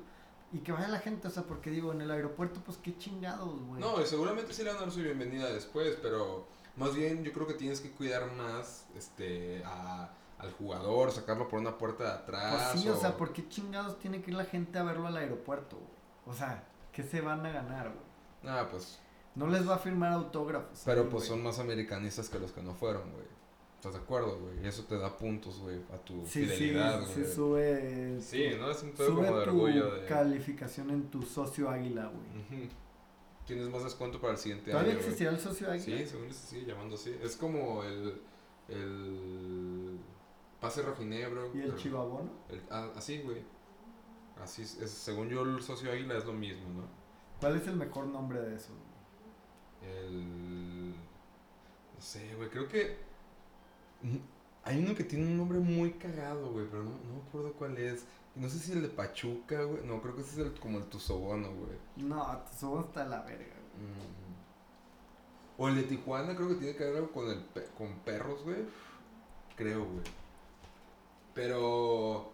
y 0.57 0.61
que 0.61 0.73
vaya 0.73 0.89
la 0.89 0.99
gente, 0.99 1.29
o 1.29 1.31
sea, 1.31 1.43
porque 1.43 1.71
digo, 1.71 1.93
en 1.93 2.01
el 2.01 2.11
aeropuerto, 2.11 2.61
pues 2.65 2.79
qué 2.79 2.97
chingados, 2.99 3.61
güey. 3.67 3.81
No, 3.81 3.99
seguramente 4.07 4.53
sí 4.55 4.63
le 4.63 4.71
van 4.71 4.79
a 4.79 4.81
dar 4.83 4.91
su 4.91 5.01
bienvenida 5.01 5.51
después, 5.53 5.97
pero 6.01 6.47
más 6.77 6.95
bien 6.95 7.23
yo 7.25 7.33
creo 7.33 7.47
que 7.47 7.55
tienes 7.55 7.81
que 7.81 7.91
cuidar 7.91 8.31
más 8.33 8.87
este 8.97 9.63
a- 9.65 10.11
al 10.39 10.53
jugador, 10.53 11.13
sacarlo 11.13 11.49
por 11.49 11.59
una 11.61 11.77
puerta 11.79 12.05
de 12.05 12.11
atrás. 12.11 12.71
Pues 12.73 12.83
sí, 12.83 12.89
o 12.89 12.97
sea, 12.97 13.17
¿por 13.17 13.33
qué 13.33 13.49
chingados 13.49 13.99
tiene 13.99 14.21
que 14.23 14.31
ir 14.31 14.37
la 14.37 14.45
gente 14.45 14.79
a 14.79 14.83
verlo 14.83 15.07
al 15.07 15.17
aeropuerto, 15.17 15.77
güey? 15.77 15.91
O 16.27 16.35
sea, 16.35 16.65
¿qué 16.93 17.03
se 17.03 17.21
van 17.21 17.45
a 17.47 17.51
ganar, 17.51 17.89
güey? 17.93 18.55
Ah, 18.55 18.67
pues, 18.71 18.99
No 19.35 19.47
les 19.49 19.69
va 19.69 19.75
a 19.75 19.79
firmar 19.79 20.13
autógrafos. 20.13 20.83
pero 20.85 21.03
ahí, 21.03 21.09
pues 21.11 21.25
güey. 21.27 21.29
son 21.39 21.43
más 21.43 21.59
americanistas 21.59 22.29
que 22.31 22.39
los 22.39 22.53
que 22.53 22.63
no 22.63 22.75
fueron, 22.75 23.11
güey. 23.13 23.27
¿Estás 23.77 23.93
de 23.93 23.99
acuerdo, 24.01 24.39
güey? 24.41 24.65
Y 24.65 24.67
eso 24.67 24.85
te 24.85 24.99
da 24.99 25.17
puntos, 25.17 25.61
güey, 25.61 25.79
a 25.93 25.97
tu 25.99 26.25
Sí, 26.27 26.45
fidelidad, 26.45 27.05
sí, 27.07 27.13
güey. 27.15 27.27
sí, 27.27 27.33
sube. 27.35 28.21
Sí, 28.21 28.49
tu- 28.51 28.57
¿no? 28.59 28.71
Es 28.71 28.83
un 28.83 28.91
pedo 28.93 29.07
Sube 29.09 29.27
como 29.27 29.39
de 29.39 29.45
tu 29.45 29.51
orgullo 29.51 29.95
de... 29.95 30.07
calificación 30.07 30.91
en 30.91 31.11
tu 31.11 31.23
socio 31.23 31.69
águila, 31.71 32.07
güey. 32.07 32.69
Tienes 33.47 33.69
más 33.69 33.85
descuento 33.85 34.21
para 34.21 34.33
el 34.33 34.39
siguiente 34.39 34.71
¿Todavía 34.73 34.93
año, 34.93 34.99
güey. 34.99 35.07
existirá 35.11 35.31
el 35.31 35.39
socio 35.41 35.71
águila? 35.71 35.99
Sí, 35.99 36.07
según 36.07 36.33
se 36.33 36.47
sigue 36.49 36.67
llamando 36.67 36.97
así. 36.97 37.17
Es 37.23 37.37
como 37.37 37.85
el... 37.85 38.21
el 38.69 39.99
pase 40.61 40.83
rojinegro. 40.83 41.51
¿Y 41.55 41.59
el 41.61 41.65
pero- 41.67 41.77
chivabono? 41.77 42.31
El- 42.49 42.63
ah, 42.71 42.91
así, 42.97 43.19
güey. 43.23 43.43
Así 44.43 44.63
es, 44.63 44.81
es- 44.81 44.91
según 44.91 45.29
yo 45.29 45.43
el 45.43 45.63
socio 45.63 45.93
águila 45.93 46.17
es 46.17 46.25
lo 46.25 46.33
mismo, 46.33 46.69
¿no? 46.71 46.89
¿Cuál 47.41 47.57
es 47.57 47.67
el 47.69 47.77
mejor 47.77 48.07
nombre 48.07 48.41
de 48.41 48.57
eso? 48.57 48.73
El... 49.83 50.91
No 50.91 52.01
sé, 52.01 52.35
güey, 52.35 52.49
creo 52.49 52.67
que... 52.69 52.97
Hay 54.65 54.79
uno 54.83 54.95
que 54.95 55.05
tiene 55.05 55.27
un 55.27 55.37
nombre 55.37 55.59
muy 55.59 55.93
cagado, 55.93 56.51
güey, 56.51 56.67
pero 56.69 56.83
no, 56.83 56.91
no 56.91 57.15
me 57.15 57.29
acuerdo 57.29 57.53
cuál 57.53 57.79
es. 57.79 58.05
No 58.35 58.49
sé 58.49 58.59
si 58.59 58.73
el 58.73 58.83
de 58.83 58.89
Pachuca, 58.89 59.63
güey. 59.63 59.85
No, 59.85 60.03
creo 60.03 60.15
que 60.17 60.23
ese 60.23 60.33
es 60.33 60.39
el, 60.47 60.53
como 60.61 60.79
el 60.79 60.85
Tuzobono, 60.87 61.49
güey. 61.55 61.79
No, 61.97 62.39
te 62.51 62.59
subo 62.59 62.81
hasta 62.81 63.05
la 63.07 63.21
verga, 63.23 63.45
güey. 63.45 63.87
Mm. 63.87 64.27
O 65.59 65.69
el 65.69 65.77
de 65.77 65.83
Tijuana, 65.85 66.35
creo 66.37 66.49
que 66.49 66.55
tiene 66.57 66.77
que 66.77 66.85
ver 66.85 66.97
algo 66.97 67.13
con, 67.13 67.31
el 67.31 67.39
pe- 67.39 67.69
con 67.79 67.93
perros, 68.01 68.43
güey. 68.45 68.59
Creo, 69.57 69.85
güey. 69.87 70.05
Pero... 71.35 72.31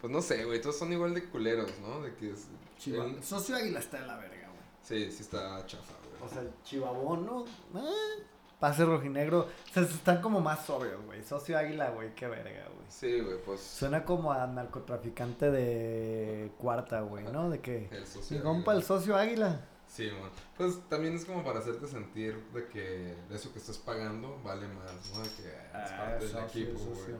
Pues 0.00 0.12
no 0.12 0.20
sé, 0.20 0.44
güey, 0.44 0.60
todos 0.60 0.76
son 0.78 0.92
igual 0.92 1.14
de 1.14 1.24
culeros, 1.28 1.70
¿no? 1.80 2.02
De 2.02 2.14
que 2.16 2.30
es... 2.32 2.46
Chiva- 2.78 3.04
el- 3.04 3.22
Socio 3.22 3.54
águila 3.56 3.78
está 3.78 4.00
de 4.00 4.06
la 4.06 4.16
verga, 4.16 4.48
güey. 4.48 4.62
Sí, 4.82 5.12
sí 5.12 5.22
está 5.22 5.64
chafa, 5.64 5.94
güey. 6.08 6.22
O 6.22 6.28
sea, 6.28 6.42
el 6.42 6.50
chivabono, 6.64 7.44
eh, 7.46 8.22
pase 8.62 8.84
rojinegro. 8.84 9.40
O 9.40 9.74
sea, 9.74 9.82
están 9.82 10.22
como 10.22 10.40
más 10.40 10.64
sobrios, 10.64 11.04
güey. 11.04 11.20
Socio 11.24 11.58
águila, 11.58 11.90
güey, 11.90 12.14
qué 12.14 12.28
verga, 12.28 12.68
güey. 12.72 12.86
Sí, 12.88 13.18
güey, 13.18 13.36
pues... 13.44 13.60
Suena 13.60 14.04
como 14.04 14.32
a 14.32 14.46
narcotraficante 14.46 15.50
de 15.50 16.52
cuarta, 16.58 17.00
güey, 17.00 17.24
¿no? 17.24 17.50
De 17.50 17.58
que... 17.58 17.88
El 17.90 18.06
socio 18.06 18.36
Mi 18.36 18.42
compa, 18.44 18.72
el 18.74 18.84
socio 18.84 19.16
águila. 19.16 19.62
Sí, 19.88 20.08
man. 20.12 20.30
Pues 20.56 20.78
también 20.88 21.16
es 21.16 21.24
como 21.24 21.42
para 21.42 21.58
hacerte 21.58 21.88
sentir 21.88 22.40
de 22.54 22.68
que 22.68 23.16
eso 23.32 23.52
que 23.52 23.58
estás 23.58 23.78
pagando 23.78 24.40
vale 24.44 24.68
más, 24.68 25.10
¿no? 25.12 25.24
De 25.24 25.28
que 25.30 25.54
ah, 25.74 25.84
es 25.84 25.90
parte 25.90 26.24
del 26.24 26.32
socio, 26.32 26.62
equipo, 26.62 26.78
güey. 26.78 27.12
¿no? 27.14 27.18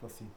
Pues 0.00 0.14
sí. 0.14 0.28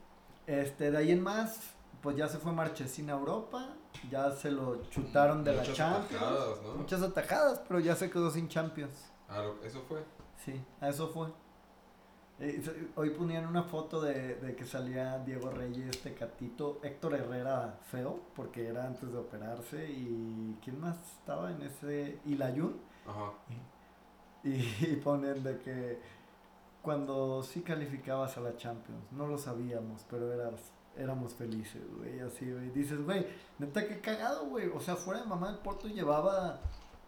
Este, 0.46 0.92
de 0.92 0.98
ahí 1.00 1.12
en 1.12 1.24
más, 1.24 1.60
pues 2.04 2.16
ya 2.16 2.28
se 2.28 2.38
fue 2.38 2.52
Marchesín 2.52 3.10
a 3.10 3.14
Europa, 3.14 3.74
ya 4.12 4.32
se 4.32 4.52
lo 4.52 4.84
chutaron 4.92 5.44
de 5.44 5.54
la 5.54 5.62
Muchas 5.62 5.76
Champions. 5.76 6.22
atajadas, 6.22 6.62
¿no? 6.62 6.76
Muchas 6.76 7.02
atajadas, 7.02 7.62
pero 7.68 7.80
ya 7.80 7.96
se 7.96 8.12
quedó 8.12 8.30
sin 8.30 8.48
Champions. 8.48 9.11
Ah, 9.32 9.50
eso 9.64 9.82
fue. 9.88 10.04
Sí, 10.44 10.62
a 10.82 10.90
eso 10.90 11.08
fue. 11.08 11.30
Eh, 12.40 12.92
hoy 12.96 13.12
ponían 13.12 13.46
una 13.46 13.64
foto 13.64 14.02
de, 14.02 14.36
de 14.36 14.56
que 14.56 14.66
salía 14.66 15.20
Diego 15.20 15.52
Reyes, 15.52 16.02
Tecatito, 16.02 16.80
Héctor 16.84 17.14
Herrera 17.14 17.80
feo, 17.86 18.20
porque 18.36 18.68
era 18.68 18.88
antes 18.88 19.12
de 19.12 19.18
operarse, 19.18 19.90
y 19.90 20.58
¿quién 20.64 20.80
más 20.80 20.98
estaba 21.20 21.52
en 21.52 21.62
ese? 21.62 22.20
Y 22.26 22.36
Layun. 22.36 22.80
Ajá. 23.08 23.32
Y, 24.44 24.54
y 24.92 25.00
ponen 25.04 25.44
de 25.44 25.60
que 25.60 26.00
cuando 26.82 27.44
sí 27.44 27.62
calificabas 27.62 28.38
a 28.38 28.42
la 28.42 28.58
Champions, 28.58 29.12
no 29.12 29.28
lo 29.28 29.38
sabíamos, 29.38 30.04
pero 30.10 30.34
eras, 30.34 30.72
éramos 30.98 31.34
felices, 31.36 31.84
güey, 31.96 32.20
así, 32.22 32.52
güey. 32.52 32.72
Dices, 32.72 33.04
güey, 33.06 33.28
neta 33.60 33.88
que 33.88 34.02
cagado, 34.02 34.48
güey. 34.48 34.68
O 34.70 34.80
sea, 34.80 34.96
fuera 34.96 35.22
de 35.22 35.28
mamá 35.28 35.52
del 35.52 35.60
Porto 35.60 35.88
llevaba 35.88 36.60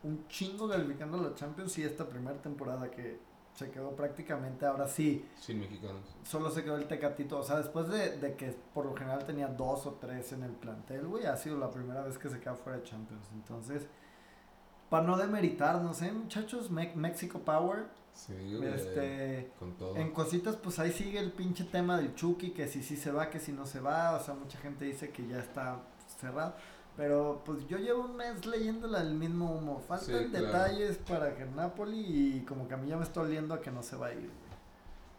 un 0.03 0.27
chingo 0.27 0.67
calificando 0.69 1.17
a 1.17 1.21
la 1.21 1.35
Champions 1.35 1.77
y 1.77 1.83
esta 1.83 2.07
primera 2.07 2.41
temporada 2.41 2.89
que 2.91 3.19
se 3.55 3.69
quedó 3.69 3.91
prácticamente, 3.95 4.65
ahora 4.65 4.87
sí, 4.87 5.25
Sin 5.39 5.59
mexicanos. 5.59 6.01
solo 6.23 6.49
se 6.49 6.63
quedó 6.63 6.75
el 6.75 6.87
Tecatito. 6.87 7.37
O 7.39 7.43
sea, 7.43 7.57
después 7.57 7.87
de, 7.87 8.17
de 8.17 8.35
que 8.35 8.55
por 8.73 8.85
lo 8.85 8.95
general 8.95 9.25
tenía 9.25 9.47
dos 9.47 9.85
o 9.85 9.91
tres 10.01 10.31
en 10.33 10.43
el 10.43 10.51
plantel, 10.51 11.05
güey, 11.07 11.25
ha 11.27 11.37
sido 11.37 11.57
la 11.57 11.69
primera 11.69 12.01
vez 12.03 12.17
que 12.17 12.29
se 12.29 12.39
queda 12.39 12.55
fuera 12.55 12.79
de 12.79 12.83
Champions. 12.83 13.27
Entonces, 13.33 13.85
para 14.89 15.05
no 15.05 15.17
demeritarnos, 15.17 16.01
¿eh, 16.01 16.11
muchachos? 16.11 16.69
Me- 16.71 16.93
Mexico 16.95 17.39
Power. 17.39 17.85
Sí, 18.13 18.33
güey. 18.57 18.73
Este, 18.73 19.51
Con 19.57 19.73
todo. 19.77 19.95
en 19.97 20.11
cositas, 20.11 20.55
pues 20.55 20.77
ahí 20.79 20.91
sigue 20.91 21.19
el 21.19 21.31
pinche 21.31 21.63
tema 21.63 21.97
del 21.97 22.13
Chucky, 22.15 22.51
que 22.51 22.67
si 22.67 22.83
sí 22.83 22.95
se 22.97 23.11
va, 23.11 23.29
que 23.29 23.39
si 23.39 23.51
no 23.51 23.65
se 23.65 23.79
va. 23.79 24.15
O 24.15 24.19
sea, 24.19 24.33
mucha 24.35 24.57
gente 24.59 24.85
dice 24.85 25.09
que 25.11 25.25
ya 25.27 25.39
está 25.39 25.79
cerrado. 26.19 26.55
Pero 26.95 27.41
pues 27.45 27.65
yo 27.67 27.77
llevo 27.77 28.03
un 28.03 28.15
mes 28.15 28.45
leyéndola 28.45 29.01
el 29.01 29.15
mismo 29.15 29.51
humo. 29.51 29.79
Faltan 29.87 30.05
Sí, 30.25 30.29
claro. 30.29 30.45
detalles 30.45 30.97
para 30.99 31.35
que 31.35 31.45
Napoli 31.45 31.99
y 32.37 32.45
como 32.45 32.67
que 32.67 32.75
a 32.75 32.77
mí 32.77 32.87
ya 32.87 32.97
me 32.97 33.03
está 33.03 33.21
oliendo 33.21 33.53
a 33.55 33.61
que 33.61 33.71
no 33.71 33.81
se 33.81 33.95
va 33.95 34.07
a 34.07 34.13
ir. 34.13 34.29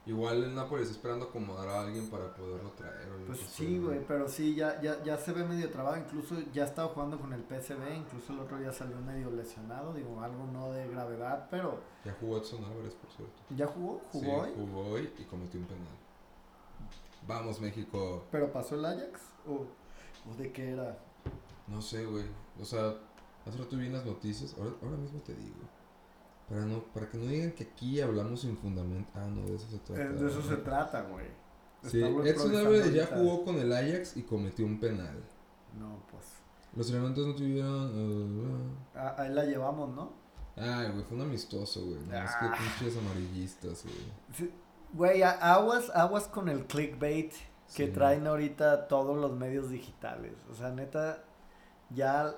Igual 0.07 0.45
el 0.45 0.55
Nápoles 0.55 0.83
está 0.83 0.97
esperando 0.97 1.25
acomodar 1.25 1.67
a 1.67 1.81
alguien 1.81 2.11
para 2.11 2.33
poderlo 2.35 2.71
traer. 2.73 3.09
Pues 3.27 3.41
sí, 3.41 3.79
güey, 3.79 4.05
pero 4.07 4.29
sí, 4.29 4.55
ya, 4.55 4.79
ya, 4.83 5.03
ya 5.03 5.17
se 5.17 5.33
ve 5.33 5.45
medio 5.45 5.71
trabado. 5.71 5.97
Incluso 5.97 6.37
ya 6.53 6.65
ha 6.65 6.67
estado 6.67 6.91
jugando 6.91 7.19
con 7.19 7.33
el 7.33 7.41
PSV. 7.43 7.97
Incluso 7.97 8.35
el 8.35 8.41
otro 8.41 8.59
día 8.59 8.71
salió 8.71 8.99
medio 8.99 9.31
lesionado. 9.31 9.95
Digo, 9.95 10.21
algo 10.21 10.47
no 10.53 10.71
de 10.73 10.87
gravedad, 10.89 11.49
pero 11.51 11.81
Ya 12.05 12.15
jugó 12.21 12.37
Edson 12.37 12.63
Álvarez, 12.67 12.95
por 12.97 13.11
cierto. 13.13 13.33
ya 13.57 13.67
jugó, 13.67 14.03
jugó 14.13 14.25
sí, 14.25 14.31
hoy. 14.31 14.53
jugó 14.55 14.87
hoy 14.91 15.11
y 15.19 15.25
cometió 15.25 15.59
un 15.59 15.67
penal. 15.69 15.87
Vamos, 17.27 17.59
México. 17.63 18.25
Pero 18.31 18.53
pasó 18.53 18.75
el 18.75 18.85
Ajax. 18.85 19.21
¿O, 19.49 19.65
o 20.31 20.35
de 20.37 20.53
qué 20.53 20.73
era? 20.73 20.99
No 21.67 21.81
sé, 21.83 22.05
güey. 22.05 22.25
O 22.61 22.65
sea, 22.65 22.95
hace 23.47 23.59
rato 23.59 23.77
vi 23.77 23.89
las 23.89 24.05
noticias. 24.05 24.55
Ahora, 24.59 24.71
ahora 24.83 24.97
mismo 24.97 25.21
te 25.21 25.35
digo. 25.35 25.57
Para, 26.49 26.65
no, 26.67 26.83
para 26.93 27.09
que 27.09 27.17
no 27.19 27.27
digan 27.27 27.53
que 27.53 27.65
aquí 27.65 28.01
hablamos 28.01 28.43
sin 28.43 28.57
fundamento. 28.59 29.11
Ah, 29.15 29.27
no, 29.27 29.47
de 29.47 29.55
eso 29.57 29.67
se 29.71 29.79
trata. 29.79 30.03
Eh, 30.03 30.09
de 30.09 30.27
eso 30.29 30.43
se 30.43 30.57
trata, 30.57 31.03
güey. 31.03 31.27
Sí, 31.83 32.03
Edson 32.03 32.55
Álvarez 32.57 32.93
ya 32.95 33.07
jugó 33.07 33.45
con 33.45 33.57
el 33.57 33.73
Ajax 33.73 34.17
y 34.17 34.23
cometió 34.23 34.65
un 34.67 34.79
penal. 34.81 35.23
No, 35.79 36.03
pues. 36.11 36.25
Los 36.77 36.91
elementos 36.91 37.27
no 37.27 37.35
tuvieron. 37.35 38.75
uh, 38.95 38.99
a- 38.99 39.23
Ahí 39.23 39.33
la 39.33 39.45
llevamos, 39.45 39.95
¿no? 39.95 40.13
Ay, 40.57 40.91
güey, 40.93 41.03
fue 41.05 41.17
un 41.17 41.23
amistoso, 41.25 41.85
güey. 41.85 42.01
No, 42.07 42.15
es 42.25 42.31
Ah. 42.35 42.39
que 42.41 42.63
pinches 42.87 42.97
amarillistas, 42.99 43.85
güey. 43.85 44.51
Güey, 44.93 45.23
aguas, 45.23 45.91
aguas 45.95 46.29
con 46.29 46.49
el 46.49 46.67
clickbait 46.67 47.33
que 47.75 47.87
Sí. 47.87 47.93
traen 47.93 48.27
ahorita 48.27 48.87
todos 48.89 49.19
los 49.19 49.33
medios 49.37 49.69
digitales. 49.71 50.35
O 50.51 50.55
sea, 50.55 50.71
neta, 50.71 51.25
ya 51.95 52.35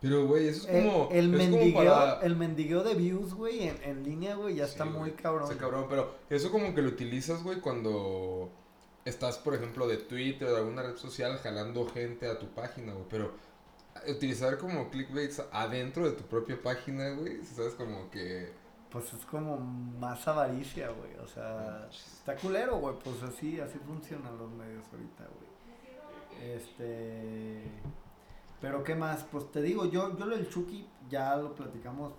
Pero, 0.00 0.26
güey, 0.26 0.48
eso 0.48 0.68
es 0.68 0.84
como. 0.84 1.08
el, 1.12 1.28
mendigueo, 1.28 1.74
para- 1.74 2.20
el 2.22 2.36
mendigueo 2.36 2.82
de 2.82 2.94
views, 2.94 3.34
güey, 3.34 3.68
en, 3.68 3.82
en 3.82 4.02
línea, 4.04 4.34
güey, 4.34 4.54
ya 4.56 4.66
Sí, 4.66 4.72
está 4.72 4.84
muy 4.86 5.12
cabrón. 5.12 5.50
Está 5.50 5.58
cabrón, 5.62 5.86
pero 5.90 6.14
eso 6.30 6.50
como 6.50 6.74
que 6.74 6.82
lo 6.82 6.88
utilizas, 6.88 7.42
güey, 7.42 7.60
cuando 7.60 8.50
estás, 9.04 9.38
por 9.38 9.54
ejemplo, 9.54 9.86
de 9.86 9.96
Twitter 9.98 10.48
o 10.48 10.52
de 10.52 10.58
alguna 10.58 10.82
red 10.82 10.96
social 10.96 11.36
jalando 11.38 11.86
gente 11.88 12.28
a 12.28 12.38
tu 12.38 12.46
página, 12.48 12.92
güey. 12.92 13.04
Pero 13.10 13.32
utilizar 14.08 14.56
como 14.58 14.88
clickbaits 14.90 15.42
adentro 15.52 16.04
de 16.08 16.12
tu 16.16 16.24
propia 16.24 16.60
página, 16.62 17.10
güey, 17.10 17.44
sabes 17.44 17.74
como 17.74 18.10
que... 18.10 18.52
Pues 18.90 19.12
es 19.12 19.24
como 19.26 19.56
más 19.58 20.26
avaricia, 20.26 20.88
güey. 20.90 21.14
O 21.22 21.26
sea, 21.28 21.88
está 21.92 22.34
culero, 22.36 22.78
güey. 22.78 22.96
Pues 23.04 23.22
así, 23.22 23.60
así 23.60 23.78
funcionan 23.86 24.36
los 24.36 24.50
medios 24.50 24.84
ahorita, 24.92 25.28
güey. 25.28 26.54
Este. 26.56 27.62
Pero 28.60 28.84
qué 28.84 28.94
más, 28.94 29.24
pues 29.24 29.50
te 29.50 29.62
digo, 29.62 29.86
yo, 29.86 30.16
yo 30.16 30.26
lo 30.26 30.36
del 30.36 30.48
Chucky 30.48 30.86
ya 31.08 31.36
lo 31.36 31.54
platicamos 31.54 32.12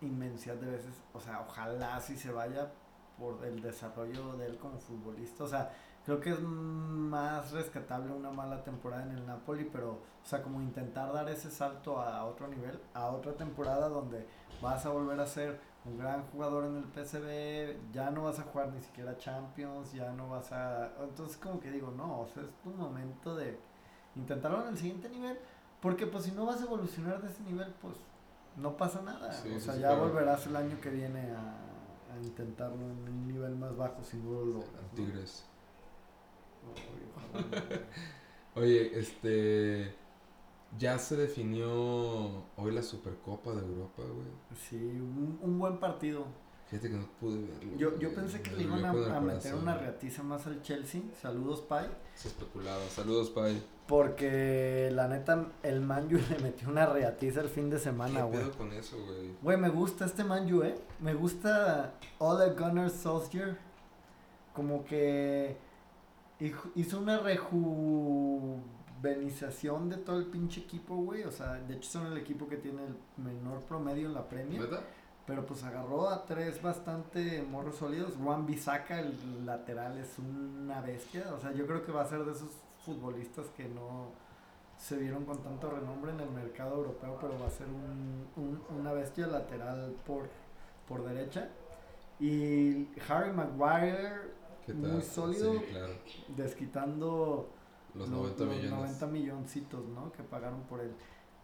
inmensidad 0.00 0.56
de 0.56 0.70
veces. 0.70 0.94
O 1.12 1.20
sea, 1.20 1.44
ojalá 1.46 2.00
sí 2.00 2.16
se 2.16 2.32
vaya 2.32 2.70
por 3.18 3.44
el 3.44 3.60
desarrollo 3.60 4.36
de 4.36 4.46
él 4.46 4.58
como 4.58 4.78
futbolista. 4.78 5.44
O 5.44 5.48
sea, 5.48 5.72
creo 6.04 6.20
que 6.20 6.30
es 6.30 6.40
más 6.40 7.52
rescatable 7.52 8.12
una 8.12 8.30
mala 8.30 8.62
temporada 8.62 9.04
en 9.04 9.12
el 9.12 9.26
Napoli, 9.26 9.64
pero, 9.64 9.92
o 9.92 10.26
sea, 10.26 10.42
como 10.42 10.60
intentar 10.60 11.12
dar 11.12 11.28
ese 11.28 11.50
salto 11.50 12.00
a 12.00 12.24
otro 12.24 12.48
nivel, 12.48 12.80
a 12.94 13.06
otra 13.06 13.32
temporada 13.32 13.88
donde 13.88 14.26
vas 14.60 14.84
a 14.86 14.90
volver 14.90 15.20
a 15.20 15.26
ser 15.26 15.60
un 15.84 15.98
gran 15.98 16.22
jugador 16.28 16.64
en 16.64 16.76
el 16.76 16.84
PSV, 16.84 17.92
ya 17.92 18.10
no 18.10 18.24
vas 18.24 18.38
a 18.38 18.44
jugar 18.44 18.72
ni 18.72 18.80
siquiera 18.80 19.18
Champions, 19.18 19.92
ya 19.92 20.10
no 20.12 20.28
vas 20.28 20.50
a... 20.52 20.92
Entonces 21.02 21.36
como 21.36 21.60
que 21.60 21.70
digo, 21.70 21.90
no, 21.90 22.22
o 22.22 22.26
sea, 22.26 22.42
es 22.42 22.50
tu 22.62 22.70
momento 22.70 23.36
de 23.36 23.58
intentarlo 24.16 24.62
en 24.62 24.68
el 24.68 24.78
siguiente 24.78 25.08
nivel, 25.08 25.38
porque 25.84 26.06
pues 26.06 26.24
si 26.24 26.32
no 26.32 26.46
vas 26.46 26.62
a 26.62 26.64
evolucionar 26.64 27.20
de 27.20 27.28
ese 27.30 27.42
nivel, 27.42 27.70
pues 27.82 27.92
no 28.56 28.74
pasa 28.74 29.02
nada. 29.02 29.30
Sí, 29.30 29.50
o 29.54 29.60
sea, 29.60 29.74
sí, 29.74 29.80
ya 29.80 29.88
claro. 29.88 30.08
volverás 30.08 30.46
el 30.46 30.56
año 30.56 30.80
que 30.80 30.88
viene 30.88 31.20
a, 31.30 31.58
a 32.10 32.18
intentarlo 32.22 32.76
en 32.76 33.06
un 33.06 33.26
nivel 33.28 33.54
más 33.54 33.76
bajo 33.76 34.02
si 34.02 34.16
no 34.16 34.30
lo 34.32 34.44
logras. 34.46 34.72
¿no? 34.72 34.96
Tigres. 34.96 35.44
Oye, 38.54 38.98
este... 38.98 39.94
Ya 40.78 40.98
se 40.98 41.16
definió 41.16 42.46
hoy 42.56 42.72
la 42.72 42.82
Supercopa 42.82 43.50
de 43.50 43.60
Europa, 43.60 44.02
güey. 44.04 44.26
Sí, 44.56 44.76
un, 44.76 45.38
un 45.42 45.58
buen 45.58 45.78
partido. 45.78 46.24
Fíjate 46.70 46.88
que 46.88 46.96
no 46.96 47.08
pude 47.20 47.42
verlo. 47.42 47.76
Yo, 47.76 47.98
yo 47.98 48.14
pensé 48.14 48.40
que 48.40 48.52
le 48.52 48.62
iban 48.62 48.82
a, 48.86 49.18
a 49.18 49.20
meter 49.20 49.54
una 49.54 49.76
reatiza 49.76 50.22
más 50.22 50.46
al 50.46 50.62
Chelsea. 50.62 51.02
Saludos, 51.20 51.60
Pai. 51.60 51.86
Se 52.14 52.28
especulaba. 52.28 52.88
Saludos, 52.88 53.28
Pai. 53.28 53.62
Porque 53.86 54.88
la 54.92 55.08
neta, 55.08 55.46
el 55.62 55.80
Manju 55.82 56.16
le 56.30 56.38
metió 56.38 56.68
una 56.68 56.86
reatiza 56.86 57.42
el 57.42 57.48
fin 57.48 57.68
de 57.68 57.76
¿Qué 57.76 57.82
semana, 57.82 58.22
güey. 58.24 58.40
pedo 58.40 58.52
con 58.52 58.72
eso, 58.72 58.96
güey? 59.04 59.32
Güey, 59.42 59.58
me 59.58 59.68
gusta 59.68 60.06
este 60.06 60.24
Manju, 60.24 60.62
eh. 60.62 60.74
Me 61.00 61.12
gusta 61.14 61.92
Ole 62.18 62.50
Gunnar 62.50 62.90
Solskjaer. 62.90 63.58
Como 64.54 64.84
que 64.84 65.56
hizo 66.74 66.98
una 66.98 67.18
rejuvenización 67.18 69.88
de 69.90 69.96
todo 69.98 70.18
el 70.18 70.26
pinche 70.26 70.62
equipo, 70.62 70.96
güey. 70.96 71.24
O 71.24 71.32
sea, 71.32 71.54
de 71.54 71.74
hecho 71.74 71.90
son 71.90 72.06
el 72.06 72.16
equipo 72.16 72.48
que 72.48 72.56
tiene 72.56 72.82
el 72.86 72.96
menor 73.22 73.60
promedio 73.64 74.06
en 74.06 74.14
la 74.14 74.26
Premier. 74.28 74.62
¿Neta? 74.62 74.80
Pero 75.26 75.44
pues 75.46 75.62
agarró 75.64 76.08
a 76.10 76.24
tres 76.26 76.60
bastante 76.62 77.42
morros 77.42 77.76
sólidos. 77.76 78.12
Juan 78.22 78.44
Bisaca, 78.46 79.00
el 79.00 79.44
lateral, 79.46 79.96
es 79.98 80.18
una 80.18 80.80
bestia. 80.82 81.32
O 81.36 81.40
sea, 81.40 81.52
yo 81.52 81.66
creo 81.66 81.82
que 81.84 81.92
va 81.92 82.02
a 82.02 82.06
ser 82.06 82.24
de 82.24 82.32
esos 82.32 82.50
futbolistas 82.84 83.46
que 83.56 83.64
no 83.68 84.08
se 84.76 84.96
vieron 84.96 85.24
con 85.24 85.38
tanto 85.42 85.70
renombre 85.70 86.12
en 86.12 86.20
el 86.20 86.30
mercado 86.30 86.76
europeo, 86.76 87.16
pero 87.20 87.38
va 87.38 87.46
a 87.46 87.50
ser 87.50 87.66
un, 87.68 88.26
un- 88.36 88.62
una 88.78 88.92
bestia 88.92 89.26
lateral 89.26 89.94
por, 90.06 90.28
por 90.88 91.04
derecha. 91.04 91.48
Y 92.20 92.88
Harry 93.08 93.32
Maguire 93.32 94.32
¿Qué 94.66 94.72
Muy 94.72 95.02
sólido. 95.02 95.52
Sí, 95.52 95.58
claro. 95.70 95.92
desquitando 96.36 97.50
Los 97.94 98.08
lo- 98.08 98.16
90 98.18 98.44
los 98.44 98.54
millones. 98.56 98.70
90 98.72 99.06
milloncitos, 99.08 99.84
¿no? 99.88 100.10
Que 100.12 100.22
pagaron 100.22 100.62
por 100.62 100.80
él. 100.80 100.92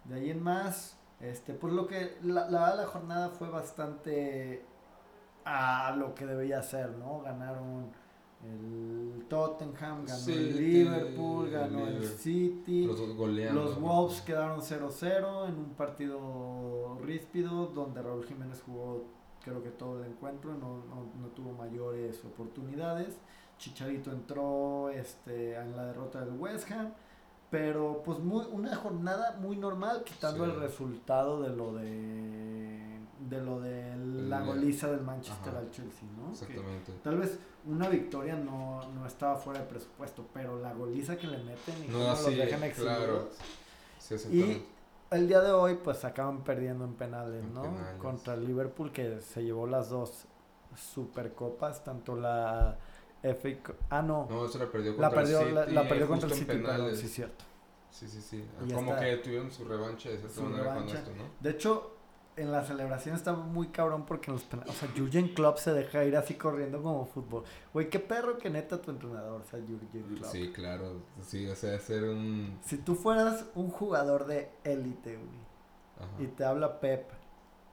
De 0.04 0.14
ahí 0.14 0.30
en 0.30 0.42
más, 0.42 0.96
este, 1.20 1.52
pues 1.52 1.72
lo 1.74 1.86
que 1.86 2.16
la, 2.22 2.48
la, 2.48 2.74
la 2.74 2.86
jornada 2.86 3.28
fue 3.30 3.50
bastante 3.50 4.64
a 5.44 5.94
lo 5.96 6.14
que 6.14 6.24
debía 6.26 6.62
ser, 6.62 6.90
¿no? 6.92 7.20
Ganaron 7.20 7.92
el 8.42 9.24
Tottenham, 9.28 10.04
ganó 10.04 10.26
el 10.28 10.56
Liverpool, 10.56 11.50
ganó 11.50 11.86
el. 11.86 12.04
City. 12.04 12.86
Los 12.86 12.98
dos 12.98 13.14
goleando. 13.16 13.62
Los 13.64 13.80
Wolves 13.80 14.22
quedaron 14.22 14.60
0-0 14.60 15.48
en 15.48 15.54
un 15.58 15.74
partido 15.76 16.98
ríspido 17.02 17.66
donde 17.66 18.02
Raúl 18.02 18.24
Jiménez 18.24 18.62
jugó 18.64 19.04
creo 19.42 19.62
que 19.62 19.70
todo 19.70 20.02
el 20.02 20.10
encuentro, 20.10 20.52
no, 20.52 20.84
no, 20.84 21.06
no 21.20 21.28
tuvo 21.28 21.52
mayores 21.52 22.22
oportunidades. 22.24 23.18
Chicharito 23.58 24.10
entró 24.12 24.90
este, 24.90 25.54
en 25.56 25.76
la 25.76 25.86
derrota 25.86 26.24
del 26.24 26.34
West 26.38 26.70
Ham, 26.72 26.92
pero 27.50 28.02
pues 28.04 28.18
muy, 28.18 28.44
una 28.52 28.74
jornada 28.76 29.36
muy 29.40 29.56
normal 29.56 30.02
quitando 30.04 30.44
Sí. 30.44 30.50
el 30.50 30.60
resultado 30.60 31.40
de 31.42 31.48
lo 31.50 31.72
de, 31.74 33.00
de 33.28 33.40
lo 33.42 33.60
de 33.60 33.94
la 33.96 34.40
goliza 34.40 34.90
del 34.90 35.02
Manchester 35.02 35.50
Ajá. 35.50 35.58
al 35.58 35.70
Chelsea, 35.70 36.08
¿no? 36.16 36.26
Que 36.28 36.32
Exactamente. 36.32 36.92
tal 37.04 37.18
vez 37.18 37.38
una 37.66 37.88
victoria 37.88 38.34
no, 38.36 38.90
no 38.92 39.06
estaba 39.06 39.36
fuera 39.36 39.60
de 39.60 39.66
presupuesto, 39.66 40.26
pero 40.32 40.58
la 40.60 40.72
goliza 40.72 41.16
que 41.16 41.26
le 41.26 41.38
meten 41.38 41.74
y 41.84 41.88
No, 41.88 41.98
cómo 41.98 42.08
los 42.08 42.24
dejan 42.36 42.62
exhibidos. 42.64 42.96
claro. 42.98 43.28
Sí, 43.98 44.14
Y 44.32 44.66
el 45.14 45.28
día 45.28 45.40
de 45.42 45.52
hoy, 45.52 45.78
pues 45.82 46.04
acaban 46.04 46.42
perdiendo 46.42 46.84
en 46.84 46.94
penales, 46.94 47.42
En 47.44 47.52
¿no? 47.54 47.62
penales. 47.62 47.96
Contra 48.00 48.34
el 48.34 48.46
Liverpool, 48.46 48.90
que 48.90 49.20
se 49.20 49.42
llevó 49.44 49.66
las 49.66 49.90
dos 49.90 50.24
supercopas, 50.76 51.84
tanto 51.84 52.16
la 52.16 52.78
FA 53.22 53.48
Ah, 53.90 54.02
no. 54.02 54.26
No, 54.30 54.46
eso 54.46 54.58
la 54.58 54.66
perdió 54.70 54.92
la 54.92 55.08
contra 55.08 55.22
perdió, 55.22 55.40
el 55.40 55.54
la, 55.54 55.62
City. 55.64 55.74
la 55.74 55.88
perdió 55.88 56.08
contra 56.08 56.26
el 56.26 56.32
en 56.32 56.38
City, 56.38 56.56
perdón, 56.58 56.96
sí, 56.96 57.08
cierto. 57.08 57.44
Sí, 57.90 58.08
sí, 58.08 58.20
sí. 58.22 58.44
Y 58.66 58.72
Como 58.72 58.92
está. 58.92 59.04
que 59.04 59.16
tuvieron 59.18 59.50
su 59.50 59.64
revancha 59.64 60.08
de 60.10 60.18
cierta 60.18 60.42
manera 60.42 60.74
con 60.74 60.88
esto, 60.88 61.10
¿no? 61.16 61.24
De 61.40 61.50
hecho, 61.50 61.96
en 62.36 62.52
la 62.52 62.64
celebración 62.64 63.14
estaba 63.16 63.38
muy 63.38 63.68
cabrón 63.68 64.06
porque 64.06 64.30
en 64.30 64.36
los. 64.36 64.46
O 64.68 64.72
sea, 64.72 64.88
Jurgen 64.96 65.34
Klopp 65.34 65.58
se 65.58 65.72
deja 65.72 66.04
ir 66.04 66.16
así 66.16 66.34
corriendo 66.34 66.82
como 66.82 67.06
fútbol. 67.06 67.44
Güey, 67.72 67.90
qué 67.90 67.98
perro 67.98 68.38
que 68.38 68.50
neta 68.50 68.80
tu 68.80 68.90
entrenador, 68.90 69.42
o 69.42 69.44
sea, 69.44 69.60
Jurgen 69.60 70.16
Klopp. 70.16 70.32
Sí, 70.32 70.50
claro. 70.52 71.02
Sí, 71.20 71.46
o 71.46 71.54
sea, 71.54 71.76
hacer 71.76 72.04
un. 72.04 72.58
Si 72.64 72.78
tú 72.78 72.94
fueras 72.94 73.46
un 73.54 73.70
jugador 73.70 74.26
de 74.26 74.50
élite, 74.64 75.16
güey. 75.16 75.50
Ajá. 75.98 76.22
y 76.22 76.28
te 76.28 76.44
habla 76.44 76.80
Pep 76.80 77.10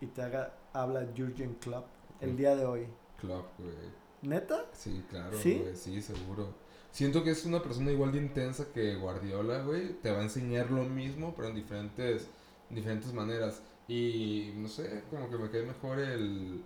y 0.02 0.08
te 0.08 0.22
haga, 0.22 0.54
habla 0.74 1.08
Jurgen 1.16 1.56
Klopp 1.56 1.86
el 2.20 2.36
día 2.36 2.56
de 2.56 2.66
hoy. 2.66 2.88
Club, 3.20 3.46
güey. 3.58 3.74
¿Neta? 4.22 4.66
Sí, 4.74 5.04
claro, 5.10 5.38
¿Sí? 5.38 5.60
güey. 5.60 5.76
Sí, 5.76 6.02
seguro. 6.02 6.54
Siento 6.92 7.24
que 7.24 7.32
es 7.32 7.46
una 7.46 7.62
persona 7.62 7.92
igual 7.92 8.12
de 8.12 8.18
intensa 8.18 8.72
que 8.74 8.96
Guardiola, 8.96 9.62
güey. 9.62 9.94
Te 10.02 10.12
va 10.12 10.20
a 10.20 10.24
enseñar 10.24 10.72
lo 10.72 10.84
mismo, 10.84 11.34
pero 11.36 11.50
en 11.50 11.56
diferentes, 11.56 12.28
diferentes 12.70 13.14
maneras. 13.14 13.62
Y 13.88 14.54
no 14.56 14.68
sé, 14.68 15.04
como 15.10 15.30
que 15.30 15.38
me 15.38 15.50
cae 15.50 15.64
mejor 15.64 16.00
el 16.00 16.64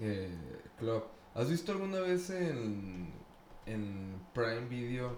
eh, 0.00 0.36
Club. 0.78 1.04
¿Has 1.34 1.48
visto 1.50 1.72
alguna 1.72 2.00
vez 2.00 2.30
en, 2.30 3.12
en 3.66 4.20
Prime 4.32 4.66
Video 4.68 5.16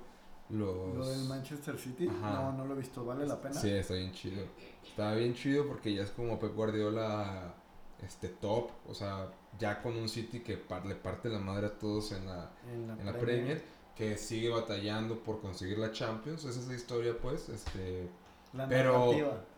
los... 0.50 0.94
Lo 0.96 1.06
del 1.08 1.24
Manchester 1.28 1.78
City. 1.78 2.08
Ajá. 2.08 2.30
No, 2.34 2.52
no 2.52 2.64
lo 2.66 2.74
he 2.74 2.78
visto. 2.78 3.04
¿Vale 3.04 3.26
la 3.26 3.40
pena? 3.40 3.54
Sí, 3.54 3.70
está 3.70 3.94
bien 3.94 4.12
chido. 4.12 4.44
Está 4.86 5.14
bien 5.14 5.34
chido 5.34 5.66
porque 5.66 5.94
ya 5.94 6.02
es 6.02 6.10
como 6.10 6.38
Pep 6.38 6.54
Guardiola 6.54 7.54
este 8.02 8.28
top, 8.28 8.70
o 8.86 8.94
sea, 8.94 9.32
ya 9.58 9.80
con 9.82 9.96
un 9.96 10.08
City 10.08 10.40
que 10.40 10.58
par- 10.58 10.84
le 10.84 10.94
parte 10.94 11.30
la 11.30 11.38
madre 11.38 11.66
a 11.68 11.78
todos 11.78 12.12
en 12.12 12.26
la, 12.26 12.50
En 12.70 12.86
la, 12.86 12.92
en 12.94 13.06
la 13.06 13.12
Premier, 13.14 13.62
que 13.96 14.18
sigue 14.18 14.50
batallando 14.50 15.18
por 15.20 15.40
conseguir 15.40 15.78
la 15.78 15.90
Champions, 15.92 16.44
esa 16.44 16.60
es 16.60 16.68
la 16.68 16.74
historia 16.74 17.16
pues, 17.18 17.48
este, 17.48 18.08
La 18.52 18.68
Pero- 18.68 19.12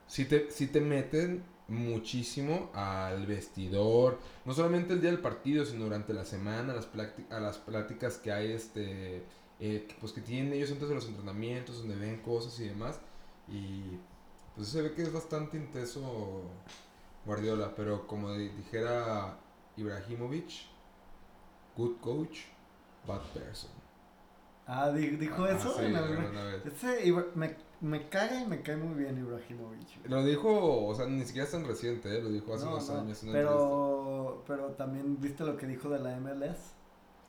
sí 0.06 0.24
te, 0.26 0.50
sí 0.52 0.68
te 0.68 0.80
meten 0.80 1.42
muchísimo 1.68 2.70
al 2.74 3.26
vestidor, 3.26 4.18
no 4.44 4.54
solamente 4.54 4.94
el 4.94 5.00
día 5.00 5.10
del 5.10 5.20
partido, 5.20 5.64
sino 5.66 5.84
durante 5.84 6.12
la 6.14 6.24
semana, 6.24 6.72
las 6.74 6.88
a 7.30 7.40
las 7.40 7.58
pláticas 7.58 8.16
que 8.16 8.32
hay, 8.32 8.52
este, 8.52 9.22
eh, 9.60 9.84
que, 9.88 9.94
pues 10.00 10.12
que 10.12 10.20
tienen 10.22 10.52
ellos 10.52 10.70
antes 10.72 10.88
de 10.88 10.94
los 10.94 11.06
entrenamientos, 11.06 11.78
donde 11.78 11.96
ven 11.96 12.20
cosas 12.22 12.58
y 12.60 12.68
demás, 12.68 12.98
y 13.48 13.82
pues 14.56 14.68
se 14.68 14.82
ve 14.82 14.92
que 14.94 15.02
es 15.02 15.12
bastante 15.12 15.56
intenso 15.58 16.42
Guardiola, 17.26 17.74
pero 17.76 18.06
como 18.06 18.32
di- 18.32 18.48
dijera 18.48 19.36
Ibrahimovic, 19.76 20.50
good 21.76 21.96
coach, 22.00 22.38
bad 23.06 23.20
person. 23.34 23.70
Ah, 24.66 24.90
di- 24.90 25.16
dijo 25.16 25.44
Ah, 25.44 25.52
eso. 25.52 25.74
sí, 25.78 25.84
alguna 25.94 26.44
vez. 26.44 26.66
Ese 26.66 27.12
me, 27.34 27.54
me 27.80 28.08
caga 28.08 28.40
y 28.40 28.46
me 28.46 28.60
cae 28.62 28.76
muy 28.76 28.94
bien 28.94 29.18
Ibrahimovic. 29.18 30.06
Lo 30.08 30.24
dijo, 30.24 30.86
o 30.86 30.94
sea, 30.94 31.06
ni 31.06 31.24
siquiera 31.24 31.44
es 31.46 31.52
tan 31.52 31.64
reciente, 31.64 32.16
¿eh? 32.16 32.22
lo 32.22 32.30
dijo 32.30 32.54
hace 32.54 32.64
No, 32.64 32.72
unos 32.72 32.88
no, 32.90 33.00
años 33.00 33.22
una 33.22 33.32
pero, 33.32 34.44
pero 34.46 34.66
también 34.72 35.20
viste 35.20 35.44
lo 35.44 35.56
que 35.56 35.66
dijo 35.66 35.88
de 35.88 35.98
la 36.00 36.16
MLS, 36.18 36.58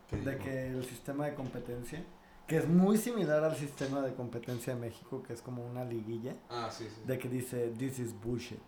¿Qué 0.09 0.17
de 0.17 0.31
dijo? 0.31 0.43
que 0.43 0.67
el 0.67 0.85
sistema 0.85 1.25
de 1.27 1.35
competencia, 1.35 2.03
que 2.47 2.57
es 2.57 2.67
muy 2.67 2.97
similar 2.97 3.43
al 3.43 3.55
sistema 3.55 4.01
de 4.01 4.13
competencia 4.15 4.73
de 4.73 4.79
México, 4.79 5.21
que 5.21 5.33
es 5.33 5.41
como 5.41 5.63
una 5.65 5.85
liguilla, 5.85 6.35
Ah, 6.49 6.69
sí, 6.71 6.85
sí. 6.89 7.01
de 7.05 7.19
que 7.19 7.29
dice, 7.29 7.71
this 7.77 7.99
is 7.99 8.13
bullshit. 8.19 8.59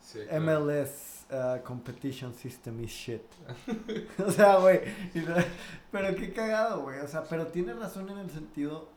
Sí, 0.00 0.18
claro. 0.28 0.60
MLS 0.60 1.26
uh, 1.30 1.62
competition 1.62 2.34
system 2.34 2.82
is 2.82 2.90
shit. 2.90 3.22
o 4.26 4.30
sea, 4.30 4.56
güey. 4.56 4.80
Pero 5.92 6.16
qué 6.16 6.32
cagado, 6.32 6.82
güey. 6.82 6.98
O 6.98 7.06
sea, 7.06 7.22
pero 7.24 7.46
tiene 7.46 7.74
razón 7.74 8.10
en 8.10 8.18
el 8.18 8.30
sentido. 8.30 8.88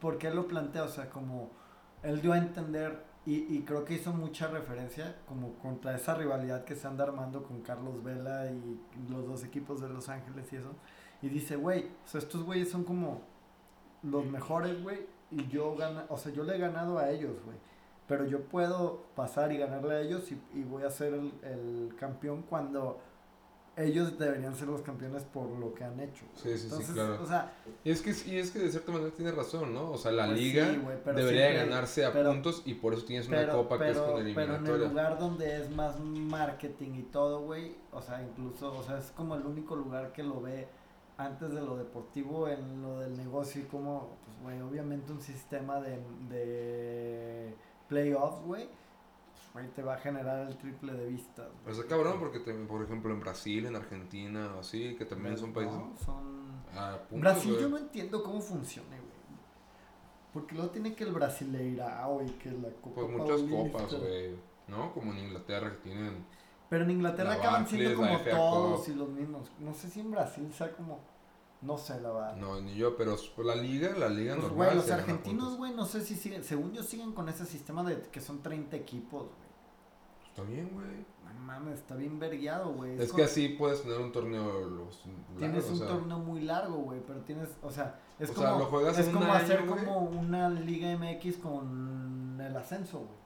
¿Por 0.00 0.18
qué 0.18 0.30
lo 0.30 0.46
plantea? 0.48 0.84
O 0.84 0.88
sea, 0.88 1.10
como 1.10 1.50
él 2.02 2.20
dio 2.20 2.32
a 2.32 2.38
entender. 2.38 3.08
Y, 3.26 3.54
y 3.54 3.62
creo 3.64 3.84
que 3.84 3.94
hizo 3.94 4.12
mucha 4.14 4.48
referencia 4.48 5.16
como 5.26 5.52
contra 5.58 5.94
esa 5.94 6.14
rivalidad 6.14 6.64
que 6.64 6.74
se 6.74 6.86
anda 6.86 7.04
armando 7.04 7.42
con 7.42 7.60
Carlos 7.60 8.02
Vela 8.02 8.50
y 8.50 8.80
los 9.10 9.26
dos 9.26 9.44
equipos 9.44 9.80
de 9.82 9.90
Los 9.90 10.08
Ángeles 10.08 10.50
y 10.52 10.56
eso. 10.56 10.74
Y 11.22 11.28
dice, 11.28 11.56
güey, 11.56 11.90
o 12.04 12.08
sea, 12.08 12.20
estos 12.20 12.44
güeyes 12.44 12.70
son 12.70 12.84
como 12.84 13.20
los 14.02 14.24
mejores, 14.24 14.82
güey. 14.82 15.06
Y 15.30 15.46
yo 15.48 15.76
gana, 15.76 16.06
o 16.08 16.16
sea, 16.16 16.32
yo 16.32 16.44
le 16.44 16.56
he 16.56 16.58
ganado 16.58 16.98
a 16.98 17.10
ellos, 17.10 17.36
güey. 17.44 17.58
Pero 18.08 18.24
yo 18.24 18.42
puedo 18.44 19.04
pasar 19.14 19.52
y 19.52 19.58
ganarle 19.58 19.94
a 19.94 20.00
ellos 20.00 20.32
y, 20.32 20.42
y 20.54 20.64
voy 20.64 20.82
a 20.82 20.90
ser 20.90 21.14
el, 21.14 21.32
el 21.42 21.94
campeón 21.96 22.42
cuando 22.42 23.00
ellos 23.76 24.18
deberían 24.18 24.54
ser 24.54 24.68
los 24.68 24.82
campeones 24.82 25.24
por 25.24 25.48
lo 25.48 25.72
que 25.74 25.84
han 25.84 25.98
hecho. 26.00 26.24
Sí, 26.34 26.50
sí, 26.50 26.58
sí, 26.58 26.64
Entonces, 26.64 26.94
claro. 26.94 27.22
o 27.22 27.26
sea, 27.26 27.52
Y 27.84 27.90
es 27.90 28.02
que, 28.02 28.10
y 28.30 28.38
es 28.38 28.50
que 28.50 28.58
de 28.58 28.70
cierta 28.70 28.92
manera 28.92 29.10
tiene 29.12 29.32
razón, 29.32 29.72
¿no? 29.72 29.92
O 29.92 29.96
sea, 29.96 30.12
la 30.12 30.26
Pues 30.26 30.38
liga 30.38 30.66
sí, 30.70 30.76
debería 31.06 31.24
siempre- 31.48 31.56
ganarse 31.66 32.04
a 32.04 32.12
pero- 32.12 32.30
puntos 32.30 32.62
y 32.66 32.74
por 32.74 32.92
eso 32.94 33.04
tienes 33.06 33.28
una 33.28 33.38
pero, 33.38 33.52
copa 33.54 33.78
que 33.78 33.90
es 33.90 33.96
con 33.96 34.06
pero 34.06 34.18
en 34.18 34.26
el 34.26 34.36
eliminatoria. 34.38 34.88
lugar 34.88 35.18
donde 35.18 35.60
es 35.62 35.70
más 35.70 35.98
marketing 36.00 36.94
y 36.94 37.02
todo, 37.04 37.40
güey, 37.42 37.74
o 37.92 38.02
sea, 38.02 38.22
incluso, 38.22 38.72
o 38.76 38.82
sea, 38.82 38.98
es 38.98 39.12
como 39.12 39.34
el 39.36 39.46
único 39.46 39.76
lugar 39.76 40.12
que 40.12 40.22
lo 40.24 40.40
ve 40.42 40.68
antes 41.16 41.52
de 41.54 41.60
lo 41.60 41.76
deportivo 41.76 42.48
en 42.48 42.82
lo 42.82 42.98
del 43.00 43.16
negocio 43.16 43.62
y 43.62 43.64
como, 43.64 44.16
pues, 44.24 44.42
güey, 44.42 44.60
obviamente 44.62 45.12
un 45.12 45.20
sistema 45.20 45.80
de, 45.80 45.98
de 46.28 47.54
playoffs, 47.88 48.42
güey, 48.44 48.68
pues, 49.52 49.64
güey, 49.64 49.74
te 49.74 49.82
va 49.82 49.94
a 49.94 49.98
generar 49.98 50.46
el 50.46 50.56
triple 50.58 50.92
de 50.92 51.06
vistas. 51.06 51.46
güey. 51.46 51.58
Pero 51.64 51.76
está 51.76 51.88
cabrón 51.88 52.18
porque, 52.18 52.40
también, 52.40 52.66
por 52.68 52.82
ejemplo, 52.82 53.12
en 53.12 53.20
Brasil, 53.20 53.66
en 53.66 53.76
Argentina, 53.76 54.54
así, 54.58 54.94
que 54.96 55.04
también 55.04 55.36
son 55.38 55.52
países 55.52 55.76
No, 55.76 55.96
son... 55.96 56.62
a 56.76 56.98
puntos, 57.08 57.20
Brasil 57.20 57.50
güey. 57.52 57.62
yo 57.62 57.68
no 57.68 57.78
entiendo 57.78 58.22
cómo 58.22 58.40
funciona, 58.40 58.88
güey. 58.96 59.10
Porque 60.32 60.54
luego 60.54 60.70
tiene 60.70 60.94
que 60.94 61.02
el 61.04 61.12
Brasileirao 61.12 62.22
y 62.22 62.30
que 62.32 62.50
la 62.52 62.68
Copa 62.80 62.94
Pues 63.00 63.08
muchas 63.10 63.40
Paulista. 63.42 63.78
copas, 63.78 63.94
güey, 64.00 64.36
¿no? 64.68 64.92
Como 64.92 65.12
en 65.12 65.18
Inglaterra 65.18 65.70
que 65.72 65.78
tienen... 65.78 66.24
Pero 66.68 66.84
en 66.84 66.90
Inglaterra 66.92 67.30
La 67.30 67.34
acaban 67.34 67.66
siendo 67.66 67.96
como 67.96 68.16
todos 68.20 68.88
y 68.88 68.94
los 68.94 69.08
mismos. 69.08 69.50
No 69.58 69.74
sé 69.74 69.90
si 69.90 69.98
en 69.98 70.12
Brasil 70.12 70.48
sea 70.52 70.70
como. 70.72 71.00
No 71.62 71.76
sé, 71.76 72.00
la 72.00 72.10
verdad. 72.10 72.36
No, 72.36 72.58
ni 72.60 72.74
yo, 72.74 72.96
pero 72.96 73.16
la 73.44 73.54
liga, 73.54 73.90
la 73.98 74.08
liga 74.08 74.34
Pues, 74.34 74.48
normal 74.48 74.66
güey, 74.68 74.76
los 74.78 74.90
argentinos, 74.90 75.56
güey, 75.58 75.74
no 75.74 75.84
sé 75.84 76.00
si 76.00 76.14
siguen. 76.16 76.42
Según 76.42 76.72
yo, 76.72 76.82
siguen 76.82 77.12
con 77.12 77.28
ese 77.28 77.44
sistema 77.44 77.82
de 77.84 78.00
que 78.02 78.20
son 78.20 78.42
30 78.42 78.76
equipos, 78.76 79.24
güey. 79.24 80.28
Está 80.30 80.42
bien, 80.42 80.70
güey. 80.72 81.04
No 81.34 81.40
mames, 81.46 81.74
está 81.80 81.96
bien 81.96 82.18
vergueado, 82.18 82.72
güey. 82.72 82.98
Es 83.00 83.10
con- 83.10 83.18
que 83.18 83.24
así 83.24 83.48
puedes 83.50 83.82
tener 83.82 83.98
un 84.00 84.10
torneo 84.12 84.60
los 84.68 85.02
Tienes 85.38 85.64
largo, 85.64 85.68
un 85.68 85.74
o 85.74 85.76
sea, 85.78 85.86
torneo 85.88 86.18
muy 86.18 86.40
largo, 86.42 86.76
güey, 86.78 87.00
pero 87.06 87.20
tienes, 87.20 87.48
o 87.62 87.70
sea, 87.70 87.98
es 88.18 88.30
O 88.30 88.34
como, 88.34 88.46
sea, 88.46 88.58
lo 88.58 88.64
juegas 88.66 88.98
es 88.98 89.08
en 89.08 89.16
un 89.16 89.20
como 89.22 89.34
hacer 89.34 89.58
año, 89.60 89.70
güey. 89.72 89.84
como 89.84 89.98
una 90.00 90.48
Liga 90.48 90.96
MX 90.96 91.36
con 91.38 92.38
el 92.40 92.56
ascenso, 92.56 92.98
güey. 93.00 93.19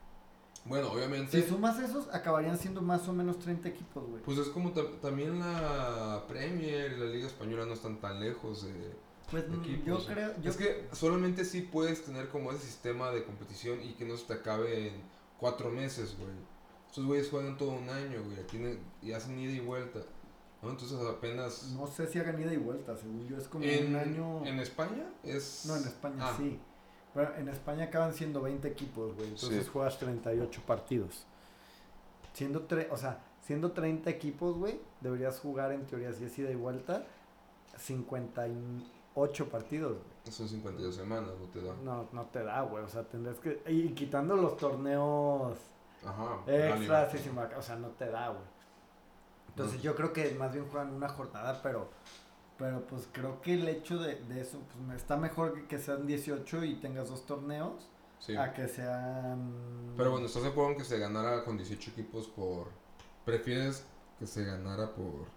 Bueno, 0.65 0.91
obviamente... 0.91 1.41
Si 1.41 1.47
sumas 1.47 1.79
esos, 1.79 2.11
acabarían 2.13 2.57
siendo 2.57 2.81
más 2.81 3.07
o 3.07 3.13
menos 3.13 3.37
30 3.39 3.69
equipos, 3.69 4.03
güey. 4.07 4.21
Pues 4.23 4.37
es 4.39 4.47
como 4.49 4.71
ta- 4.71 4.99
también 4.99 5.39
la 5.39 6.23
Premier 6.27 6.93
y 6.93 6.97
la 6.99 7.05
Liga 7.05 7.27
Española 7.27 7.65
no 7.67 7.73
están 7.73 7.99
tan 8.01 8.19
lejos 8.19 8.65
de 8.65 8.73
Pues 9.29 9.47
mm, 9.47 9.53
equipos. 9.61 10.07
yo 10.07 10.13
creo, 10.13 10.41
yo 10.41 10.49
es 10.49 10.57
que 10.57 10.87
solamente 10.91 11.45
sí 11.45 11.61
puedes 11.61 12.03
tener 12.03 12.29
como 12.29 12.51
ese 12.51 12.65
sistema 12.65 13.11
de 13.11 13.23
competición 13.23 13.79
y 13.83 13.93
que 13.93 14.05
no 14.05 14.17
se 14.17 14.25
te 14.25 14.33
acabe 14.33 14.87
en 14.87 14.93
cuatro 15.39 15.69
meses, 15.69 16.15
güey. 16.17 16.31
Estos 16.87 17.05
güeyes 17.05 17.29
juegan 17.29 17.57
todo 17.57 17.71
un 17.71 17.87
año, 17.89 18.23
güey, 18.23 18.47
tienen, 18.47 18.79
y 19.03 19.11
hacen 19.11 19.37
ida 19.37 19.51
y 19.51 19.59
vuelta. 19.59 19.99
¿no? 20.63 20.71
Entonces 20.71 20.97
apenas... 21.07 21.63
no 21.77 21.85
sé 21.85 22.07
si 22.07 22.17
hagan 22.17 22.41
ida 22.41 22.51
y 22.53 22.57
vuelta, 22.57 22.97
según 22.97 23.27
yo 23.27 23.37
es 23.37 23.47
como 23.47 23.63
en, 23.65 23.87
un 23.89 23.95
año. 23.97 24.43
en 24.45 24.59
España 24.59 25.05
es... 25.23 25.65
No, 25.67 25.75
en 25.75 25.83
España 25.83 26.15
Ah, 26.21 26.33
sí. 26.35 26.59
Pero 27.15 27.33
en 27.37 27.47
España 27.49 27.85
acaban 27.85 28.13
siendo 28.13 28.41
20 28.41 28.67
equipos, 28.67 29.15
güey. 29.15 29.29
Entonces 29.29 29.63
Sí. 29.63 29.69
juegas 29.73 29.97
38 29.97 30.61
partidos. 30.67 31.25
Siendo, 32.33 32.61
tre 32.63 32.89
o 32.91 32.97
sea, 32.97 33.19
siendo 33.41 33.71
30 33.71 34.09
equipos, 34.11 34.57
güey, 34.57 34.79
deberías 35.01 35.39
jugar 35.39 35.71
en 35.71 35.85
teoría, 35.87 36.11
si 36.13 36.25
es 36.25 36.37
ida 36.37 36.51
y 36.51 36.55
vuelta, 36.55 37.05
58 37.77 39.49
partidos, 39.49 39.93
güey. 39.93 40.31
Son 40.33 40.47
52 40.49 40.95
semanas, 40.95 41.31
no 41.39 41.47
te 41.47 41.61
da. 41.61 41.73
No, 41.83 42.09
no 42.11 42.25
te 42.25 42.43
da, 42.43 42.61
güey. 42.61 42.83
O 42.83 42.87
sea, 42.89 43.03
tendrás 43.03 43.37
que. 43.39 43.61
Y 43.67 43.89
quitando 43.93 44.35
los 44.35 44.57
torneos 44.57 45.57
Ajá. 46.05 46.39
extras, 46.47 47.11
sin 47.19 47.33
marca- 47.35 47.57
o 47.57 47.61
sea, 47.61 47.75
no 47.75 47.89
te 47.89 48.07
da, 48.09 48.29
güey. 48.29 48.43
Entonces 49.49 49.77
No. 49.77 49.83
yo 49.83 49.95
creo 49.95 50.11
que 50.11 50.31
más 50.35 50.51
bien 50.51 50.67
juegan 50.69 50.93
una 50.93 51.07
jornada, 51.09 51.59
pero. 51.63 51.89
Pero 52.57 52.87
pues 52.87 53.07
creo 53.11 53.41
que 53.41 53.53
el 53.55 53.67
hecho 53.67 53.97
de, 53.97 54.15
de 54.15 54.41
eso, 54.41 54.59
pues 54.87 54.97
está 54.97 55.17
mejor 55.17 55.53
que, 55.53 55.67
que 55.67 55.77
sean 55.77 56.07
18 56.07 56.63
y 56.63 56.75
tengas 56.75 57.09
dos 57.09 57.25
torneos. 57.25 57.89
Sí. 58.19 58.35
A 58.35 58.53
que 58.53 58.67
sean. 58.67 59.93
Pero 59.97 60.11
bueno, 60.11 60.25
¿estás 60.25 60.43
de 60.43 60.49
acuerdo 60.49 60.71
en 60.71 60.77
que 60.77 60.83
se 60.85 60.97
ganara 60.97 61.43
con 61.43 61.57
18 61.57 61.91
equipos 61.91 62.27
por... 62.27 62.69
¿Prefieres 63.25 63.85
que 64.19 64.25
se 64.25 64.43
ganara 64.45 64.93
por... 64.93 65.27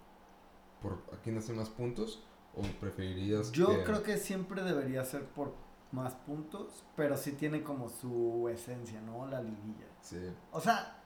por 0.81 0.93
a 1.13 1.21
quién 1.21 1.37
hace 1.37 1.53
más 1.53 1.69
puntos? 1.69 2.23
¿O 2.55 2.61
preferirías 2.79 3.51
Yo 3.51 3.67
que... 3.67 3.83
creo 3.83 4.03
que 4.03 4.17
siempre 4.17 4.63
debería 4.63 5.03
ser 5.05 5.25
por 5.25 5.53
más 5.91 6.13
puntos, 6.13 6.83
pero 6.95 7.17
sí 7.17 7.33
tiene 7.33 7.63
como 7.63 7.89
su 7.89 8.49
esencia, 8.49 9.01
¿no? 9.01 9.27
La 9.27 9.41
liguilla. 9.41 9.87
Sí. 10.01 10.31
O 10.51 10.61
sea, 10.61 10.99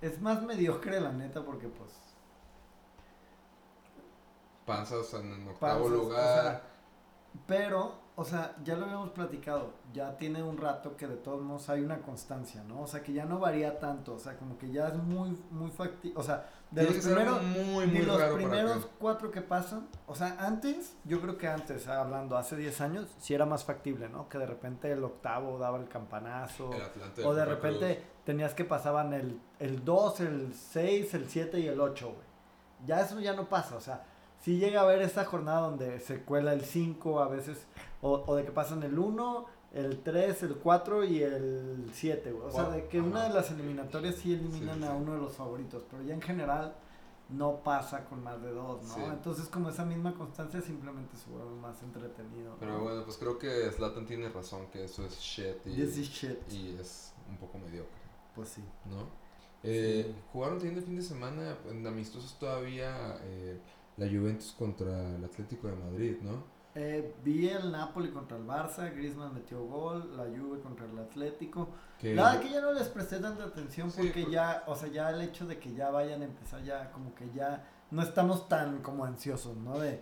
es 0.00 0.20
más 0.20 0.42
mediocre 0.42 1.00
la 1.00 1.12
neta 1.12 1.44
porque 1.44 1.68
pues... 1.68 1.90
Pasas 4.68 5.14
en 5.14 5.48
octavo 5.48 5.58
pasas, 5.58 5.82
o 5.86 5.88
lugar. 5.88 6.42
sea, 6.42 6.62
pero, 7.46 7.94
o 8.16 8.24
sea, 8.24 8.54
ya 8.64 8.76
lo 8.76 8.84
habíamos 8.84 9.10
platicado, 9.10 9.72
ya 9.92 10.16
tiene 10.16 10.42
un 10.42 10.56
rato 10.56 10.96
que 10.96 11.06
de 11.06 11.16
todos 11.16 11.40
modos 11.42 11.68
hay 11.68 11.82
una 11.82 12.02
constancia, 12.02 12.62
¿no? 12.64 12.82
O 12.82 12.86
sea, 12.86 13.02
que 13.02 13.12
ya 13.12 13.24
no 13.24 13.38
varía 13.38 13.78
tanto, 13.78 14.14
o 14.14 14.18
sea, 14.18 14.36
como 14.36 14.58
que 14.58 14.70
ya 14.70 14.88
es 14.88 14.94
muy, 14.94 15.30
muy 15.50 15.70
factible, 15.70 16.18
o 16.18 16.22
sea, 16.22 16.48
de 16.70 16.82
Tiene 16.84 16.96
los 16.96 17.06
primeros... 17.06 17.42
muy, 17.42 17.86
de 17.86 17.92
muy 17.92 18.06
los 18.06 18.20
raro 18.20 18.34
para 18.34 18.48
primeros 18.48 18.88
cuatro 18.98 19.30
que 19.30 19.40
pasan, 19.40 19.88
o 20.06 20.14
sea, 20.14 20.36
antes, 20.40 20.96
yo 21.04 21.20
creo 21.20 21.38
que 21.38 21.48
antes, 21.48 21.86
hablando 21.86 22.36
hace 22.36 22.56
10 22.56 22.80
años, 22.80 23.08
sí 23.18 23.34
era 23.34 23.46
más 23.46 23.64
factible, 23.64 24.08
¿no? 24.08 24.28
Que 24.28 24.38
de 24.38 24.46
repente 24.46 24.90
el 24.90 25.02
octavo 25.04 25.58
daba 25.58 25.78
el 25.78 25.88
campanazo, 25.88 26.70
El 27.16 27.24
o 27.24 27.34
de 27.34 27.44
repente 27.44 28.02
tenías 28.24 28.52
que 28.54 28.64
pasaban 28.64 29.12
el, 29.12 29.40
el 29.58 29.84
2, 29.84 30.20
el 30.20 30.54
6, 30.54 31.14
el 31.14 31.28
7 31.28 31.60
y 31.60 31.68
el 31.68 31.80
8, 31.80 32.06
güey. 32.06 32.28
Ya 32.86 33.00
eso 33.00 33.18
ya 33.20 33.32
no 33.32 33.48
pasa, 33.48 33.76
o 33.76 33.80
sea, 33.80 34.04
sí 34.40 34.58
llega 34.58 34.80
a 34.80 34.84
haber 34.84 35.02
esa 35.02 35.24
jornada 35.24 35.60
donde 35.60 36.00
se 36.00 36.22
cuela 36.22 36.52
el 36.52 36.62
5 36.64 37.20
a 37.20 37.28
veces, 37.28 37.66
o, 38.02 38.24
o 38.26 38.36
de 38.36 38.44
que 38.44 38.52
pasan 38.52 38.82
el 38.82 38.98
1, 38.98 39.46
el 39.74 40.00
3, 40.00 40.42
el 40.44 40.56
4 40.56 41.04
y 41.04 41.22
el 41.22 41.90
7, 41.92 42.32
güey. 42.32 42.46
O 42.46 42.50
sea, 42.50 42.70
de 42.70 42.86
que 42.88 43.00
una 43.00 43.20
Ajá. 43.20 43.28
de 43.28 43.34
las 43.34 43.50
eliminatorias 43.50 44.14
sí 44.16 44.32
eliminan 44.34 44.78
Sí, 44.80 44.84
a 44.86 44.92
uno 44.92 45.12
de 45.14 45.18
los 45.20 45.34
favoritos, 45.34 45.84
pero 45.90 46.02
ya 46.02 46.14
en 46.14 46.22
general 46.22 46.74
no 47.28 47.62
pasa 47.62 48.06
con 48.06 48.22
más 48.22 48.40
de 48.40 48.50
dos, 48.52 48.82
¿no? 48.84 48.94
Sí. 48.94 49.00
Entonces 49.04 49.48
como 49.48 49.68
esa 49.68 49.84
misma 49.84 50.14
constancia 50.14 50.62
simplemente 50.62 51.14
se 51.18 51.28
vuelve 51.30 51.54
más 51.60 51.82
entretenido. 51.82 52.52
¿no? 52.52 52.56
Pero 52.58 52.78
bueno, 52.80 53.04
pues 53.04 53.18
creo 53.18 53.38
que 53.38 53.70
Zlatan 53.70 54.06
tiene 54.06 54.30
razón 54.30 54.66
que 54.72 54.84
eso 54.84 55.04
es 55.04 55.18
shit 55.18 55.56
y, 55.66 55.74
This 55.76 55.98
is 55.98 56.08
shit. 56.08 56.38
y 56.50 56.74
es 56.80 57.12
un 57.28 57.36
poco 57.36 57.58
mediocre, 57.58 57.92
Pues 58.34 58.48
sí. 58.48 58.64
¿no? 58.86 59.02
Eh, 59.62 60.04
Sí. 60.06 60.14
Jugaron 60.32 60.56
también 60.56 60.78
el 60.78 60.84
fin 60.84 60.96
de 60.96 61.02
semana 61.02 61.56
en 61.68 61.86
amistosos 61.86 62.38
todavía 62.38 63.18
eh, 63.24 63.60
la 63.98 64.06
Juventus 64.06 64.52
contra 64.58 65.14
el 65.16 65.24
Atlético 65.24 65.68
de 65.68 65.76
Madrid, 65.76 66.16
¿no? 66.22 66.56
Eh, 66.74 67.14
vi 67.24 67.48
el 67.48 67.72
Napoli 67.72 68.10
contra 68.10 68.36
el 68.36 68.44
Barça, 68.46 68.92
Griezmann 68.94 69.34
metió 69.34 69.60
gol, 69.64 70.16
la 70.16 70.24
Juve 70.24 70.60
contra 70.60 70.86
el 70.86 70.96
Atlético. 70.98 71.70
La 72.02 72.24
verdad 72.24 72.40
que 72.40 72.50
ya 72.50 72.60
no 72.60 72.72
les 72.72 72.86
presté 72.88 73.18
tanta 73.18 73.44
atención 73.44 73.90
Sí, 73.90 74.02
porque 74.02 74.22
por- 74.22 74.30
ya, 74.32 74.62
o 74.66 74.76
sea, 74.76 74.88
ya 74.88 75.10
el 75.10 75.20
hecho 75.22 75.46
de 75.46 75.58
que 75.58 75.74
ya 75.74 75.90
vayan 75.90 76.22
a 76.22 76.26
empezar 76.26 76.62
ya 76.62 76.92
como 76.92 77.14
que 77.14 77.28
ya 77.34 77.64
no 77.90 78.02
estamos 78.02 78.48
tan 78.48 78.78
como 78.82 79.04
ansiosos, 79.04 79.56
¿no? 79.56 79.78
De 79.80 80.00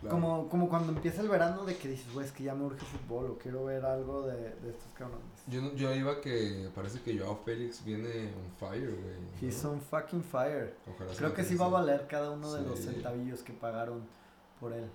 claro. 0.00 0.14
como 0.14 0.48
como 0.48 0.68
cuando 0.68 0.92
empieza 0.92 1.22
el 1.22 1.28
verano 1.28 1.64
de 1.64 1.76
que 1.76 1.88
dices, 1.88 2.12
güey, 2.12 2.26
es 2.26 2.32
que 2.32 2.44
ya 2.44 2.54
me 2.54 2.64
urge 2.64 2.84
fútbol 2.84 3.30
o 3.32 3.38
quiero 3.38 3.64
ver 3.64 3.84
algo 3.84 4.22
de, 4.26 4.36
de 4.56 4.70
estos 4.70 4.88
cabrones. 4.94 5.24
Yo, 5.46 5.62
no- 5.62 5.72
yo 5.74 5.94
iba 5.94 6.20
que 6.20 6.70
parece 6.74 7.00
que 7.02 7.18
Joao 7.18 7.36
Félix 7.44 7.84
viene 7.84 8.32
on 8.34 8.50
fire, 8.58 8.90
güey. 8.94 9.14
¿no? 9.20 9.46
He's 9.48 9.64
on 9.64 9.80
fucking 9.80 10.22
fire. 10.22 10.76
Ojalá 10.94 11.12
Creo 11.16 11.34
que 11.34 11.44
sí 11.44 11.54
va 11.56 11.66
a 11.66 11.70
valer 11.70 12.06
cada 12.08 12.30
uno 12.30 12.52
de 12.52 12.62
los 12.62 12.78
centavillos 12.80 13.42
que 13.42 13.52
pagaron 13.52 14.02
por 14.60 14.72
él. 14.72 14.88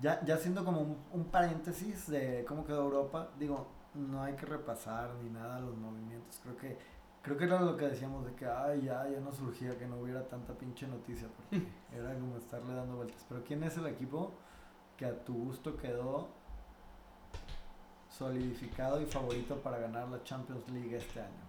Ya, 0.00 0.24
ya 0.24 0.34
haciendo 0.36 0.64
como 0.64 0.80
un, 0.80 0.96
un 1.12 1.24
paréntesis 1.24 2.08
de 2.10 2.44
cómo 2.48 2.64
quedó 2.64 2.84
Europa, 2.84 3.28
digo, 3.38 3.66
no 3.94 4.22
hay 4.22 4.34
que 4.34 4.46
repasar 4.46 5.10
ni 5.22 5.28
nada 5.30 5.60
los 5.60 5.76
movimientos. 5.76 6.38
Creo 6.42 6.56
que 6.56 6.78
creo 7.22 7.36
que 7.36 7.44
era 7.44 7.60
lo 7.60 7.76
que 7.76 7.86
decíamos 7.88 8.24
de 8.26 8.34
que 8.34 8.46
ay 8.46 8.82
ya, 8.82 9.08
ya 9.08 9.20
nos 9.20 9.36
surgía 9.36 9.78
que 9.78 9.86
no 9.86 9.98
hubiera 9.98 10.26
tanta 10.28 10.52
pinche 10.54 10.86
noticia 10.86 11.28
porque 11.28 11.66
era 11.94 12.14
como 12.14 12.36
estarle 12.36 12.74
dando 12.74 12.96
vueltas. 12.96 13.24
Pero 13.28 13.42
¿quién 13.44 13.62
es 13.64 13.76
el 13.76 13.86
equipo 13.86 14.32
que 14.96 15.06
a 15.06 15.24
tu 15.24 15.34
gusto 15.34 15.76
quedó 15.76 16.28
solidificado 18.16 19.00
y 19.00 19.06
favorito 19.06 19.56
para 19.62 19.78
ganar 19.78 20.08
la 20.08 20.22
Champions 20.24 20.68
League 20.70 20.96
este 20.96 21.20
año? 21.20 21.48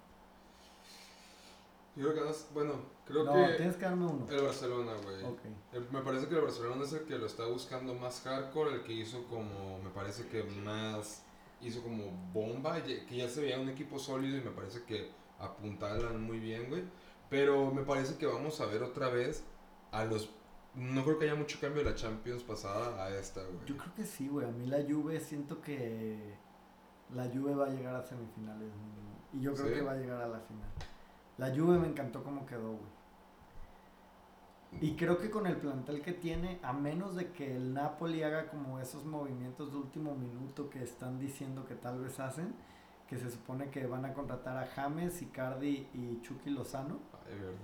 Yo 1.96 2.04
creo 2.04 2.14
que 2.14 2.20
ganas- 2.22 2.48
bueno, 2.54 2.74
creo 3.06 3.24
no, 3.26 3.34
que 3.34 3.54
tienes 3.56 3.76
que 3.76 3.84
darme 3.84 4.06
uno. 4.06 4.26
el 4.30 4.42
Barcelona, 4.42 4.94
güey. 5.04 5.24
Ok. 5.26 5.40
El- 5.74 5.92
Me 5.92 6.00
parece 6.02 6.28
que 6.30 6.36
el 6.36 6.42
Barcelona 6.42 6.84
es 6.86 6.94
el 6.94 7.04
que 7.06 7.18
lo 7.18 7.26
está 7.26 7.46
buscando 7.48 7.94
más 7.94 8.22
hardcore, 8.22 8.76
el 8.76 8.84
que 8.84 8.94
hizo 8.94 9.26
como, 9.26 9.80
me 9.80 9.90
parece 9.90 10.28
que 10.28 10.44
más, 10.44 11.24
hizo 11.60 11.84
como 11.84 12.06
bomba, 12.34 12.82
que 12.82 13.06
ya 13.10 13.28
se 13.28 13.42
veía 13.42 13.60
un 13.60 13.68
equipo 13.68 14.00
sólido 14.00 14.38
y 14.38 14.42
me 14.42 14.52
parece 14.52 14.84
que 14.84 15.12
apuntalan 15.42 16.22
muy 16.22 16.40
bien, 16.40 16.70
güey. 16.70 16.84
Pero 17.30 17.72
me 17.72 17.84
parece 17.84 18.18
que 18.18 18.26
vamos 18.26 18.60
a 18.62 18.66
ver 18.66 18.84
otra 18.84 19.10
vez 19.10 19.44
a 19.92 20.06
los... 20.06 20.30
No 20.76 21.04
creo 21.04 21.20
que 21.20 21.26
haya 21.26 21.36
mucho 21.36 21.60
cambio 21.60 21.84
de 21.84 21.90
la 21.90 21.96
Champions 21.96 22.44
pasada 22.44 23.04
a 23.04 23.10
esta, 23.16 23.42
güey. 23.44 23.66
Yo 23.66 23.78
creo 23.78 23.94
que 23.94 24.06
sí, 24.06 24.28
güey. 24.28 24.48
A 24.48 24.52
mí 24.52 24.68
la 24.68 24.84
Juve 24.84 25.20
siento 25.20 25.62
que 25.62 26.36
la 27.14 27.26
Juve 27.26 27.56
va 27.56 27.66
a 27.66 27.70
llegar 27.70 27.96
a 27.96 28.02
semifinales 28.02 28.74
mínimo. 28.76 29.12
Y 29.34 29.42
yo 29.42 29.54
creo 29.54 29.68
¿Sí? 29.68 29.74
que 29.74 29.82
va 29.82 29.92
a 29.92 29.98
llegar 29.98 30.22
a 30.22 30.28
la 30.28 30.40
final. 30.40 30.70
La 31.38 31.50
Juve 31.56 31.78
me 31.80 31.88
encantó 31.88 32.24
cómo 32.24 32.46
quedó, 32.46 32.74
güey. 32.74 33.02
Y 34.80 34.96
creo 34.96 35.18
que 35.18 35.30
con 35.30 35.48
el 35.48 35.58
plantel 35.58 36.02
que 36.02 36.14
tiene, 36.14 36.60
a 36.64 36.72
menos 36.72 37.16
de 37.16 37.32
que 37.32 37.56
el 37.56 37.74
Napoli 37.74 38.24
haga 38.24 38.48
como 38.48 38.80
esos 38.80 39.04
movimientos 39.04 39.72
de 39.72 39.78
último 39.78 40.16
minuto 40.16 40.70
que 40.70 40.82
están 40.82 41.20
diciendo 41.20 41.66
que 41.66 41.76
tal 41.76 42.00
vez 42.00 42.20
hacen, 42.22 42.54
que 43.12 43.18
se 43.18 43.30
supone 43.30 43.70
que 43.70 43.86
van 43.88 44.06
a 44.06 44.14
contratar 44.14 44.56
a 44.58 44.66
James, 44.68 45.22
Icardi 45.22 45.86
y 45.94 46.22
Chucky 46.22 46.50
Lozano. 46.50 47.00
Ay, 47.28 47.38
verdad. 47.38 47.60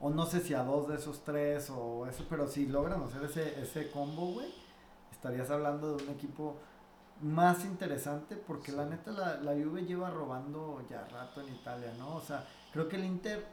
O 0.00 0.10
no 0.10 0.26
sé 0.26 0.40
si 0.40 0.54
a 0.54 0.64
dos 0.64 0.88
de 0.88 0.96
esos 0.96 1.22
tres 1.22 1.70
o 1.70 2.04
eso, 2.08 2.26
pero 2.28 2.48
si 2.48 2.66
logran 2.66 3.00
hacer 3.00 3.22
ese, 3.22 3.62
ese 3.62 3.92
combo, 3.92 4.32
güey, 4.32 4.52
estarías 5.12 5.48
hablando 5.50 5.96
de 5.96 6.02
un 6.02 6.10
equipo 6.10 6.56
más 7.20 7.64
interesante 7.64 8.34
porque 8.34 8.72
la 8.72 8.86
neta 8.86 9.12
la, 9.12 9.36
la 9.36 9.52
Juve 9.52 9.84
lleva 9.84 10.10
robando 10.10 10.84
ya 10.90 11.06
rato 11.06 11.42
en 11.42 11.54
Italia, 11.54 11.94
¿no? 11.96 12.16
O 12.16 12.20
sea, 12.20 12.44
creo 12.72 12.88
que 12.88 12.96
el 12.96 13.04
Inter, 13.04 13.46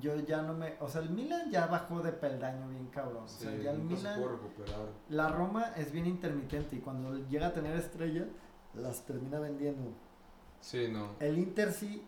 yo 0.00 0.16
ya 0.16 0.40
no 0.40 0.54
me... 0.54 0.76
O 0.80 0.88
sea, 0.88 1.02
el 1.02 1.10
Milan 1.10 1.50
ya 1.50 1.66
bajó 1.66 2.00
de 2.00 2.12
peldaño 2.12 2.70
bien 2.70 2.86
cabrón. 2.86 3.24
O 3.24 3.28
sea, 3.28 3.54
ya 3.54 3.72
el 3.72 3.76
se 3.76 3.82
Milan... 3.82 4.22
La 5.10 5.28
Roma 5.28 5.74
es 5.76 5.92
bien 5.92 6.06
intermitente 6.06 6.76
y 6.76 6.78
cuando 6.78 7.18
llega 7.28 7.48
a 7.48 7.52
tener 7.52 7.76
estrellas, 7.76 8.28
las 8.72 9.04
termina 9.04 9.38
vendiendo. 9.38 9.92
Sí, 10.60 10.88
no. 10.88 11.10
El 11.20 11.38
Inter 11.38 11.72
sí 11.72 12.02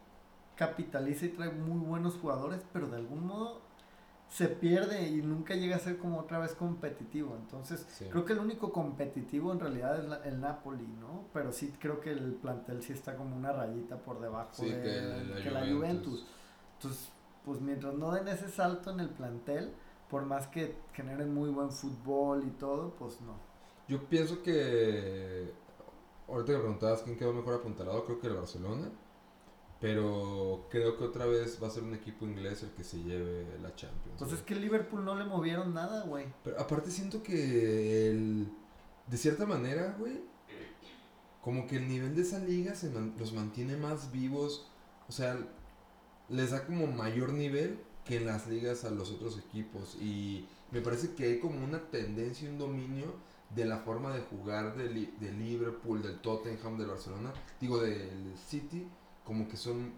capitaliza 0.57 1.26
y 1.26 1.30
trae 1.30 1.50
muy 1.50 1.78
buenos 1.84 2.14
jugadores, 2.16 2.61
pero 2.72 2.88
de 2.88 2.96
algún 2.96 3.26
modo 3.26 3.61
se 4.28 4.48
pierde 4.48 5.09
y 5.09 5.16
nunca 5.22 5.55
llega 5.55 5.76
a 5.76 5.78
ser 5.78 5.98
como 5.98 6.18
otra 6.18 6.38
vez 6.38 6.55
competitivo. 6.55 7.36
Entonces, 7.36 7.84
Sí. 7.90 8.07
creo 8.11 8.24
que 8.24 8.32
el 8.32 8.38
único 8.38 8.72
competitivo 8.72 9.53
en 9.53 9.61
realidad 9.61 9.98
es 9.98 10.05
la- 10.09 10.24
el 10.24 10.40
Napoli, 10.40 10.86
¿no? 11.00 11.24
Pero 11.34 11.53
sí 11.53 11.74
creo 11.78 12.00
que 12.00 12.12
el 12.12 12.34
plantel 12.34 12.82
sí 12.82 12.92
está 12.94 13.16
como 13.16 13.36
una 13.36 13.53
rayita 13.53 13.96
por 13.98 14.20
debajo 14.20 14.50
Sí, 14.55 14.70
de 14.70 14.82
que 14.82 15.00
la 15.03 15.36
que 15.42 15.50
la 15.50 15.61
Juventus. 15.61 15.74
Juventus. 15.76 16.26
Entonces, 16.78 17.09
pues 17.44 17.61
mientras 17.61 17.94
no 17.94 18.11
den 18.12 18.28
ese 18.28 18.48
salto 18.48 18.90
en 18.90 19.00
el 19.00 19.11
plantel, 19.11 19.72
por 20.09 20.24
más 20.24 20.46
que 20.46 20.76
generen 20.94 21.34
muy 21.34 21.50
buen 21.50 21.70
fútbol 21.70 22.44
y 22.46 22.50
todo, 22.53 22.90
pues 22.98 23.20
no. 23.22 23.34
Yo 23.88 24.03
pienso 24.05 24.42
que. 24.42 25.53
Ahorita 26.28 26.52
que 26.52 26.58
preguntabas 26.58 27.02
quién 27.02 27.16
quedó 27.16 27.32
mejor 27.32 27.54
apuntalado, 27.54 28.04
creo 28.04 28.20
que 28.20 28.26
el 28.28 28.34
Barcelona. 28.34 28.88
Pero 29.80 30.66
creo 30.70 30.96
que 30.96 31.02
otra 31.04 31.26
vez 31.26 31.58
va 31.60 31.66
a 31.66 31.70
ser 31.70 31.82
un 31.82 31.92
equipo 31.94 32.24
inglés 32.24 32.62
el 32.62 32.70
que 32.70 32.84
se 32.84 32.98
lleve 33.02 33.44
la 33.60 33.74
Champions. 33.74 34.16
Pues 34.18 34.30
güey. 34.30 34.40
es 34.40 34.46
que 34.46 34.54
el 34.54 34.60
Liverpool 34.60 35.04
no 35.04 35.16
le 35.16 35.24
movieron 35.24 35.74
nada, 35.74 36.04
güey. 36.04 36.26
Pero 36.44 36.60
aparte 36.60 36.90
siento 36.92 37.22
que 37.24 38.08
el, 38.10 38.48
de 39.08 39.16
cierta 39.16 39.44
manera, 39.44 39.96
güey, 39.98 40.20
como 41.42 41.66
que 41.66 41.76
el 41.78 41.88
nivel 41.88 42.14
de 42.14 42.22
esa 42.22 42.38
liga 42.38 42.76
se 42.76 42.90
man- 42.90 43.14
los 43.18 43.32
mantiene 43.32 43.76
más 43.76 44.12
vivos, 44.12 44.68
o 45.08 45.12
sea, 45.12 45.36
les 46.28 46.52
da 46.52 46.64
como 46.64 46.86
mayor 46.86 47.32
nivel 47.32 47.80
que 48.04 48.18
en 48.18 48.26
las 48.26 48.46
ligas 48.46 48.84
a 48.84 48.90
los 48.90 49.10
otros 49.10 49.36
equipos 49.36 49.96
y 50.00 50.46
me 50.70 50.80
parece 50.80 51.14
que 51.14 51.24
hay 51.24 51.38
como 51.40 51.62
una 51.64 51.80
tendencia 51.90 52.48
un 52.48 52.58
dominio 52.58 53.06
de 53.55 53.64
la 53.66 53.78
forma 53.78 54.14
de 54.14 54.22
jugar 54.22 54.76
de, 54.76 54.88
Li- 54.90 55.14
de 55.20 55.32
Liverpool, 55.32 56.03
del 56.03 56.20
Tottenham, 56.20 56.78
del 56.78 56.88
Barcelona, 56.88 57.32
digo 57.61 57.80
del 57.80 58.34
City, 58.36 58.86
como 59.24 59.46
que 59.48 59.57
son 59.57 59.92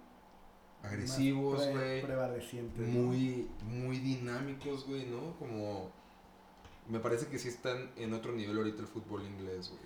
agresivos, 0.83 1.67
güey 1.71 2.03
prevalecientes. 2.03 2.87
¿no? 2.89 3.01
muy, 3.03 3.49
muy 3.65 3.99
dinámicos, 3.99 4.87
güey, 4.87 5.07
¿no? 5.07 5.35
Como... 5.39 5.91
Me 6.89 6.99
parece 7.01 7.29
que 7.29 7.39
sí 7.39 7.49
están 7.49 7.91
en 7.97 8.13
otro 8.13 8.33
nivel 8.33 8.59
ahorita 8.59 8.83
el 8.83 8.87
fútbol 8.89 9.25
inglés, 9.25 9.71
güey. 9.71 9.81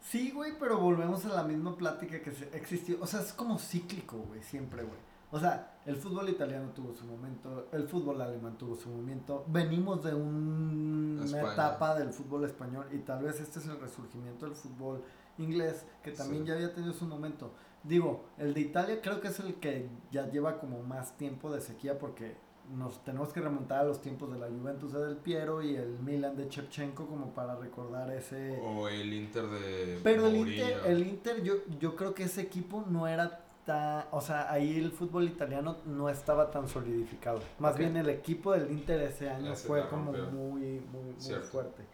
Sí, 0.00 0.30
güey, 0.30 0.52
pero 0.58 0.78
volvemos 0.78 1.24
a 1.26 1.28
la 1.28 1.42
misma 1.42 1.76
plática 1.76 2.20
que 2.22 2.30
existió. 2.54 2.96
O 3.02 3.06
sea, 3.06 3.20
es 3.20 3.32
como 3.34 3.58
cíclico, 3.58 4.16
güey, 4.18 4.42
siempre, 4.42 4.82
güey. 4.84 4.98
O 5.34 5.40
sea, 5.40 5.78
el 5.84 5.96
fútbol 5.96 6.28
italiano 6.28 6.70
tuvo 6.70 6.94
su 6.94 7.04
momento, 7.04 7.66
el 7.72 7.88
fútbol 7.88 8.22
alemán 8.22 8.56
tuvo 8.56 8.76
su 8.76 8.88
momento. 8.88 9.44
Venimos 9.48 10.00
de 10.04 10.14
un- 10.14 11.18
una 11.28 11.52
etapa 11.52 11.96
del 11.98 12.10
fútbol 12.12 12.44
español 12.44 12.86
y 12.92 12.98
tal 12.98 13.24
vez 13.24 13.40
este 13.40 13.58
es 13.58 13.66
el 13.66 13.80
resurgimiento 13.80 14.46
del 14.46 14.54
fútbol 14.54 15.02
inglés, 15.38 15.84
que 16.04 16.12
también 16.12 16.42
Sí. 16.42 16.48
ya 16.48 16.54
había 16.54 16.72
tenido 16.72 16.92
su 16.92 17.04
momento. 17.06 17.52
Digo, 17.82 18.26
el 18.38 18.54
de 18.54 18.60
Italia 18.60 19.00
creo 19.02 19.20
que 19.20 19.26
es 19.28 19.40
el 19.40 19.54
que 19.56 19.88
ya 20.12 20.30
lleva 20.30 20.60
como 20.60 20.82
más 20.84 21.16
tiempo 21.16 21.50
de 21.52 21.60
sequía 21.60 21.98
porque 21.98 22.36
nos 22.72 23.02
tenemos 23.04 23.30
que 23.32 23.40
remontar 23.40 23.80
a 23.80 23.84
los 23.84 24.00
tiempos 24.00 24.30
de 24.32 24.38
la 24.38 24.46
Juventus 24.46 24.92
de 24.92 25.04
Del 25.04 25.16
Piero 25.18 25.62
y 25.62 25.74
el 25.74 25.98
Milan 25.98 26.36
de 26.36 26.48
Shevchenko 26.48 27.06
como 27.06 27.34
para 27.34 27.56
recordar 27.56 28.10
ese... 28.12 28.58
O 28.64 28.88
el 28.88 29.12
Inter 29.12 29.46
de 29.48 30.00
Pero 30.02 30.28
el. 30.28 30.36
Inter, 30.36 30.80
el 30.86 31.06
Inter 31.06 31.42
yo, 31.42 31.54
yo 31.80 31.94
creo 31.96 32.14
que 32.14 32.22
ese 32.22 32.40
equipo 32.40 32.84
no 32.88 33.06
era 33.06 33.43
tan... 33.64 34.04
O 34.10 34.20
sea, 34.20 34.50
ahí 34.50 34.78
el 34.78 34.90
fútbol 34.92 35.24
italiano 35.24 35.78
no 35.86 36.08
estaba 36.08 36.50
tan 36.50 36.68
solidificado. 36.68 37.40
Más 37.58 37.72
Ok. 37.72 37.78
bien 37.78 37.96
el 37.96 38.08
equipo 38.08 38.52
del 38.52 38.70
Inter 38.70 39.00
ese 39.02 39.28
año 39.30 39.52
Ese 39.52 39.66
fue 39.66 39.80
la 39.80 39.88
como 39.88 40.12
rompió. 40.12 40.30
muy, 40.30 40.80
muy, 40.80 41.02
muy 41.02 41.14
Cierto. 41.18 41.48
fuerte. 41.48 41.84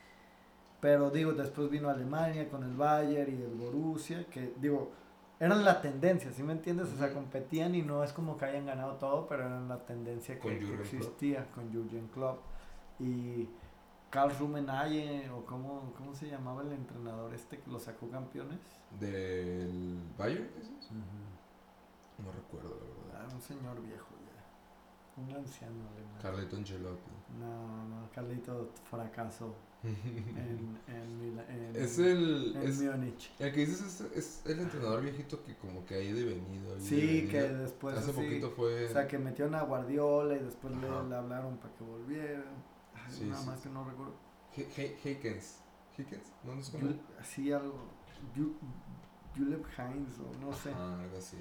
Pero 0.80 1.10
digo, 1.10 1.32
después 1.32 1.68
vino 1.70 1.88
Alemania 1.90 2.48
con 2.48 2.64
el 2.64 2.74
Bayern 2.74 3.38
y 3.38 3.42
el 3.42 3.54
Borussia, 3.54 4.24
que 4.30 4.54
digo, 4.60 4.90
eran 5.38 5.64
la 5.64 5.80
tendencia, 5.80 6.32
¿sí 6.32 6.42
me 6.42 6.52
entiendes? 6.52 6.88
O 6.92 6.96
sea, 6.96 7.06
Ujú. 7.06 7.16
competían 7.16 7.74
y 7.74 7.82
no 7.82 8.02
es 8.02 8.12
como 8.12 8.36
que 8.36 8.46
hayan 8.46 8.66
ganado 8.66 8.94
todo, 8.94 9.26
pero 9.28 9.44
eran 9.46 9.68
la 9.68 9.78
tendencia 9.84 10.38
Con 10.38 10.52
que, 10.52 10.58
que 10.58 10.64
Jürgen 10.66 10.80
existía 10.80 11.46
con 11.54 11.70
Jürgen 11.70 12.08
Klopp. 12.08 12.40
Y 12.98 13.48
Karl 14.10 14.32
Rummenigge, 14.38 15.30
o 15.30 15.44
cómo, 15.44 15.92
cómo 15.96 16.14
se 16.14 16.28
llamaba 16.28 16.62
el 16.62 16.72
entrenador 16.72 17.32
este 17.34 17.58
que 17.58 17.70
lo 17.70 17.78
sacó 17.78 18.08
campeones. 18.10 18.58
¿Del 18.98 19.98
Bayern? 20.18 20.48
dices? 20.58 20.90
No 22.24 22.32
recuerdo, 22.32 22.70
la 22.80 23.14
verdad. 23.14 23.26
Ah, 23.30 23.34
un 23.34 23.40
señor 23.40 23.80
viejo 23.82 24.08
ya. 24.26 25.22
Un 25.22 25.32
anciano 25.34 25.88
alemán. 25.92 26.18
Carleto 26.22 26.56
Ancelotti. 26.56 27.10
No, 27.38 27.84
no, 27.88 28.10
Carlito 28.14 28.70
fracasó 28.90 29.54
en, 29.82 30.78
en, 30.88 31.38
en, 31.48 31.76
es 31.76 31.98
el... 31.98 32.54
en 32.56 32.62
Es, 32.68 32.80
Múnich. 32.82 33.32
el 33.38 33.52
que 33.52 33.60
dices 33.66 34.00
es, 34.00 34.16
es 34.16 34.42
el 34.46 34.60
entrenador 34.60 35.00
viejito 35.02 35.42
que 35.44 35.56
como 35.56 35.84
que 35.86 35.94
ha 35.94 36.00
ido 36.00 36.18
y 36.20 36.24
venido. 36.24 36.74
ha 36.74 36.76
ido 36.76 36.78
y 36.78 36.80
Sí, 36.86 37.28
que 37.30 37.42
después 37.42 37.96
Hace 37.96 38.10
así, 38.10 38.20
poquito 38.20 38.50
fue... 38.50 38.86
O 38.86 38.92
sea, 38.92 39.06
que 39.06 39.18
metieron 39.18 39.54
a 39.54 39.62
Guardiola 39.62 40.36
y 40.36 40.40
después 40.40 40.74
le, 40.76 40.88
le 40.88 41.14
hablaron 41.16 41.56
para 41.58 41.74
que 41.74 41.84
volviera. 41.84 42.44
Ay, 42.94 43.12
Sí, 43.12 43.24
nada 43.24 43.40
sí, 43.42 43.46
más 43.48 43.60
sí. 43.60 43.68
que 43.68 43.74
no 43.74 43.84
recuerdo. 43.84 44.14
He- 44.56 44.68
He- 44.76 44.98
Heikens. 45.04 45.60
¿Heikens? 45.96 46.32
¿No 46.44 46.54
nos 46.56 46.70
conoce? 46.70 46.98
Así 47.18 47.52
algo. 47.52 47.74
Ju- 48.36 48.54
Julep 49.36 49.64
Heinz 49.78 50.18
o 50.18 50.44
no 50.44 50.52
sé. 50.52 50.72
Ah, 50.74 50.98
algo 51.00 51.16
así. 51.16 51.36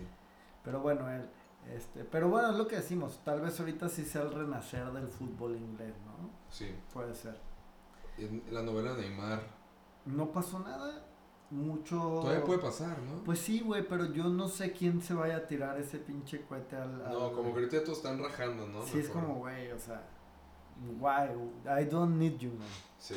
Pero 0.63 0.79
bueno, 0.81 1.09
él. 1.11 1.29
Este, 1.75 2.03
pero 2.03 2.29
bueno, 2.29 2.51
es 2.51 2.57
lo 2.57 2.67
que 2.67 2.77
decimos. 2.77 3.19
Tal 3.23 3.41
vez 3.41 3.59
ahorita 3.59 3.89
sí 3.89 4.03
sea 4.05 4.23
el 4.23 4.31
renacer 4.33 4.91
del 4.91 5.07
fútbol 5.07 5.55
inglés, 5.55 5.93
¿no? 6.05 6.29
Sí. 6.49 6.73
Puede 6.93 7.13
ser. 7.13 7.37
En 8.17 8.43
la 8.51 8.61
novela 8.63 8.93
de 8.93 9.01
Neymar. 9.03 9.41
No 10.05 10.31
pasó 10.31 10.59
nada. 10.59 11.05
Mucho. 11.51 11.97
Todavía 12.21 12.43
puede 12.43 12.59
pasar, 12.59 12.99
¿no? 12.99 13.23
Pues 13.23 13.39
sí, 13.39 13.61
güey, 13.61 13.87
pero 13.87 14.05
yo 14.13 14.25
no 14.25 14.47
sé 14.47 14.71
quién 14.71 15.01
se 15.01 15.13
vaya 15.15 15.37
a 15.37 15.47
tirar 15.47 15.79
ese 15.79 15.97
pinche 15.97 16.43
cohete 16.43 16.75
al. 16.75 17.01
al- 17.03 17.11
No, 17.11 17.31
como 17.33 17.53
que 17.53 17.61
ahorita 17.61 17.83
todos 17.83 17.97
están 17.97 18.21
rajando, 18.21 18.67
¿no? 18.67 18.83
Sí, 18.85 18.99
es 18.99 19.09
como, 19.09 19.35
güey, 19.35 19.71
o 19.71 19.79
sea. 19.79 20.03
Why? 20.99 21.81
I 21.81 21.85
don't 21.85 22.17
need 22.17 22.37
you, 22.37 22.51
man. 22.51 22.67
Sí. 22.99 23.15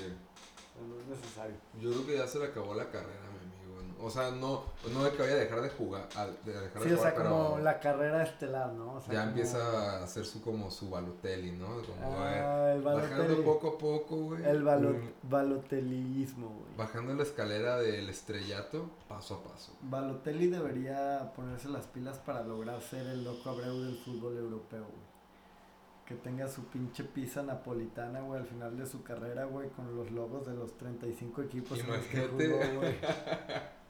No 0.88 0.98
es 0.98 1.06
necesario. 1.06 1.54
Yo 1.78 1.90
creo 1.90 2.06
que 2.06 2.16
ya 2.18 2.26
se 2.26 2.38
le 2.38 2.46
acabó 2.46 2.74
la 2.74 2.90
carrera, 2.90 3.20
mi 3.32 3.38
amigo. 3.38 3.61
O 4.04 4.10
sea, 4.10 4.30
no, 4.32 4.64
no 4.92 5.04
de 5.04 5.12
que 5.12 5.18
vaya 5.22 5.34
a 5.34 5.36
dejar 5.36 5.62
de 5.62 5.68
jugar, 5.70 6.08
a- 6.16 6.26
de 6.26 6.52
dejar 6.52 6.82
Sí, 6.82 6.88
de 6.88 6.94
o 6.94 6.98
sea, 6.98 7.14
como 7.14 7.52
pero 7.54 7.58
la 7.64 7.78
carrera 7.78 8.22
estelar, 8.24 8.72
¿no? 8.72 8.94
O 8.94 9.00
sea, 9.00 9.12
ya 9.14 9.20
como- 9.20 9.28
empieza 9.30 9.58
a 10.00 10.04
hacer 10.04 10.24
su 10.24 10.42
como 10.42 10.70
su 10.70 10.90
Balotelli, 10.90 11.52
¿no? 11.52 11.66
Como 11.66 12.18
Ah, 12.18 12.72
el 12.72 12.80
eh, 12.80 12.84
bajando 12.84 13.16
Balotelli. 13.18 13.42
poco 13.44 13.68
a 13.68 13.78
poco, 13.78 14.16
güey. 14.16 14.44
El 14.44 14.64
balo- 14.64 14.90
Mm, 14.92 15.28
balotelismo, 15.30 16.48
güey. 16.48 16.76
Bajando 16.76 17.14
la 17.14 17.22
escalera 17.22 17.76
del 17.76 18.08
estrellato, 18.08 18.90
paso 19.08 19.36
a 19.36 19.42
paso. 19.50 19.72
Balotelli 19.82 20.48
debería 20.48 21.32
ponerse 21.36 21.68
las 21.68 21.86
pilas 21.86 22.18
para 22.18 22.42
lograr 22.42 22.80
ser 22.82 23.06
el 23.06 23.22
loco 23.24 23.50
Abreu 23.50 23.80
del 23.82 23.96
fútbol 23.98 24.36
europeo, 24.36 24.80
güey. 24.82 25.12
Que 26.06 26.16
tenga 26.16 26.48
su 26.48 26.64
pinche 26.64 27.04
pizza 27.04 27.42
napolitana, 27.44 28.20
güey, 28.22 28.40
al 28.40 28.46
final 28.46 28.76
de 28.76 28.84
su 28.86 29.02
carrera, 29.04 29.44
güey, 29.44 29.68
con 29.70 29.94
los 29.96 30.10
logos 30.10 30.44
de 30.44 30.52
los 30.52 30.76
35 30.76 31.42
equipos 31.42 31.78
en 31.78 31.86
los 31.86 32.04
que 32.06 32.26
jugó, 32.26 32.80
güey. 32.80 32.96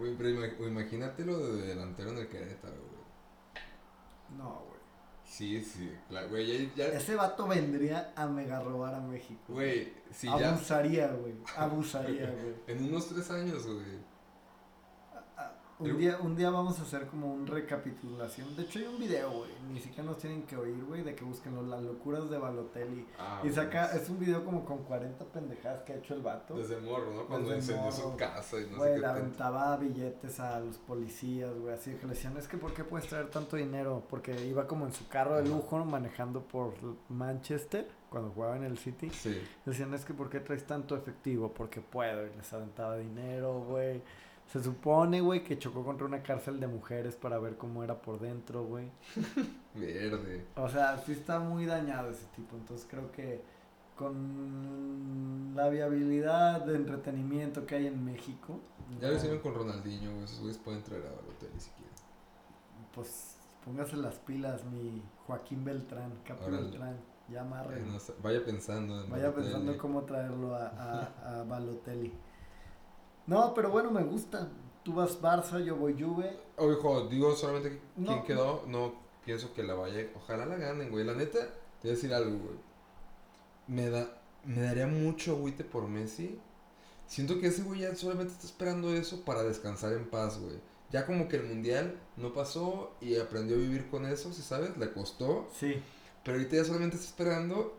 Güey, 0.00 0.16
pero 0.16 0.30
ima- 0.30 0.66
imagínatelo 0.66 1.38
de 1.38 1.66
delantero 1.68 2.10
en 2.10 2.18
el 2.18 2.28
Querétaro, 2.28 2.74
güey. 2.74 4.38
No, 4.38 4.64
güey. 4.66 4.80
Sí, 5.24 5.62
sí, 5.62 5.92
claro, 6.08 6.28
güey, 6.30 6.68
ya, 6.74 6.88
ya- 6.88 6.98
Ese 6.98 7.14
vato 7.14 7.46
vendría 7.46 8.12
a 8.16 8.26
mega 8.26 8.60
robar 8.60 8.94
a 8.94 9.00
México. 9.00 9.40
güey, 9.48 9.92
sí, 10.10 10.26
ya, 10.26 10.50
Abusaría, 10.54 11.08
güey. 11.12 11.34
Abusaría, 11.56 12.30
güey. 12.30 12.54
en 12.66 12.84
unos 12.88 13.08
tres 13.08 13.30
años, 13.30 13.66
güey. 13.66 14.09
Un 15.80 15.96
día, 15.98 16.18
un 16.20 16.36
día 16.36 16.50
vamos 16.50 16.78
a 16.78 16.82
hacer 16.82 17.06
como 17.06 17.32
un 17.32 17.46
recapitulación. 17.46 18.54
De 18.54 18.62
hecho, 18.64 18.78
hay 18.80 18.86
un 18.86 18.98
video, 18.98 19.30
güey. 19.30 19.50
Ni 19.72 19.80
siquiera 19.80 20.04
nos 20.04 20.18
tienen 20.18 20.42
que 20.42 20.56
oír, 20.56 20.84
güey, 20.84 21.02
de 21.02 21.14
que 21.14 21.24
busquen 21.24 21.70
las 21.70 21.82
locuras 21.82 22.28
de 22.28 22.36
Balotelli. 22.36 23.06
Ah, 23.18 23.40
y 23.42 23.50
saca, 23.50 23.86
güey, 23.88 24.02
es 24.02 24.08
un 24.10 24.18
video 24.18 24.44
como 24.44 24.64
con 24.64 24.78
40 24.84 25.24
pendejadas 25.26 25.82
que 25.84 25.94
ha 25.94 25.96
hecho 25.96 26.14
el 26.14 26.20
vato. 26.22 26.54
Desde 26.56 26.78
morro, 26.80 27.14
¿no? 27.14 27.26
Cuando 27.26 27.50
Desde 27.50 27.72
encendió 27.72 27.92
su 27.92 28.16
casa 28.16 28.58
y 28.58 28.64
no 28.64 28.68
sé 28.72 28.76
Güey, 28.76 28.90
qué 28.92 28.96
le 28.98 29.02
tanto. 29.06 29.20
aventaba 29.20 29.76
billetes 29.78 30.40
a 30.40 30.60
los 30.60 30.76
policías, 30.76 31.54
güey, 31.58 31.72
así 31.74 31.92
que 31.94 32.02
le 32.06 32.12
decían, 32.14 32.36
es 32.36 32.46
que 32.46 32.58
¿por 32.58 32.74
qué 32.74 32.84
puedes 32.84 33.08
traer 33.08 33.30
tanto 33.30 33.56
dinero? 33.56 34.02
Porque 34.10 34.46
iba 34.46 34.66
como 34.66 34.84
en 34.86 34.92
su 34.92 35.08
carro 35.08 35.36
de 35.36 35.42
Ajá. 35.42 35.48
lujo 35.50 35.82
manejando 35.86 36.42
por 36.42 36.74
Manchester, 37.08 37.88
cuando 38.10 38.30
jugaba 38.32 38.56
en 38.56 38.64
el 38.64 38.76
City. 38.76 39.08
Sí, 39.10 39.40
Decían, 39.64 39.94
es 39.94 40.04
que 40.04 40.12
¿por 40.14 40.28
qué 40.28 40.40
traes 40.40 40.66
tanto 40.66 40.96
efectivo? 40.96 41.52
Porque 41.54 41.80
puedo. 41.80 42.26
Y 42.26 42.36
les 42.36 42.52
aventaba 42.52 42.96
dinero, 42.98 43.60
güey. 43.60 44.02
Se 44.52 44.62
supone, 44.62 45.20
güey, 45.20 45.44
que 45.44 45.58
chocó 45.58 45.84
contra 45.84 46.06
una 46.06 46.22
cárcel 46.24 46.58
de 46.58 46.66
mujeres 46.66 47.14
para 47.14 47.38
ver 47.38 47.56
cómo 47.56 47.84
era 47.84 48.02
por 48.02 48.18
dentro, 48.18 48.64
güey. 48.64 48.90
verde. 49.74 50.44
O 50.56 50.68
sea, 50.68 50.98
sí 50.98 51.12
está 51.12 51.38
muy 51.38 51.66
dañado 51.66 52.10
ese 52.10 52.26
tipo. 52.34 52.56
Entonces 52.56 52.86
creo 52.90 53.12
que 53.12 53.42
con 53.96 55.52
la 55.54 55.68
viabilidad 55.68 56.64
de 56.64 56.74
entretenimiento 56.74 57.64
que 57.66 57.76
hay 57.76 57.86
en 57.86 58.04
México, 58.04 58.58
Ya 59.00 59.08
lo 59.08 59.14
hicieron 59.16 59.38
con 59.38 59.54
Ronaldinho, 59.54 60.10
güey. 60.12 60.24
Esos 60.24 60.40
güeyes 60.40 60.58
pueden 60.58 60.82
traer 60.82 61.06
a 61.06 61.10
Balotelli 61.10 61.60
si 61.60 61.70
quieren. 61.70 61.94
pues 62.94 63.36
póngase 63.64 63.96
las 63.98 64.16
pilas, 64.16 64.64
mi 64.64 65.02
Joaquín 65.26 65.64
Beltrán, 65.64 66.12
Capo. 66.24 66.50
Beltrán. 66.50 66.96
Ya 67.28 67.44
no 67.44 67.98
vaya 68.24 68.44
pensando 68.44 69.04
en 69.04 69.08
Vaya 69.08 69.30
Balotelli. 69.30 69.52
pensando 69.52 69.78
cómo 69.78 70.02
traerlo 70.02 70.56
a, 70.56 70.66
a, 70.66 71.40
a 71.40 71.44
Balotelli. 71.44 72.12
No, 73.26 73.54
pero 73.54 73.70
bueno, 73.70 73.90
me 73.90 74.02
gusta. 74.02 74.48
Tú 74.82 74.94
vas 74.94 75.20
Barça, 75.20 75.62
yo 75.62 75.76
voy 75.76 76.00
Juve. 76.00 76.38
Ojo, 76.56 77.06
digo 77.08 77.34
solamente 77.36 77.80
quién 77.94 78.06
No. 78.06 78.24
quedó. 78.24 78.64
No 78.66 78.94
pienso 79.24 79.52
que 79.54 79.62
la 79.62 79.74
vaya. 79.74 80.08
Ojalá 80.16 80.46
la 80.46 80.56
ganen, 80.56 80.90
güey. 80.90 81.04
La 81.04 81.14
neta, 81.14 81.38
te 81.40 81.88
voy 81.88 81.90
a 81.90 81.94
decir 81.94 82.12
algo, 82.14 82.38
güey. 82.38 82.56
Me, 83.66 83.88
da, 83.90 84.08
me 84.44 84.62
daría 84.62 84.86
mucho 84.86 85.32
agüite 85.32 85.64
por 85.64 85.86
Messi. 85.86 86.38
Siento 87.06 87.40
que 87.40 87.48
ese 87.48 87.62
güey 87.62 87.80
ya 87.80 87.94
solamente 87.94 88.32
está 88.32 88.46
esperando 88.46 88.92
eso 88.94 89.24
para 89.24 89.42
descansar 89.42 89.92
en 89.92 90.08
paz, 90.08 90.38
güey. 90.40 90.56
Ya 90.90 91.06
como 91.06 91.28
que 91.28 91.36
el 91.36 91.44
mundial 91.44 92.00
no 92.16 92.32
pasó 92.32 92.92
y 93.00 93.16
aprendió 93.16 93.56
a 93.56 93.60
vivir 93.60 93.88
con 93.90 94.06
eso, 94.06 94.32
si 94.32 94.42
sabes, 94.42 94.76
le 94.76 94.92
costó. 94.92 95.48
Sí. 95.56 95.80
Pero 96.24 96.36
ahorita 96.36 96.56
ya 96.56 96.64
solamente 96.64 96.96
está 96.96 97.08
esperando 97.08 97.76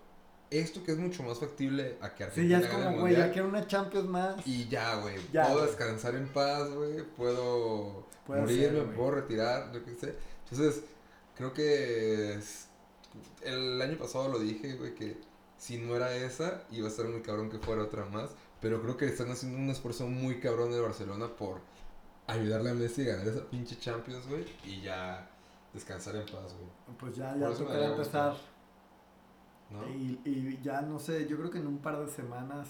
esto 0.51 0.83
que 0.83 0.91
es 0.91 0.97
mucho 0.99 1.23
más 1.23 1.39
factible 1.39 1.97
a 2.01 2.13
que 2.13 2.29
Sí, 2.31 2.47
ya 2.47 2.57
Argentina 2.57 2.59
es 2.59 2.85
como, 2.85 2.99
güey, 2.99 3.15
ya 3.15 3.31
quiero 3.31 3.47
una 3.47 3.65
Champions 3.65 4.07
más. 4.07 4.45
Y 4.47 4.67
ya, 4.67 4.95
güey. 4.97 5.17
Puedo 5.17 5.53
güey. 5.53 5.65
descansar 5.65 6.13
en 6.15 6.27
paz, 6.27 6.69
güey. 6.69 7.01
Puedo 7.17 8.05
morirme, 8.27 8.79
ser, 8.81 8.93
puedo 8.95 9.11
retirar, 9.11 9.73
lo 9.73 9.83
que 9.83 9.95
sé. 9.95 10.15
Entonces, 10.49 10.83
creo 11.35 11.53
que 11.53 12.35
es- 12.35 12.67
el 13.43 13.81
año 13.81 13.97
pasado 13.97 14.27
lo 14.29 14.39
dije, 14.39 14.75
güey, 14.75 14.93
que 14.93 15.17
si 15.57 15.77
no 15.77 15.95
era 15.95 16.13
esa, 16.15 16.63
iba 16.71 16.87
a 16.87 16.91
estar 16.91 17.07
muy 17.07 17.21
cabrón 17.21 17.49
que 17.49 17.57
fuera 17.57 17.83
otra 17.83 18.05
más. 18.05 18.31
Pero 18.59 18.81
creo 18.81 18.95
que 18.97 19.05
están 19.07 19.31
haciendo 19.31 19.57
un 19.57 19.69
esfuerzo 19.69 20.05
muy 20.07 20.39
cabrón 20.39 20.71
de 20.71 20.79
Barcelona 20.79 21.27
por 21.29 21.61
ayudarle 22.27 22.69
a 22.69 22.73
Messi 22.73 23.01
a 23.09 23.15
ganar 23.15 23.27
esa 23.27 23.49
pinche 23.49 23.77
Champions, 23.79 24.27
güey. 24.27 24.45
Y 24.63 24.81
ya 24.81 25.27
descansar 25.73 26.15
en 26.15 26.25
paz, 26.25 26.53
güey. 26.53 26.97
Pues 26.99 27.15
ya, 27.15 27.35
ya 27.37 27.49
tocará 27.53 27.87
empezar. 27.87 28.35
¿No? 29.71 29.87
Y, 29.87 30.19
y 30.25 30.59
ya 30.61 30.81
no 30.81 30.99
sé, 30.99 31.27
yo 31.27 31.37
creo 31.37 31.49
que 31.49 31.59
en 31.59 31.67
un 31.67 31.77
par 31.79 31.97
de 31.99 32.07
semanas 32.07 32.67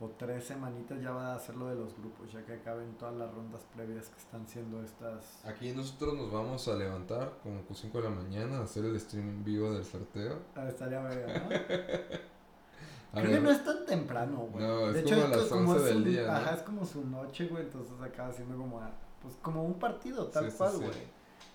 o 0.00 0.08
tres 0.18 0.44
semanitas 0.44 1.00
ya 1.00 1.12
va 1.12 1.32
a 1.32 1.36
hacer 1.36 1.54
lo 1.56 1.68
de 1.68 1.76
los 1.76 1.96
grupos, 1.96 2.30
ya 2.32 2.44
que 2.44 2.54
acaben 2.54 2.92
todas 2.98 3.14
las 3.14 3.32
rondas 3.32 3.62
previas 3.74 4.08
que 4.08 4.18
están 4.18 4.46
siendo 4.48 4.82
estas. 4.82 5.44
Aquí 5.46 5.72
nosotros 5.72 6.14
nos 6.14 6.30
vamos 6.32 6.66
a 6.68 6.74
levantar 6.74 7.38
como 7.42 7.60
5 7.72 7.98
de 7.98 8.04
la 8.04 8.10
mañana 8.10 8.58
a 8.58 8.62
hacer 8.64 8.84
el 8.84 8.98
stream 9.00 9.28
en 9.28 9.44
vivo 9.44 9.72
del 9.72 9.84
sorteo. 9.84 10.38
Ah, 10.56 10.66
estaría 10.68 11.00
verga, 11.00 11.38
¿no? 11.38 11.48
Creo 13.20 13.30
que 13.30 13.40
no 13.40 13.50
es 13.50 13.62
tan 13.64 13.84
temprano, 13.86 14.48
güey. 14.50 14.64
No, 14.64 14.88
es 14.88 14.94
de 14.94 15.02
como 15.04 15.14
hecho, 15.16 15.24
a 15.26 15.28
las 15.28 15.52
11 15.52 15.76
es 15.76 15.84
del 15.84 15.96
un- 15.98 16.04
día, 16.04 16.26
¿no? 16.26 16.32
Ajá, 16.32 16.54
es 16.54 16.62
como 16.62 16.84
su 16.84 17.04
noche, 17.06 17.46
güey, 17.46 17.62
entonces 17.64 18.00
acaba 18.00 18.32
siendo 18.32 18.56
como, 18.56 18.80
a- 18.80 18.90
pues, 19.20 19.36
como 19.42 19.62
un 19.64 19.74
partido, 19.78 20.26
tal 20.28 20.50
Sí, 20.50 20.56
cual, 20.56 20.72
sí. 20.72 20.78
güey. 20.78 20.90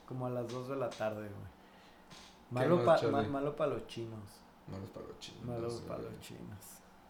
Como 0.08 0.26
a 0.28 0.30
las 0.30 0.48
2 0.48 0.70
de 0.70 0.76
la 0.78 0.90
tarde, 0.90 1.28
güey. 1.28 1.58
Malo 2.52 2.86
para 2.86 3.12
malo 3.24 3.56
pa 3.56 3.68
los 3.68 3.86
chinos. 3.88 4.22
Malos 4.68 4.90
para 4.90 5.08
los 5.08 5.20
chinos. 5.20 5.46
Malo 5.46 5.70
sí, 5.70 5.84
para 5.88 6.02
los 6.02 6.20
chinos. 6.20 6.60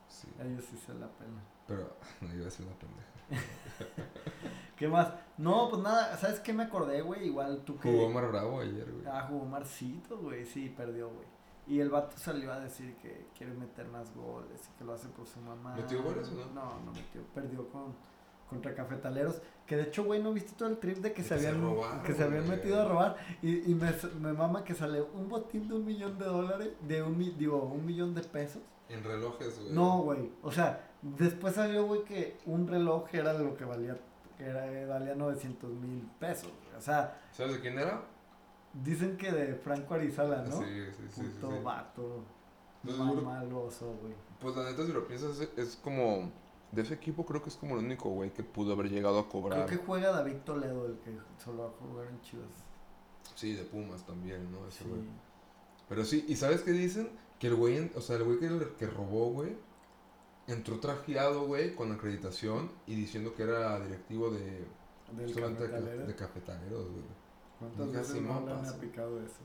Sí, 0.08 0.28
Ellos 0.40 0.64
sí 0.70 0.78
se 0.78 0.94
la 0.94 1.08
pelan. 1.08 1.44
pero 1.68 1.96
no 2.22 2.34
iba 2.34 2.42
a 2.42 2.46
decir 2.46 2.66
una 2.66 2.76
pendeja. 2.76 3.18
¿Qué 4.78 4.88
más? 4.88 5.12
No, 5.38 5.70
pues 5.70 5.82
nada, 5.82 6.16
¿sabes 6.18 6.40
qué 6.40 6.54
me 6.54 6.64
acordé, 6.64 7.02
güey? 7.02 7.28
Igual 7.28 7.64
tú 7.66 7.78
que... 7.80 7.92
Jugó 7.92 8.08
Omar 8.08 8.30
Bravo 8.30 8.62
ayer, 8.62 8.92
güey. 8.92 9.06
Ah, 9.08 9.26
jugó 9.28 9.46
Marcito, 9.46 10.18
güey, 10.20 10.46
sí, 10.46 10.70
perdió, 10.76 11.10
güey. 11.10 11.28
Y 11.68 11.80
el 11.82 11.90
vato 11.90 12.16
salió 12.18 12.54
a 12.54 12.60
decir 12.60 12.96
que 12.98 13.28
quiere 13.38 13.54
meter 13.54 13.88
más 13.88 14.16
goles 14.16 14.70
y 14.70 14.78
que 14.78 14.86
lo 14.86 14.94
hace 14.94 15.10
por 15.10 15.28
su 15.28 15.42
mamá. 15.42 15.76
¿Metió 15.76 16.02
goles 16.02 16.30
o 16.30 16.36
no? 16.36 16.46
No, 16.54 16.80
no 16.86 16.92
metió, 16.94 17.22
perdió 17.34 17.68
con, 17.70 17.94
contra 18.50 18.74
Cafetaleros. 18.76 19.42
Que 19.66 19.76
de 19.76 19.84
hecho, 19.84 20.04
güey, 20.06 20.22
¿no 20.24 20.32
viste 20.34 20.54
todo 20.58 20.70
el 20.70 20.78
trip 20.78 20.98
de 21.00 21.12
que 21.14 21.24
se 21.24 21.34
habían, 21.34 21.62
robaron, 21.62 22.02
que 22.04 22.14
se 22.14 22.24
habían 22.24 22.46
güey. 22.46 22.58
metido 22.58 22.82
a 22.82 22.86
robar? 22.88 23.18
Y, 23.42 23.70
y 23.72 23.76
me, 23.76 23.92
me 24.22 24.32
mama 24.34 24.64
que 24.64 24.74
sale 24.74 25.02
un 25.02 25.28
botín 25.28 25.68
de 25.68 25.76
un 25.76 25.86
millón 25.86 26.18
de 26.18 26.26
dólares, 26.26 26.70
de 26.88 27.04
un, 27.04 27.18
digo, 27.38 27.64
un 27.64 27.86
millón 27.86 28.14
de 28.16 28.22
pesos. 28.22 28.62
En 28.90 29.04
relojes, 29.04 29.60
güey. 29.60 29.74
No, 29.74 30.02
güey, 30.04 30.32
o 30.42 30.52
sea, 30.52 30.90
después 31.02 31.56
salió, 31.56 31.86
güey, 31.86 32.04
que 32.06 32.38
un 32.46 32.66
reloj 32.68 33.06
era 33.14 33.34
lo 33.34 33.58
que 33.58 33.66
valía, 33.66 33.98
que 34.38 34.46
era, 34.46 34.66
valía 34.88 35.14
900 35.16 35.70
mil 35.74 36.10
pesos, 36.20 36.50
güey. 36.64 36.78
O 36.78 36.82
sea, 36.82 37.20
¿Sabes 37.34 37.56
de 37.56 37.60
quién 37.60 37.78
era? 37.78 38.02
dicen 38.74 39.18
que 39.18 39.32
de 39.32 39.56
Franco 39.56 39.96
Arizala, 39.96 40.44
¿no? 40.44 40.60
Sí, 40.60 40.66
sí, 40.66 41.04
sí. 41.10 41.22
sí, 41.22 41.22
Puto 41.42 41.52
sí. 41.52 41.58
vato. 41.64 42.24
No, 42.84 42.92
seguro- 42.94 43.22
Mamaloso, 43.22 43.88
güey. 44.02 44.14
Pues 44.40 44.56
la 44.56 44.64
neta, 44.64 44.86
si 44.86 44.94
lo 44.94 45.06
piensas, 45.08 45.42
es 45.58 45.76
como. 45.84 46.32
De 46.72 46.82
ese 46.82 46.94
equipo, 46.96 47.26
creo 47.26 47.42
que 47.42 47.50
es 47.50 47.56
como 47.56 47.78
el 47.78 47.86
único 47.86 48.10
güey 48.10 48.34
que 48.34 48.44
pudo 48.44 48.74
haber 48.74 48.90
llegado 48.90 49.20
a 49.20 49.30
cobrar. 49.30 49.66
Creo 49.66 49.80
que 49.80 49.86
juega 49.86 50.12
David 50.12 50.38
Toledo, 50.46 50.86
el 50.86 50.98
que 51.00 51.18
solo 51.44 51.64
va 51.64 51.70
a 51.70 51.72
jugar 51.90 52.08
en 52.08 52.22
Chivas. 52.22 52.48
Sí, 53.36 53.54
de 53.54 53.64
Pumas 53.64 54.06
también, 54.06 54.52
¿no? 54.52 54.68
Ese 54.68 54.84
Sí. 54.84 54.90
güey. 54.90 55.02
Pero 55.88 56.04
sí, 56.04 56.26
¿y 56.28 56.36
sabes 56.36 56.62
qué 56.64 56.72
dicen? 56.72 57.10
Que 57.40 57.48
el 57.48 57.56
güey, 57.56 57.92
o 57.96 58.02
sea, 58.02 58.18
el 58.18 58.24
güey 58.24 58.40
que, 58.40 58.76
que 58.78 58.88
robó, 58.88 59.30
güey, 59.32 59.56
entró 60.48 60.80
trajeado, 60.80 61.46
güey, 61.46 61.74
con 61.76 61.92
acreditación 61.92 62.72
y 62.86 62.96
diciendo 62.96 63.34
que 63.34 63.44
era 63.44 63.80
directivo 63.80 64.30
de, 64.32 64.66
Del 65.16 65.34
de, 65.34 65.42
cafetalero. 65.42 66.08
de 66.08 66.16
cafetaleros, 66.16 66.90
güey. 66.92 67.04
¿Cuántas 67.60 67.92
veces 67.92 68.22
no 68.22 68.46
le 68.46 68.52
han 68.52 68.66
aplicado 68.66 69.22
eso? 69.24 69.40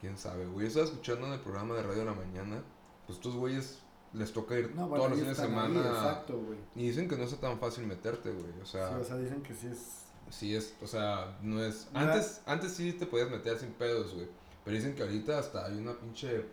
Quién 0.00 0.16
sabe, 0.18 0.46
güey. 0.46 0.64
Yo 0.64 0.68
estaba 0.68 0.86
escuchando 0.86 1.26
en 1.26 1.32
el 1.34 1.40
programa 1.40 1.74
de 1.74 1.82
radio 1.82 1.98
de 2.00 2.04
la 2.06 2.14
mañana, 2.14 2.62
pues 3.06 3.18
estos 3.18 3.34
güeyes 3.36 3.80
les 4.12 4.32
toca 4.32 4.58
ir 4.58 4.74
No, 4.74 4.88
bueno, 4.88 5.04
todos 5.04 5.10
los 5.10 5.20
fines 5.20 5.36
de 5.38 5.44
están 5.44 5.58
ahí, 5.58 5.66
semana. 5.72 5.88
exacto, 5.90 6.38
güey. 6.38 6.58
y 6.76 6.88
dicen 6.88 7.08
que 7.08 7.16
no 7.16 7.24
es 7.24 7.40
tan 7.40 7.58
fácil 7.58 7.86
meterte, 7.86 8.30
güey. 8.30 8.52
O 8.62 8.66
sea, 8.66 8.88
Sí, 8.88 8.94
o 9.00 9.04
sea, 9.04 9.16
dicen 9.18 9.42
que 9.42 9.54
sí 9.54 9.66
es... 9.68 10.04
sí 10.30 10.54
es, 10.56 10.74
o 10.82 10.86
sea, 10.86 11.38
no 11.42 11.62
es. 11.62 11.88
Antes, 11.94 12.42
antes 12.46 12.72
sí 12.72 12.92
te 12.92 13.06
podías 13.06 13.30
meter 13.30 13.58
sin 13.58 13.70
pedos, 13.72 14.14
güey. 14.14 14.28
Pero 14.64 14.76
dicen 14.76 14.94
que 14.94 15.02
ahorita 15.02 15.38
hasta 15.38 15.66
hay 15.66 15.78
una 15.78 15.94
pinche 15.94 16.44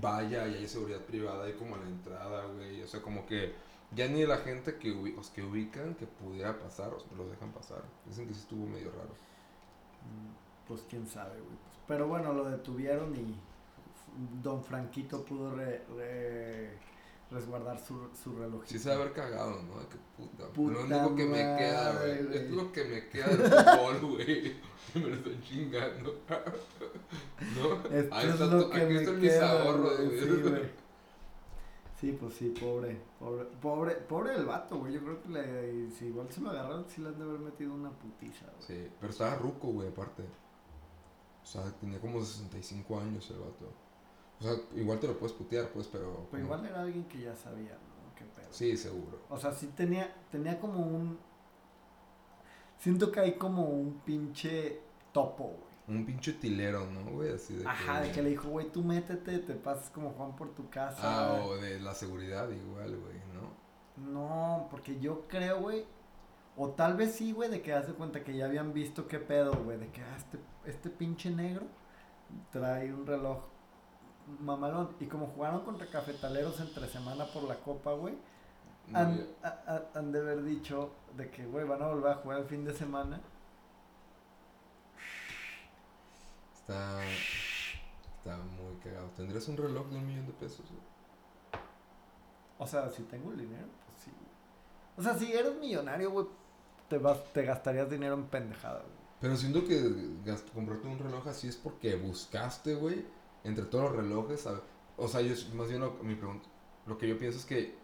valla 0.00 0.46
y 0.48 0.54
hay 0.54 0.68
seguridad 0.68 1.00
privada 1.00 1.44
ahí 1.44 1.52
como 1.54 1.74
a 1.76 1.78
la 1.78 1.86
entrada, 1.86 2.46
güey. 2.46 2.82
O 2.82 2.86
sea, 2.86 3.02
como 3.02 3.26
que 3.26 3.52
ya 3.94 4.08
ni 4.08 4.24
la 4.24 4.38
gente 4.38 4.76
que, 4.78 4.88
los 4.88 5.30
que 5.30 5.42
ubican 5.42 5.94
que 5.96 6.06
pudiera 6.06 6.58
pasar, 6.58 6.92
o 6.94 6.98
sea, 7.00 7.08
los 7.16 7.30
dejan 7.30 7.52
pasar. 7.52 7.82
Dicen 8.06 8.26
que 8.26 8.34
sí 8.34 8.40
estuvo 8.40 8.66
medio 8.66 8.90
raro. 8.92 9.10
mm, 10.02 10.66
Pues 10.68 10.82
quién 10.88 11.06
sabe, 11.06 11.38
güey. 11.40 11.56
Pero 11.86 12.08
bueno, 12.08 12.32
lo 12.32 12.44
detuvieron 12.48 13.14
y 13.14 13.36
Don 14.42 14.62
Franquito 14.62 15.24
pudo 15.24 15.54
re- 15.54 15.84
re- 15.96 16.78
resguardar 17.30 17.78
su, 17.80 18.08
su 18.14 18.36
relojito. 18.36 18.72
Sí 18.72 18.78
se 18.78 18.92
haber 18.92 19.12
cagado, 19.12 19.60
¿no? 19.62 19.88
Que 19.88 19.96
puta. 20.16 20.46
Puta 20.52 20.72
lo 20.72 20.80
único 20.84 21.16
que 21.16 21.24
me 21.26 21.36
queda, 21.56 21.92
güey. 21.98 22.12
Esto 22.12 22.32
es 22.34 22.50
lo 22.50 22.72
que 22.72 22.84
me 22.84 23.08
queda 23.08 23.26
del 23.28 23.40
fútbol, 23.50 24.00
güey. 24.12 24.56
Me 24.94 25.00
lo 25.00 25.14
estoy 25.16 25.40
chingando. 25.40 26.20
¿No? 27.56 27.96
Esto 27.96 28.14
Ahí 28.14 28.26
es 28.28 28.32
está 28.34 28.46
lo 28.46 28.70
que 28.70 28.76
aquí 28.80 28.92
me 28.94 29.00
están 29.00 29.20
mis 29.20 29.30
queda, 29.32 29.62
ahorros, 29.62 29.96
güey. 30.00 30.20
Sí, 30.20 30.28
güey. 30.42 30.62
Sí, 32.00 32.12
pues 32.20 32.34
sí, 32.34 32.52
pobre, 32.60 33.00
pobre, 33.18 33.44
pobre, 33.62 33.94
pobre 33.94 34.34
el 34.34 34.44
vato, 34.44 34.76
güey. 34.78 34.92
Yo 34.92 35.00
creo 35.00 35.22
que 35.22 35.28
le, 35.30 35.90
si 35.90 36.06
igual 36.06 36.30
se 36.30 36.42
lo 36.42 36.50
agarraron, 36.50 36.84
sí 36.86 37.00
le 37.00 37.08
han 37.08 37.18
de 37.18 37.24
haber 37.24 37.38
metido 37.38 37.72
una 37.72 37.90
putiza, 37.90 38.44
güey. 38.46 38.66
Sí, 38.66 38.88
pero 39.00 39.10
estaba 39.10 39.36
ruco, 39.36 39.68
güey, 39.68 39.88
aparte. 39.88 40.22
O 41.42 41.46
sea, 41.46 41.62
tenía 41.80 41.98
como 42.00 42.22
65 42.22 43.00
años 43.00 43.30
el 43.30 43.38
vato. 43.38 43.72
O 44.40 44.42
sea, 44.42 44.54
igual 44.74 44.98
te 44.98 45.06
lo 45.06 45.18
puedes 45.18 45.34
putear, 45.34 45.68
pues, 45.70 45.86
pero... 45.86 46.26
Pero 46.30 46.44
igual 46.44 46.66
era 46.66 46.82
alguien 46.82 47.04
que 47.04 47.20
ya 47.20 47.34
sabía, 47.36 47.72
¿no? 47.72 48.14
Qué 48.14 48.24
pedo. 48.24 48.48
Sí, 48.50 48.76
seguro. 48.76 49.20
O 49.30 49.38
sea, 49.38 49.52
sí 49.52 49.68
tenía, 49.68 50.14
tenía 50.30 50.58
como 50.60 50.80
un... 50.80 51.18
Siento 52.78 53.10
que 53.10 53.20
hay 53.20 53.34
como 53.34 53.62
un 53.62 54.00
pinche 54.04 54.80
topo, 55.12 55.44
güey. 55.44 55.98
un 55.98 56.04
pinche 56.04 56.34
tilero, 56.34 56.90
¿no, 56.90 57.12
güey? 57.12 57.32
Así 57.32 57.54
de 57.54 57.66
Ajá, 57.66 58.00
de 58.00 58.12
que 58.12 58.20
le 58.20 58.30
dijo, 58.30 58.48
güey, 58.48 58.70
tú 58.70 58.82
métete, 58.82 59.38
te 59.38 59.54
pasas 59.54 59.88
como 59.90 60.10
Juan 60.10 60.36
por 60.36 60.54
tu 60.54 60.68
casa. 60.68 60.98
Ah, 61.00 61.44
o 61.44 61.56
de 61.56 61.80
la 61.80 61.94
seguridad 61.94 62.50
igual, 62.50 62.96
güey, 62.98 63.16
¿no? 63.32 63.54
No, 63.96 64.68
porque 64.70 64.98
yo 65.00 65.26
creo, 65.28 65.60
güey. 65.60 65.86
O 66.56 66.70
tal 66.70 66.96
vez 66.96 67.14
sí, 67.14 67.32
güey, 67.32 67.50
de 67.50 67.62
que 67.62 67.72
hace 67.72 67.92
cuenta 67.94 68.22
que 68.22 68.36
ya 68.36 68.44
habían 68.46 68.72
visto 68.72 69.06
qué 69.08 69.18
pedo, 69.18 69.52
güey. 69.64 69.78
De 69.78 69.88
que 69.88 70.02
ah, 70.02 70.16
este, 70.16 70.38
este 70.66 70.90
pinche 70.90 71.30
negro 71.30 71.66
trae 72.50 72.92
un 72.92 73.06
reloj 73.06 73.38
mamalón. 74.40 74.96
Y 75.00 75.06
como 75.06 75.26
jugaron 75.28 75.64
contra 75.64 75.86
cafetaleros 75.86 76.58
entre 76.60 76.88
semana 76.88 77.26
por 77.26 77.44
la 77.44 77.56
copa, 77.56 77.92
güey. 77.92 78.14
Han, 78.92 79.16
ya- 79.18 79.24
a- 79.48 79.74
a- 79.74 79.98
han 79.98 80.12
de 80.12 80.20
haber 80.20 80.42
dicho 80.42 80.92
de 81.16 81.30
que, 81.30 81.46
güey, 81.46 81.66
van 81.66 81.82
a 81.82 81.86
volver 81.88 82.12
a 82.12 82.16
jugar 82.16 82.40
el 82.40 82.44
fin 82.46 82.64
de 82.64 82.74
semana. 82.74 83.20
Está. 86.54 87.00
Está 88.18 88.36
muy 88.38 88.74
cagado. 88.82 89.08
¿Tendrías 89.16 89.46
un 89.48 89.56
reloj 89.56 89.86
de 89.88 89.96
un 89.98 90.06
millón 90.06 90.26
de 90.26 90.32
pesos? 90.32 90.64
güey? 90.66 90.80
O 92.58 92.66
sea, 92.66 92.88
si 92.90 93.02
tengo 93.04 93.32
el 93.32 93.38
dinero, 93.38 93.66
pues 93.86 94.02
sí. 94.04 94.10
O 94.96 95.02
sea, 95.02 95.14
si 95.18 95.32
eres 95.32 95.56
millonario, 95.56 96.10
güey, 96.10 96.26
te, 96.88 96.98
vas, 96.98 97.18
te 97.32 97.42
gastarías 97.44 97.90
dinero 97.90 98.14
en 98.14 98.24
pendejada, 98.24 98.80
güey. 98.80 98.94
Pero 99.20 99.36
siento 99.36 99.64
que 99.64 99.82
comprarte 100.54 100.86
un 100.86 100.98
reloj 100.98 101.26
así 101.28 101.48
es 101.48 101.56
porque 101.56 101.96
buscaste, 101.96 102.74
güey, 102.74 103.04
entre 103.44 103.64
todos 103.66 103.84
los 103.92 103.96
relojes. 103.96 104.46
a- 104.46 104.60
O 104.96 105.08
sea, 105.08 105.20
yo 105.20 105.34
más 105.54 105.68
bien 105.68 105.80
lo, 105.80 105.92
mi 106.02 106.14
pregunta, 106.14 106.48
lo 106.86 106.96
que 106.98 107.08
yo 107.08 107.18
pienso 107.18 107.38
es 107.38 107.44
que 107.46 107.74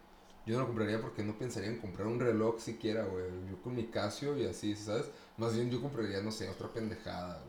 yo 0.47 0.55
no 0.55 0.61
lo 0.61 0.67
compraría 0.69 1.01
porque 1.01 1.23
no 1.23 1.37
pensaría 1.39 1.69
en 1.71 1.79
comprar 1.79 2.07
un 2.07 2.19
reloj 2.21 2.59
siquiera, 2.59 3.05
güey. 3.05 3.25
Yo 3.51 3.61
con 3.63 3.75
mi 3.75 3.87
Casio 3.87 4.37
y 4.37 4.47
así, 4.47 4.75
¿sabes? 4.77 5.11
Más 5.37 5.55
bien 5.55 5.71
yo 5.71 5.81
compraría, 5.81 6.23
no 6.23 6.31
sé, 6.31 6.49
otra 6.49 6.69
pendejada, 6.69 7.41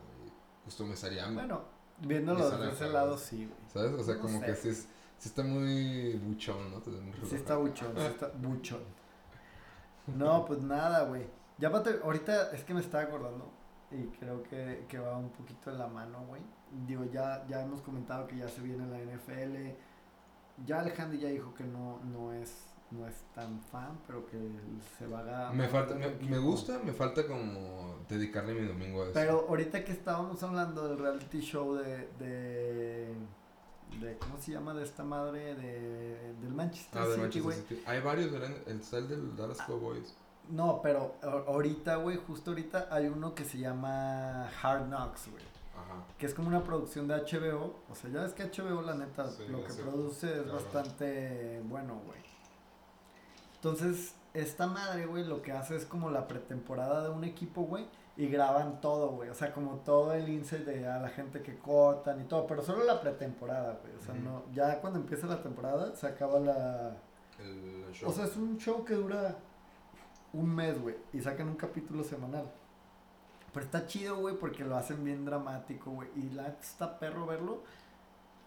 güey. 0.66 0.92
Estaría, 0.92 1.28
Bueno, 1.30 1.62
viéndolo 2.00 2.48
desde 2.50 2.72
ese 2.72 2.88
lado, 2.90 3.16
sí, 3.18 3.46
güey. 3.46 3.58
¿sabes? 3.72 3.92
O 3.92 4.02
sea, 4.04 4.14
no 4.16 4.20
como 4.20 4.40
sé. 4.40 4.46
que 4.46 4.54
sí, 4.56 4.68
es, 4.68 4.78
sí 5.18 5.28
está 5.28 5.42
muy 5.42 6.12
buchón, 6.14 6.70
¿no? 6.70 6.82
Sí 7.28 7.34
está 7.36 7.56
buchón, 7.56 7.92
sí 7.96 8.02
está 8.06 8.28
buchón. 8.38 8.80
No, 10.06 10.44
pues 10.44 10.60
nada, 10.60 11.04
güey. 11.04 11.26
Ya 11.58 11.70
para 11.70 11.92
ahorita 12.02 12.50
es 12.52 12.64
que 12.64 12.74
me 12.74 12.80
estaba 12.80 13.04
acordando 13.04 13.50
y 13.92 14.06
creo 14.18 14.42
que, 14.42 14.84
que 14.88 14.98
va 14.98 15.16
un 15.16 15.30
poquito 15.30 15.70
en 15.70 15.78
la 15.78 15.86
mano, 15.86 16.24
güey. 16.26 16.42
Digo, 16.86 17.04
ya, 17.04 17.46
ya 17.48 17.62
hemos 17.62 17.80
comentado 17.82 18.26
que 18.26 18.36
ya 18.36 18.48
se 18.48 18.60
viene 18.62 18.86
la 18.86 18.98
NFL. 18.98 19.74
Ya 20.66 20.80
Alejandro 20.80 21.18
ya 21.18 21.28
dijo 21.28 21.54
que 21.54 21.64
no, 21.64 22.00
no 22.04 22.32
es 22.32 22.72
no 22.92 23.06
es 23.08 23.14
tan 23.34 23.60
fan, 23.60 23.98
pero 24.06 24.26
que 24.26 24.38
se 24.98 25.06
va 25.06 25.48
a 25.48 25.52
Me, 25.52 25.66
falta, 25.68 25.94
me, 25.94 26.08
me 26.28 26.38
gusta, 26.38 26.78
me 26.84 26.92
falta 26.92 27.26
como 27.26 27.96
dedicarle 28.08 28.54
mi 28.54 28.66
domingo 28.66 29.00
a 29.00 29.04
eso. 29.04 29.12
Pero 29.14 29.46
ahorita 29.48 29.84
que 29.84 29.92
estábamos 29.92 30.42
hablando 30.42 30.86
del 30.88 30.98
reality 30.98 31.40
show 31.40 31.74
de, 31.74 32.08
de, 32.18 33.14
de 34.00 34.18
¿cómo 34.18 34.36
se 34.38 34.52
llama? 34.52 34.74
De 34.74 34.84
esta 34.84 35.04
madre 35.04 35.54
de, 35.54 36.34
del 36.34 36.52
Manchester 36.54 37.00
Ah, 37.00 37.06
City, 37.06 37.20
Manchester 37.20 37.42
güey. 37.42 37.58
City. 37.60 37.82
Hay 37.86 38.00
varios. 38.00 38.32
El 38.66 38.80
el 38.92 39.08
del 39.08 39.36
Dallas 39.36 39.62
Cowboys. 39.62 40.14
No, 40.48 40.80
pero 40.82 41.14
ahorita, 41.46 41.96
güey, 41.96 42.16
justo 42.18 42.50
ahorita 42.50 42.88
hay 42.90 43.06
uno 43.06 43.34
que 43.34 43.44
se 43.44 43.58
llama 43.58 44.48
Hard 44.62 44.86
Knocks, 44.88 45.30
güey. 45.30 45.44
Ajá. 45.74 46.04
Que 46.18 46.26
es 46.26 46.34
como 46.34 46.48
una 46.48 46.62
producción 46.62 47.08
de 47.08 47.14
HBO. 47.14 47.74
O 47.90 47.94
sea, 47.94 48.10
ya 48.10 48.22
ves 48.22 48.32
que 48.34 48.44
HBO, 48.44 48.82
la 48.82 48.94
neta, 48.94 49.28
Sí, 49.30 49.46
lo 49.48 49.64
que 49.64 49.72
produce 49.72 50.26
es 50.30 50.42
Claro. 50.42 50.54
bastante 50.54 51.62
bueno, 51.64 52.00
güey. 52.06 52.20
Entonces, 53.54 54.14
esta 54.34 54.66
madre, 54.66 55.06
güey, 55.06 55.24
lo 55.24 55.42
que 55.42 55.52
hace 55.52 55.76
es 55.76 55.84
como 55.86 56.10
la 56.10 56.26
pretemporada 56.28 57.04
de 57.04 57.10
un 57.10 57.24
equipo, 57.24 57.62
güey. 57.62 57.86
Y 58.16 58.26
graban 58.28 58.80
todo, 58.82 59.08
güey. 59.12 59.30
O 59.30 59.34
sea, 59.34 59.52
como 59.54 59.76
todo 59.76 60.12
el 60.12 60.28
insight 60.28 60.64
de 60.66 60.86
a 60.86 60.98
la 60.98 61.08
gente 61.08 61.40
que 61.42 61.56
cortan 61.58 62.20
y 62.20 62.24
todo. 62.24 62.46
Pero 62.46 62.62
solo 62.62 62.84
la 62.84 63.00
pretemporada, 63.00 63.78
güey. 63.82 63.94
O 63.96 64.00
sea, 64.02 64.14
no. 64.14 64.42
Ya 64.52 64.80
cuando 64.82 64.98
empieza 64.98 65.26
la 65.26 65.42
temporada, 65.42 65.94
se 65.96 66.06
acaba 66.06 66.38
la. 66.38 66.96
El 67.38 67.90
show. 67.92 68.10
O 68.10 68.12
sea, 68.12 68.26
es 68.26 68.36
un 68.36 68.58
show 68.58 68.84
que 68.84 68.94
dura 68.94 69.36
un 70.32 70.54
mes, 70.54 70.80
güey. 70.80 70.96
Y 71.12 71.20
sacan 71.20 71.48
un 71.48 71.56
capítulo 71.56 72.04
semanal. 72.04 72.50
Pero 73.52 73.66
está 73.66 73.86
chido, 73.86 74.16
güey, 74.16 74.36
porque 74.36 74.64
lo 74.64 74.76
hacen 74.76 75.04
bien 75.04 75.24
dramático, 75.24 75.90
güey. 75.90 76.08
Y 76.16 76.30
la 76.30 76.48
está 76.48 76.98
perro 76.98 77.26
verlo. 77.26 77.62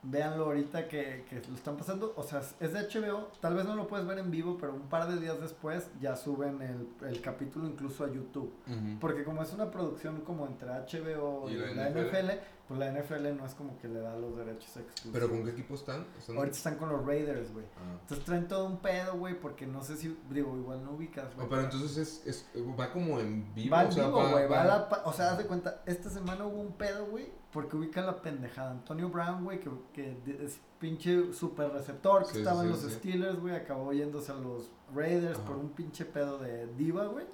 Véanlo 0.07 0.45
ahorita 0.45 0.87
que, 0.87 1.25
que 1.27 1.41
lo 1.47 1.55
están 1.55 1.77
pasando. 1.77 2.13
O 2.15 2.23
sea, 2.23 2.41
es 2.59 2.73
de 2.73 2.79
HBO. 2.79 3.31
Tal 3.39 3.55
vez 3.55 3.65
no 3.65 3.75
lo 3.75 3.87
puedes 3.87 4.05
ver 4.05 4.19
en 4.19 4.29
vivo, 4.29 4.57
pero 4.59 4.73
un 4.73 4.87
par 4.87 5.07
de 5.07 5.19
días 5.19 5.39
después 5.41 5.89
ya 5.99 6.15
suben 6.15 6.61
el, 6.61 6.87
el 7.07 7.21
capítulo 7.21 7.67
incluso 7.67 8.03
a 8.03 8.07
YouTube. 8.11 8.53
Porque 8.99 9.23
como 9.23 9.41
es 9.41 9.51
una 9.53 9.71
producción 9.71 10.21
como 10.21 10.45
entre 10.45 10.69
HBO 10.69 11.49
y, 11.49 11.53
Y 11.53 11.57
la 11.57 11.73
la, 11.73 11.89
NFL. 11.89 12.17
NFL, 12.17 12.31
pues 12.67 12.79
la 12.79 12.91
NFL 12.91 13.35
no 13.37 13.45
es 13.45 13.53
como 13.53 13.77
que 13.77 13.87
le 13.87 13.99
da 13.99 14.15
los 14.17 14.35
derechos 14.35 14.75
exclusivos. 14.77 15.13
¿Pero 15.13 15.29
con 15.29 15.43
qué 15.43 15.51
equipo 15.51 15.75
están? 15.75 16.05
¿Están- 16.17 16.37
Ahorita 16.37 16.57
están 16.57 16.75
con 16.77 16.89
los 16.89 17.05
Raiders, 17.05 17.53
güey. 17.53 17.65
Ah. 17.77 17.97
Entonces 18.01 18.25
traen 18.25 18.47
todo 18.47 18.65
un 18.65 18.77
pedo, 18.77 19.17
güey, 19.17 19.39
porque 19.39 19.67
no 19.67 19.83
sé 19.83 19.97
si, 19.97 20.17
digo, 20.31 20.57
igual 20.57 20.83
no 20.83 20.91
ubicas, 20.93 21.33
güey. 21.35 21.45
Oh, 21.45 21.49
pero 21.49 21.61
entonces 21.61 21.97
es, 22.25 22.45
es, 22.55 22.63
va 22.79 22.91
como 22.91 23.19
en 23.19 23.53
vivo. 23.53 23.75
Va 23.75 23.83
en 23.83 23.89
o 23.89 23.91
sea, 23.91 24.05
vivo, 24.07 24.29
güey, 24.29 24.47
va, 24.47 24.61
a 24.63 24.65
va- 24.65 24.87
la 24.89 25.01
o 25.05 25.13
sea, 25.13 25.31
haz 25.31 25.37
de 25.37 25.45
cuenta, 25.45 25.81
esta 25.85 26.09
semana 26.09 26.45
hubo 26.45 26.59
un 26.59 26.73
pedo, 26.73 27.05
güey, 27.05 27.29
porque 27.51 27.75
ubican 27.77 28.05
la 28.07 28.21
pendejada. 28.21 28.71
Antonio 28.71 29.09
Brown, 29.09 29.43
güey, 29.43 29.59
que, 29.59 29.69
que 29.93 30.17
es 30.43 30.59
pinche 30.79 31.33
super 31.33 31.69
receptor, 31.71 32.25
que 32.25 32.31
Sí, 32.33 32.37
estaba 32.39 32.63
en 32.63 32.69
los 32.69 32.79
sí. 32.81 32.89
Steelers, 32.89 33.39
güey, 33.39 33.55
acabó 33.55 33.93
yéndose 33.93 34.31
a 34.31 34.35
los 34.35 34.69
Raiders 34.93 35.37
Ajá. 35.37 35.47
por 35.47 35.57
un 35.57 35.69
pinche 35.69 36.03
pedo 36.03 36.39
de 36.39 36.67
diva, 36.75 37.05
güey. 37.05 37.25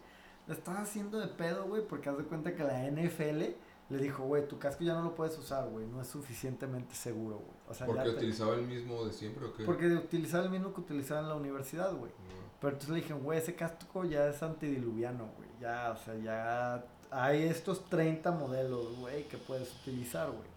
La 0.47 0.55
estaba 0.55 0.81
haciendo 0.81 1.19
de 1.19 1.27
pedo, 1.27 1.65
güey, 1.67 1.87
porque 1.87 2.09
haz 2.09 2.17
de 2.17 2.23
cuenta 2.25 2.53
que 2.53 2.63
la 2.63 2.85
NFL 2.85 3.55
le 3.91 3.97
dijo, 4.03 4.23
güey, 4.23 4.47
tu 4.47 4.57
casco 4.57 4.83
ya 4.83 4.93
no 4.93 5.03
lo 5.03 5.13
puedes 5.15 5.37
usar, 5.37 5.67
güey, 5.69 5.85
no 5.85 6.01
es 6.01 6.07
suficientemente 6.07 6.95
seguro, 6.95 7.37
güey. 7.37 7.57
O 7.69 7.73
sea, 7.73 7.85
ya 7.87 7.93
¿Porque 7.93 8.09
te- 8.09 8.15
utilizaba 8.17 8.55
el 8.55 8.65
mismo 8.67 9.05
de 9.05 9.11
siempre 9.13 9.45
o 9.45 9.53
qué? 9.53 9.63
porque 9.65 9.89
de 9.89 9.95
utilizar 9.97 10.43
el 10.43 10.49
mismo 10.49 10.73
que 10.73 10.81
utilizaba 10.81 11.21
en 11.21 11.27
la 11.29 11.35
universidad, 11.35 11.91
güey. 11.95 12.11
No. 12.11 12.41
Pero 12.59 12.73
entonces 12.73 12.89
le 12.89 13.01
dije, 13.01 13.13
güey, 13.13 13.39
ese 13.39 13.55
casco 13.55 14.05
ya 14.05 14.27
es 14.27 14.41
antidiluviano, 14.43 15.29
güey. 15.37 15.49
Ya, 15.59 15.91
o 15.91 15.97
sea, 16.03 16.15
ya 16.15 16.85
hay 17.09 17.43
estos 17.43 17.85
30 17.89 18.31
modelos, 18.31 18.97
güey, 18.97 19.27
que 19.27 19.37
puedes 19.37 19.73
utilizar, 19.81 20.27
güey. 20.29 20.49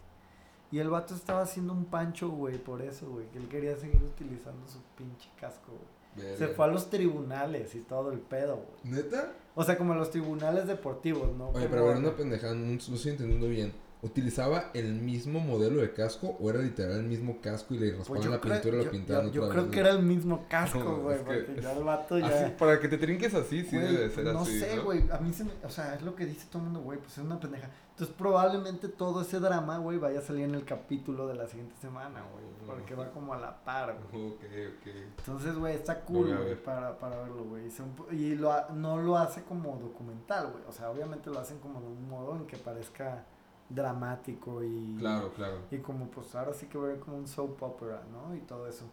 Y 0.71 0.79
el 0.79 0.89
vato 0.89 1.13
estaba 1.15 1.41
haciendo 1.41 1.73
un 1.73 1.85
pancho, 1.85 2.29
güey, 2.29 2.57
por 2.57 2.81
eso, 2.81 3.09
güey. 3.09 3.27
Que 3.29 3.37
él 3.39 3.47
quería 3.47 3.75
seguir 3.77 4.01
utilizando 4.03 4.67
su 4.67 4.79
pinche 4.97 5.29
casco, 5.39 5.71
güey. 5.71 5.94
Se 6.37 6.47
fue 6.47 6.65
a 6.65 6.67
los 6.69 6.89
tribunales 6.89 7.75
y 7.75 7.79
todo 7.81 8.11
el 8.11 8.19
pedo, 8.19 8.55
güey. 8.55 8.95
¿Neta? 8.95 9.33
O 9.53 9.63
sea, 9.63 9.77
como 9.77 9.93
los 9.95 10.11
tribunales 10.11 10.67
deportivos, 10.67 11.35
¿no? 11.35 11.49
Oye, 11.49 11.67
pero 11.69 11.85
a 11.85 11.87
ver, 11.89 11.97
una 11.97 12.15
pendejada, 12.15 12.53
no, 12.53 12.65
no 12.65 12.75
estoy 12.77 13.11
entendiendo 13.11 13.47
bien. 13.47 13.73
¿Utilizaba 14.05 14.69
el 14.73 14.93
mismo 14.93 15.39
modelo 15.39 15.81
de 15.81 15.91
casco 15.91 16.37
o 16.39 16.49
era 16.49 16.59
literal 16.59 16.99
el 16.99 17.07
mismo 17.07 17.39
casco 17.41 17.73
y 17.73 17.79
le 17.79 17.87
Pues 17.93 18.07
raspaban 18.07 18.31
la 18.31 18.39
creo- 18.39 18.53
pintura 18.61 18.81
y 18.81 18.85
lo 18.85 18.91
pintaban 18.91 19.25
yo- 19.31 19.31
yo 19.45 19.49
creo 19.49 19.63
vez? 19.63 19.71
que 19.71 19.79
güey? 19.81 19.89
era 19.91 19.99
el 19.99 20.05
mismo 20.05 20.45
casco, 20.47 20.79
No, 20.79 20.97
güey, 21.01 21.17
porque 21.23 21.59
ya 21.61 21.71
el 21.73 21.83
vato 21.83 22.19
ya... 22.19 22.27
Así, 22.27 22.53
para 22.59 22.79
que 22.79 22.87
te 22.87 22.97
trinques 22.99 23.33
así, 23.33 23.63
sí 23.63 23.75
Güey, 23.77 23.93
debe 23.95 24.09
ser 24.11 24.25
no 24.25 24.39
así. 24.41 24.59
sé, 24.59 24.77
güey. 24.79 25.03
A 25.11 25.17
mí 25.17 25.33
se 25.33 25.43
me. 25.43 25.51
O 25.63 25.69
sea, 25.69 25.95
es 25.95 26.01
lo 26.03 26.13
que 26.15 26.25
dice 26.27 26.45
todo 26.51 26.59
el 26.59 26.65
mundo, 26.65 26.81
güey. 26.81 26.99
Pues 26.99 27.17
es 27.17 27.23
una 27.23 27.39
pendeja. 27.39 27.69
Entonces, 27.91 28.15
probablemente 28.17 28.89
todo 28.89 29.21
ese 29.21 29.39
drama, 29.39 29.77
güey, 29.77 29.97
vaya 29.97 30.19
a 30.19 30.21
salir 30.21 30.43
en 30.43 30.53
el 30.53 30.65
capítulo 30.65 31.27
de 31.27 31.35
la 31.35 31.47
siguiente 31.47 31.75
semana, 31.81 32.21
güey. 32.31 32.43
Porque 32.67 32.93
va 32.93 33.09
como 33.11 33.33
a 33.33 33.37
la 33.37 33.63
par, 33.63 33.97
güey. 34.11 34.27
Ok, 34.33 34.41
ok. 34.43 34.87
Entonces, 35.19 35.55
güey, 35.57 35.75
está 35.75 36.01
cool, 36.01 36.27
güey, 36.27 36.45
ver. 36.49 36.63
para, 36.63 36.99
para 36.99 37.17
verlo, 37.21 37.43
güey. 37.45 37.63
Y 38.11 38.15
Y 38.15 38.35
lo, 38.35 38.51
no 38.71 38.97
lo 39.01 39.17
hace 39.17 39.43
como 39.43 39.77
documental, 39.77 40.51
güey. 40.51 40.63
O 40.67 40.71
sea, 40.71 40.89
obviamente 40.91 41.29
lo 41.29 41.39
hacen 41.39 41.57
como 41.59 41.79
de 41.79 41.87
un 41.87 42.07
modo 42.09 42.35
en 42.35 42.45
que 42.47 42.57
parezca 42.57 43.23
dramático 43.69 44.63
y. 44.63 44.95
Claro, 44.99 45.31
claro. 45.33 45.57
Y 45.71 45.77
como, 45.77 46.09
pues 46.09 46.33
ahora 46.35 46.53
sí 46.53 46.67
que 46.67 46.77
ver 46.77 46.99
como 46.99 47.17
un 47.17 47.27
soap 47.27 47.61
opera, 47.63 48.03
¿no? 48.11 48.35
Y 48.35 48.39
todo 48.41 48.67
eso. 48.67 48.85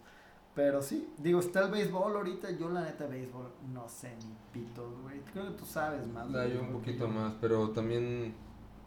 Pero 0.54 0.82
sí, 0.82 1.10
digo, 1.16 1.40
está 1.40 1.64
el 1.64 1.70
béisbol 1.70 2.14
ahorita. 2.14 2.50
Yo, 2.52 2.68
la 2.68 2.82
neta, 2.82 3.06
béisbol, 3.06 3.50
no 3.72 3.88
sé 3.88 4.14
ni 4.16 4.34
pitos, 4.52 4.92
güey. 5.02 5.20
Creo 5.32 5.44
que 5.46 5.52
tú 5.58 5.64
sabes 5.64 6.06
más. 6.08 6.30
De 6.30 6.54
yo 6.54 6.60
un 6.60 6.72
poquito 6.72 7.06
yo. 7.06 7.12
más, 7.12 7.34
pero 7.40 7.70
también. 7.70 8.34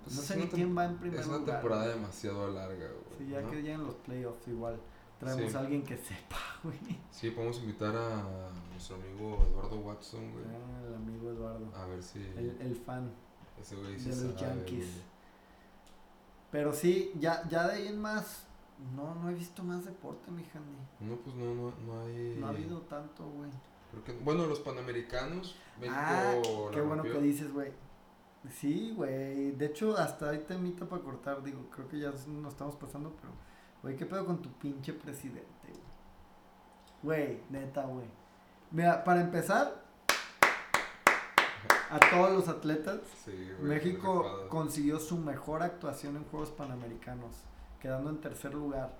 pues, 0.03 0.15
No 0.15 0.21
sé 0.21 0.37
ni 0.37 0.47
quién 0.47 0.77
va 0.77 0.85
en 0.85 0.97
primer 0.97 1.19
Es 1.19 1.25
una 1.27 1.37
lugar. 1.39 1.55
temporada 1.55 1.85
güey. 1.85 1.95
demasiado 1.97 2.51
larga, 2.51 2.75
güey. 2.87 3.17
Sí, 3.17 3.27
ya 3.31 3.41
¿no? 3.41 3.49
que 3.49 3.55
lleguen 3.57 3.83
los 3.83 3.95
playoffs, 3.95 4.47
igual. 4.47 4.79
Traemos 5.19 5.49
Sí. 5.51 5.57
a 5.57 5.59
alguien 5.61 5.81
que 5.83 5.97
sepa, 5.97 6.37
güey. 6.63 6.77
Sí, 7.09 7.31
podemos 7.31 7.57
invitar 7.59 7.95
a 7.95 8.23
nuestro 8.69 8.97
amigo 8.97 9.43
Eduardo 9.49 9.77
Watson, 9.79 10.31
güey. 10.33 10.43
Ah, 10.45 10.87
El 10.87 10.95
amigo 10.95 11.31
Eduardo. 11.31 11.65
A 11.75 11.85
ver 11.87 12.03
si 12.03 12.19
El, 12.19 12.57
el 12.59 12.75
fan. 12.75 13.09
ese 13.59 13.75
güey 13.77 13.97
sí 13.97 14.09
de 14.09 14.15
los 14.27 14.39
sabe, 14.39 14.55
Yankees. 14.57 14.85
güey. 14.91 15.14
Pero 16.55 16.71
sí, 16.71 17.11
ya, 17.19 17.45
ya 17.49 17.67
de 17.67 17.73
ahí 17.73 17.87
en 17.89 17.99
más. 17.99 18.47
No, 18.95 19.13
no 19.15 19.29
he 19.29 19.33
visto 19.33 19.61
más 19.61 19.83
deporte, 19.83 20.31
mi 20.31 20.41
Handy. 20.41 20.77
No, 21.01 21.17
pues 21.17 21.35
no, 21.35 21.53
no, 21.53 21.73
no 21.85 21.99
hay. 21.99 22.37
No 22.39 22.47
ha 22.47 22.49
habido 22.51 22.79
tanto, 22.83 23.25
güey. 23.25 23.51
bueno, 24.23 24.45
los 24.45 24.61
panamericanos, 24.61 25.57
México. 25.77 25.97
Ah, 25.99 26.33
qué 26.71 26.79
bueno 26.79 27.03
rompió. 27.03 27.19
que 27.19 27.25
dices, 27.25 27.51
güey. 27.51 27.73
Sí, 28.49 28.93
güey. 28.95 29.51
De 29.51 29.65
hecho, 29.65 29.97
hasta 29.97 30.29
hay 30.29 30.45
temita 30.45 30.85
para 30.87 31.01
cortar. 31.01 31.43
Digo, 31.43 31.59
creo 31.69 31.89
que 31.89 31.99
ya 31.99 32.11
nos 32.11 32.53
estamos 32.53 32.77
pasando, 32.77 33.13
pero. 33.19 33.33
Güey, 33.81 33.97
¿qué 33.97 34.05
pedo 34.05 34.25
con 34.25 34.41
tu 34.41 34.49
pinche 34.53 34.93
presidente, 34.93 35.67
güey? 37.03 37.25
Güey, 37.25 37.43
neta, 37.49 37.83
güey. 37.83 38.07
Mira, 38.71 39.03
para 39.03 39.19
empezar. 39.19 39.83
A 41.91 41.99
todos 42.11 42.31
los 42.31 42.47
atletas. 42.47 42.99
Sí, 43.23 43.31
güey, 43.59 43.69
México 43.69 44.47
consiguió 44.49 44.99
su 44.99 45.17
mejor 45.17 45.63
actuación 45.63 46.17
en 46.17 46.23
Juegos 46.25 46.51
Panamericanos, 46.51 47.35
quedando 47.79 48.09
en 48.09 48.19
tercer 48.21 48.53
lugar, 48.53 48.95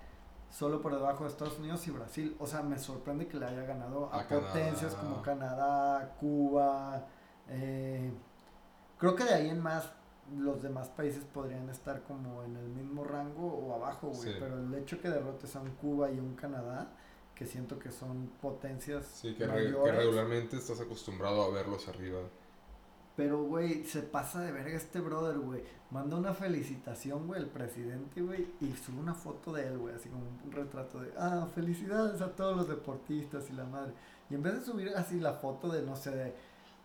solo 0.52 0.82
por 0.82 0.94
debajo 0.94 1.24
de 1.24 1.30
Estados 1.30 1.58
Unidos 1.60 1.88
y 1.88 1.92
Brasil. 1.92 2.36
O 2.40 2.48
sea, 2.48 2.62
me 2.62 2.78
sorprende 2.80 3.28
que 3.28 3.38
le 3.38 3.46
haya 3.46 3.64
ganado 3.64 4.10
a, 4.14 4.22
A 4.22 4.28
Canadá. 4.28 4.48
potencias 4.50 4.94
como 4.96 5.22
Canadá, 5.22 6.16
Cuba. 6.20 7.06
eh, 7.50 8.12
creo 8.98 9.16
que 9.16 9.24
de 9.24 9.34
ahí 9.34 9.50
en 9.50 9.60
más 9.62 9.92
los 10.38 10.64
demás 10.64 10.90
países 10.90 11.24
podrían 11.24 11.70
estar 11.70 12.02
como 12.04 12.42
en 12.44 12.56
el 12.56 12.68
mismo 12.70 13.04
rango 13.04 13.46
o 13.48 13.76
abajo, 13.76 14.08
güey. 14.08 14.32
Sí. 14.34 14.36
Pero 14.40 14.58
el 14.60 14.74
hecho 14.74 15.00
que 15.00 15.10
derrotes 15.10 15.56
a 15.56 15.62
un 15.62 15.70
Cuba 15.76 16.10
y 16.12 16.18
un 16.20 16.36
Canadá, 16.36 16.88
que 17.36 17.46
siento 17.46 17.78
que 17.78 17.92
son 17.92 18.32
potencias 18.42 19.06
Sí, 19.06 19.36
que, 19.36 19.46
re- 19.46 19.54
que 19.66 19.72
mayores. 19.72 19.96
regularmente 19.98 20.58
estás 20.58 20.80
acostumbrado 20.82 21.44
a 21.44 21.50
verlos 21.52 21.88
arriba. 21.90 22.22
Pero, 23.16 23.44
güey, 23.44 23.86
se 23.86 24.02
pasa 24.02 24.42
de 24.42 24.52
verga 24.52 24.76
este 24.76 25.00
brother, 25.00 25.38
güey. 25.38 25.64
Manda 25.90 26.18
una 26.18 26.34
felicitación, 26.34 27.28
güey, 27.28 27.42
el 27.42 27.48
presidente, 27.48 28.22
güey, 28.22 28.48
y 28.60 28.74
sube 28.74 29.00
una 29.00 29.14
foto 29.14 29.54
de 29.54 29.68
él, 29.68 29.78
güey, 29.78 29.96
así 29.96 30.10
como 30.10 30.24
un 30.44 30.52
retrato 30.52 31.00
de, 31.00 31.14
ah, 31.18 31.48
felicidades 31.56 32.22
a 32.22 32.36
todos 32.36 32.58
los 32.58 32.68
deportistas 32.68 33.50
y 33.50 33.54
la 33.54 33.64
madre. 33.64 33.94
Y 34.30 34.36
en 34.36 34.44
vez 34.44 34.56
de 34.56 34.66
subir 34.66 34.90
así 34.96 35.20
la 35.20 35.34
foto 35.34 35.70
de, 35.70 35.84
no 35.84 35.96
sé, 35.96 36.12
de, 36.12 36.36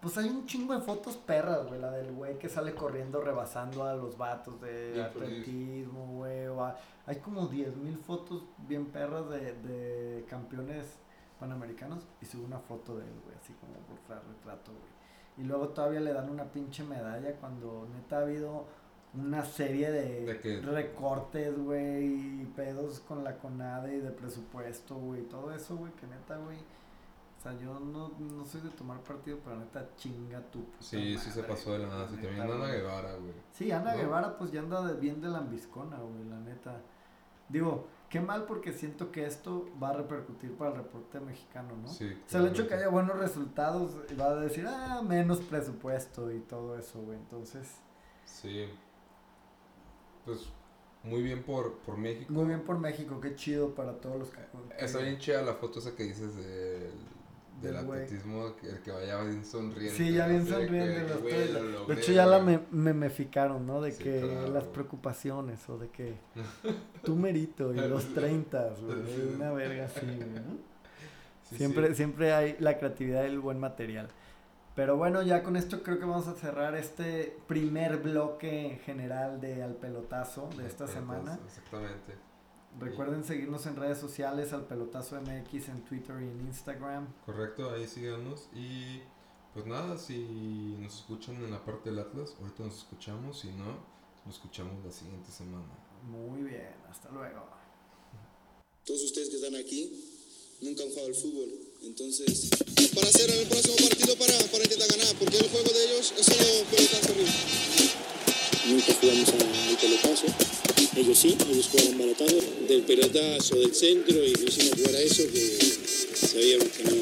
pues 0.01 0.17
hay 0.19 0.29
un 0.29 0.47
chingo 0.47 0.73
de 0.75 0.81
fotos 0.81 1.17
perras, 1.17 1.67
güey, 1.67 1.81
la 1.81 1.91
del 1.91 2.13
güey 2.13 2.39
que 2.39 2.49
sale 2.49 2.75
corriendo 2.75 3.21
rebasando 3.21 3.85
a 3.85 3.95
los 3.95 4.17
vatos 4.17 4.61
de 4.61 5.03
atletismo, 5.03 6.07
güey. 6.15 6.47
Hay 7.07 7.17
como 7.17 7.51
10.000 7.51 7.99
fotos 7.99 8.45
bien 8.69 8.87
perras 8.87 9.29
de, 9.31 9.53
de 9.55 10.25
campeones 10.27 10.87
panamericanos 11.41 12.07
y 12.21 12.27
sube 12.27 12.45
una 12.45 12.61
foto 12.61 12.97
de 12.99 13.05
él, 13.05 13.21
güey, 13.25 13.37
así 13.37 13.53
como 13.55 13.73
por 13.73 13.99
retrato, 14.29 14.71
güey. 14.73 15.01
Y 15.41 15.45
luego 15.45 15.69
todavía 15.71 16.01
le 16.01 16.13
dan 16.13 16.29
una 16.29 16.45
pinche 16.45 16.85
medalla 16.85 17.35
cuando 17.37 17.89
neta 17.95 18.19
ha 18.19 18.21
habido 18.21 18.67
una 19.15 19.45
serie 19.45 19.91
de, 19.91 20.25
De 20.35 20.61
recortes, 20.61 21.59
güey, 21.59 22.43
y 22.43 22.53
pedos 22.55 23.01
con 23.01 23.25
la 23.25 23.37
CONADE 23.39 23.97
y 23.97 24.01
de 24.01 24.11
presupuesto, 24.11 24.97
güey, 24.97 25.23
todo 25.23 25.53
eso, 25.55 25.77
güey, 25.77 25.93
que 25.95 26.07
neta, 26.07 26.37
güey. 26.37 26.59
O 26.59 27.43
sea, 27.43 27.59
yo 27.59 27.81
no, 27.81 28.13
no 28.19 28.45
soy 28.45 28.61
de 28.61 28.69
tomar 28.69 29.01
partido, 29.01 29.39
pero 29.43 29.57
neta 29.57 29.89
chinga 29.97 30.41
puta 30.41 30.77
Sí, 30.79 31.17
sí 31.17 31.31
se 31.31 31.41
madre, 31.41 31.55
pasó 31.55 31.73
de 31.73 31.79
la 31.79 31.89
nada. 31.89 32.07
Sí, 32.09 32.17
neta, 32.17 32.29
también 32.29 32.53
Ana. 32.63 32.67
Guevara, 32.75 33.15
güey. 33.15 33.33
Sí, 33.51 33.73
Ana 33.73 33.93
¿no? 33.95 33.99
Guevara 33.99 34.37
pues 34.37 34.53
ya 34.53 34.61
anda 34.61 34.83
de- 34.87 35.01
bien 35.01 35.23
de 35.23 35.29
lambiscona, 35.29 35.97
güey, 35.97 36.25
la 36.29 36.39
neta. 36.41 36.83
Digo, 37.49 37.87
qué 38.11 38.21
mal 38.21 38.45
porque 38.45 38.73
siento 38.73 39.11
que 39.11 39.25
esto 39.25 39.71
va 39.83 39.91
a 39.91 39.93
repercutir 39.95 40.55
para 40.57 40.73
el 40.73 40.77
reporte 40.77 41.21
mexicano, 41.21 41.75
¿no? 41.81 41.89
Sí, 41.89 42.13
O 42.27 42.29
sea, 42.29 42.41
el 42.41 42.49
hecho 42.49 42.69
que 42.69 42.75
haya 42.75 42.89
buenos 42.89 43.17
resultados 43.19 43.97
va 44.21 44.27
a 44.27 44.35
decir, 44.35 44.67
ah, 44.69 45.01
menos 45.03 45.39
presupuesto 45.41 46.31
y 46.31 46.41
todo 46.41 46.77
eso, 46.79 47.01
güey. 47.01 47.17
Entonces, 47.17 47.69
Sí. 48.25 48.67
Pues 50.25 50.49
muy 51.03 51.23
bien 51.23 51.43
por, 51.43 51.79
por 51.79 51.97
México. 51.97 52.33
muy 52.33 52.47
bien 52.47 52.63
por 52.63 52.79
México, 52.79 53.21
qué 53.21 53.35
chido 53.35 53.75
para 53.75 54.01
todos 54.01 54.19
los 54.19 54.31
que... 54.31 54.41
Está 54.79 54.99
bien 54.99 55.19
chida 55.19 55.43
la 55.43 55.55
foto 55.55 55.79
esa 55.79 55.97
que 55.97 56.05
dices 56.05 56.37
del, 56.37 56.93
del 57.63 57.77
atletismo, 57.77 58.55
el 58.63 58.81
que 58.81 58.91
vaya 58.91 59.23
bien 59.23 59.45
sonriente. 59.45 59.97
Sí, 59.97 60.13
ya 60.13 60.27
bien 60.27 60.45
de 60.45 60.51
sonriente 60.51 61.15
güey, 61.85 61.99
hecho, 61.99 62.13
ya 62.13 62.27
la 62.27 62.39
me 62.41 62.61
memeficaron, 62.71 63.67
¿no? 63.67 63.81
De 63.81 63.93
Sí, 63.93 64.05
que 64.05 64.21
claro. 64.21 64.49
las 64.53 64.65
preocupaciones 64.65 65.69
o 65.69 65.79
de 65.79 65.89
que 65.89 66.15
tú 67.05 67.17
merito 67.17 67.73
y 67.73 67.77
los 67.77 68.05
30, 68.15 68.75
güey. 68.83 69.35
Una 69.37 69.53
verga 69.53 69.85
así. 69.87 70.01
Sí, 71.49 71.57
siempre, 71.57 71.89
sí. 71.89 71.95
siempre 71.97 72.33
hay 72.33 72.57
la 72.61 72.79
creatividad 72.79 73.25
y 73.25 73.27
el 73.27 73.41
buen 73.41 73.59
material. 73.59 74.09
Pero 74.77 74.97
bueno, 74.97 75.21
ya 75.23 75.43
con 75.43 75.57
esto 75.57 75.83
creo 75.83 75.99
que 75.99 76.05
vamos 76.05 76.29
a 76.29 76.35
cerrar 76.35 76.77
este 76.77 77.37
primer 77.49 77.99
bloque 77.99 78.81
general 78.85 79.41
de 79.41 79.63
Al 79.63 79.75
Pelotazo 79.75 80.49
de 80.57 80.67
esta 80.67 80.87
semana. 80.87 81.39
Exactamente. 81.45 82.15
Recuerden 82.79 83.25
seguirnos 83.25 83.67
en 83.67 83.77
redes 83.77 83.99
sociales, 83.99 84.53
Al 84.53 84.67
Pelotazo 84.67 85.21
MX 85.21 85.69
en 85.69 85.85
Twitter 85.85 86.17
y 86.21 86.29
en 86.29 86.41
Instagram. 86.47 87.13
Correcto, 87.27 87.71
ahí 87.71 87.87
síganos. 87.87 88.49
Y 88.55 89.01
pues 89.53 89.67
nada, 89.67 89.99
si 89.99 90.77
nos 90.79 90.95
escuchan 90.95 91.37
en 91.37 91.51
la 91.51 91.65
parte 91.65 91.91
del 91.91 91.99
Atlas, 91.99 92.35
ahorita 92.41 92.63
nos 92.65 92.79
escuchamos. 92.79 93.41
Si 93.41 93.49
no, 93.49 93.79
nos 94.25 94.37
escuchamos 94.37 94.85
la 94.85 94.93
siguiente 94.93 95.31
semana. 95.33 95.67
Muy 96.09 96.43
bien, 96.43 96.75
hasta 96.89 97.11
luego. 97.11 97.45
Todos 98.85 99.03
ustedes 99.03 99.29
que 99.29 99.37
están 99.37 99.57
aquí 99.57 99.93
nunca 100.61 100.83
han 100.85 100.91
jugado 100.91 101.09
al 101.09 101.15
fútbol. 101.15 101.49
Entonces, 101.83 102.51
para 102.95 103.09
hacer 103.09 103.31
el 103.31 103.49
próximo 103.49 103.77
partido 103.89 104.17
para, 104.17 104.39
para 104.51 104.65
intentar 104.65 104.89
ganar, 104.89 105.15
porque 105.19 105.37
el 105.39 105.49
juego 105.49 105.71
de 105.71 105.85
ellos 105.85 106.15
es 106.17 106.27
solo 106.27 106.65
pelotazo 106.71 107.13
arriba. 107.13 107.31
Nunca 108.69 108.95
jugamos 108.95 109.29
al 109.29 109.77
pelotazo. 109.77 110.60
Ellos 110.97 111.19
sí, 111.19 111.37
ellos 111.51 111.69
jugaron 111.71 111.99
balotado. 111.99 112.39
Del 112.69 112.83
pelotazo, 112.83 113.57
del 113.57 113.75
centro 113.75 114.25
y 114.25 114.33
lo 114.33 114.49
hicimos 114.49 114.75
jugar 114.77 114.95
a 114.97 115.03
eso 115.03 115.23
que 115.33 115.59
sabíamos 116.27 116.69
que 116.69 116.85
no. 116.85 116.93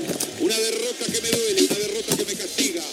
Una 0.41 0.59
derrota 0.59 1.05
que 1.13 1.21
me 1.21 1.31
duele, 1.31 1.63
una 1.63 1.79
derrota 1.79 2.17
que 2.17 2.25
me 2.25 2.35
castiga, 2.35 2.85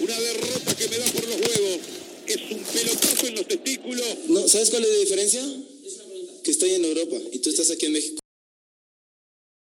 una 0.00 0.20
derrota 0.20 0.76
que 0.76 0.88
me 0.88 0.98
da 0.98 1.06
por 1.06 1.28
los 1.28 1.36
huevos. 1.36 1.78
Es 2.26 2.36
un 2.50 2.62
pelotazo 2.62 3.26
en 3.26 3.34
los 3.36 3.48
testículos. 3.48 4.06
¿Sabes 4.48 4.70
cuál 4.70 4.84
es 4.84 4.90
la 4.90 4.98
diferencia? 4.98 5.42
Que 6.44 6.50
estoy 6.50 6.74
en 6.74 6.84
Europa 6.84 7.16
y 7.32 7.38
tú 7.38 7.50
estás 7.50 7.70
aquí 7.70 7.86
en 7.86 7.92
México. 7.92 8.20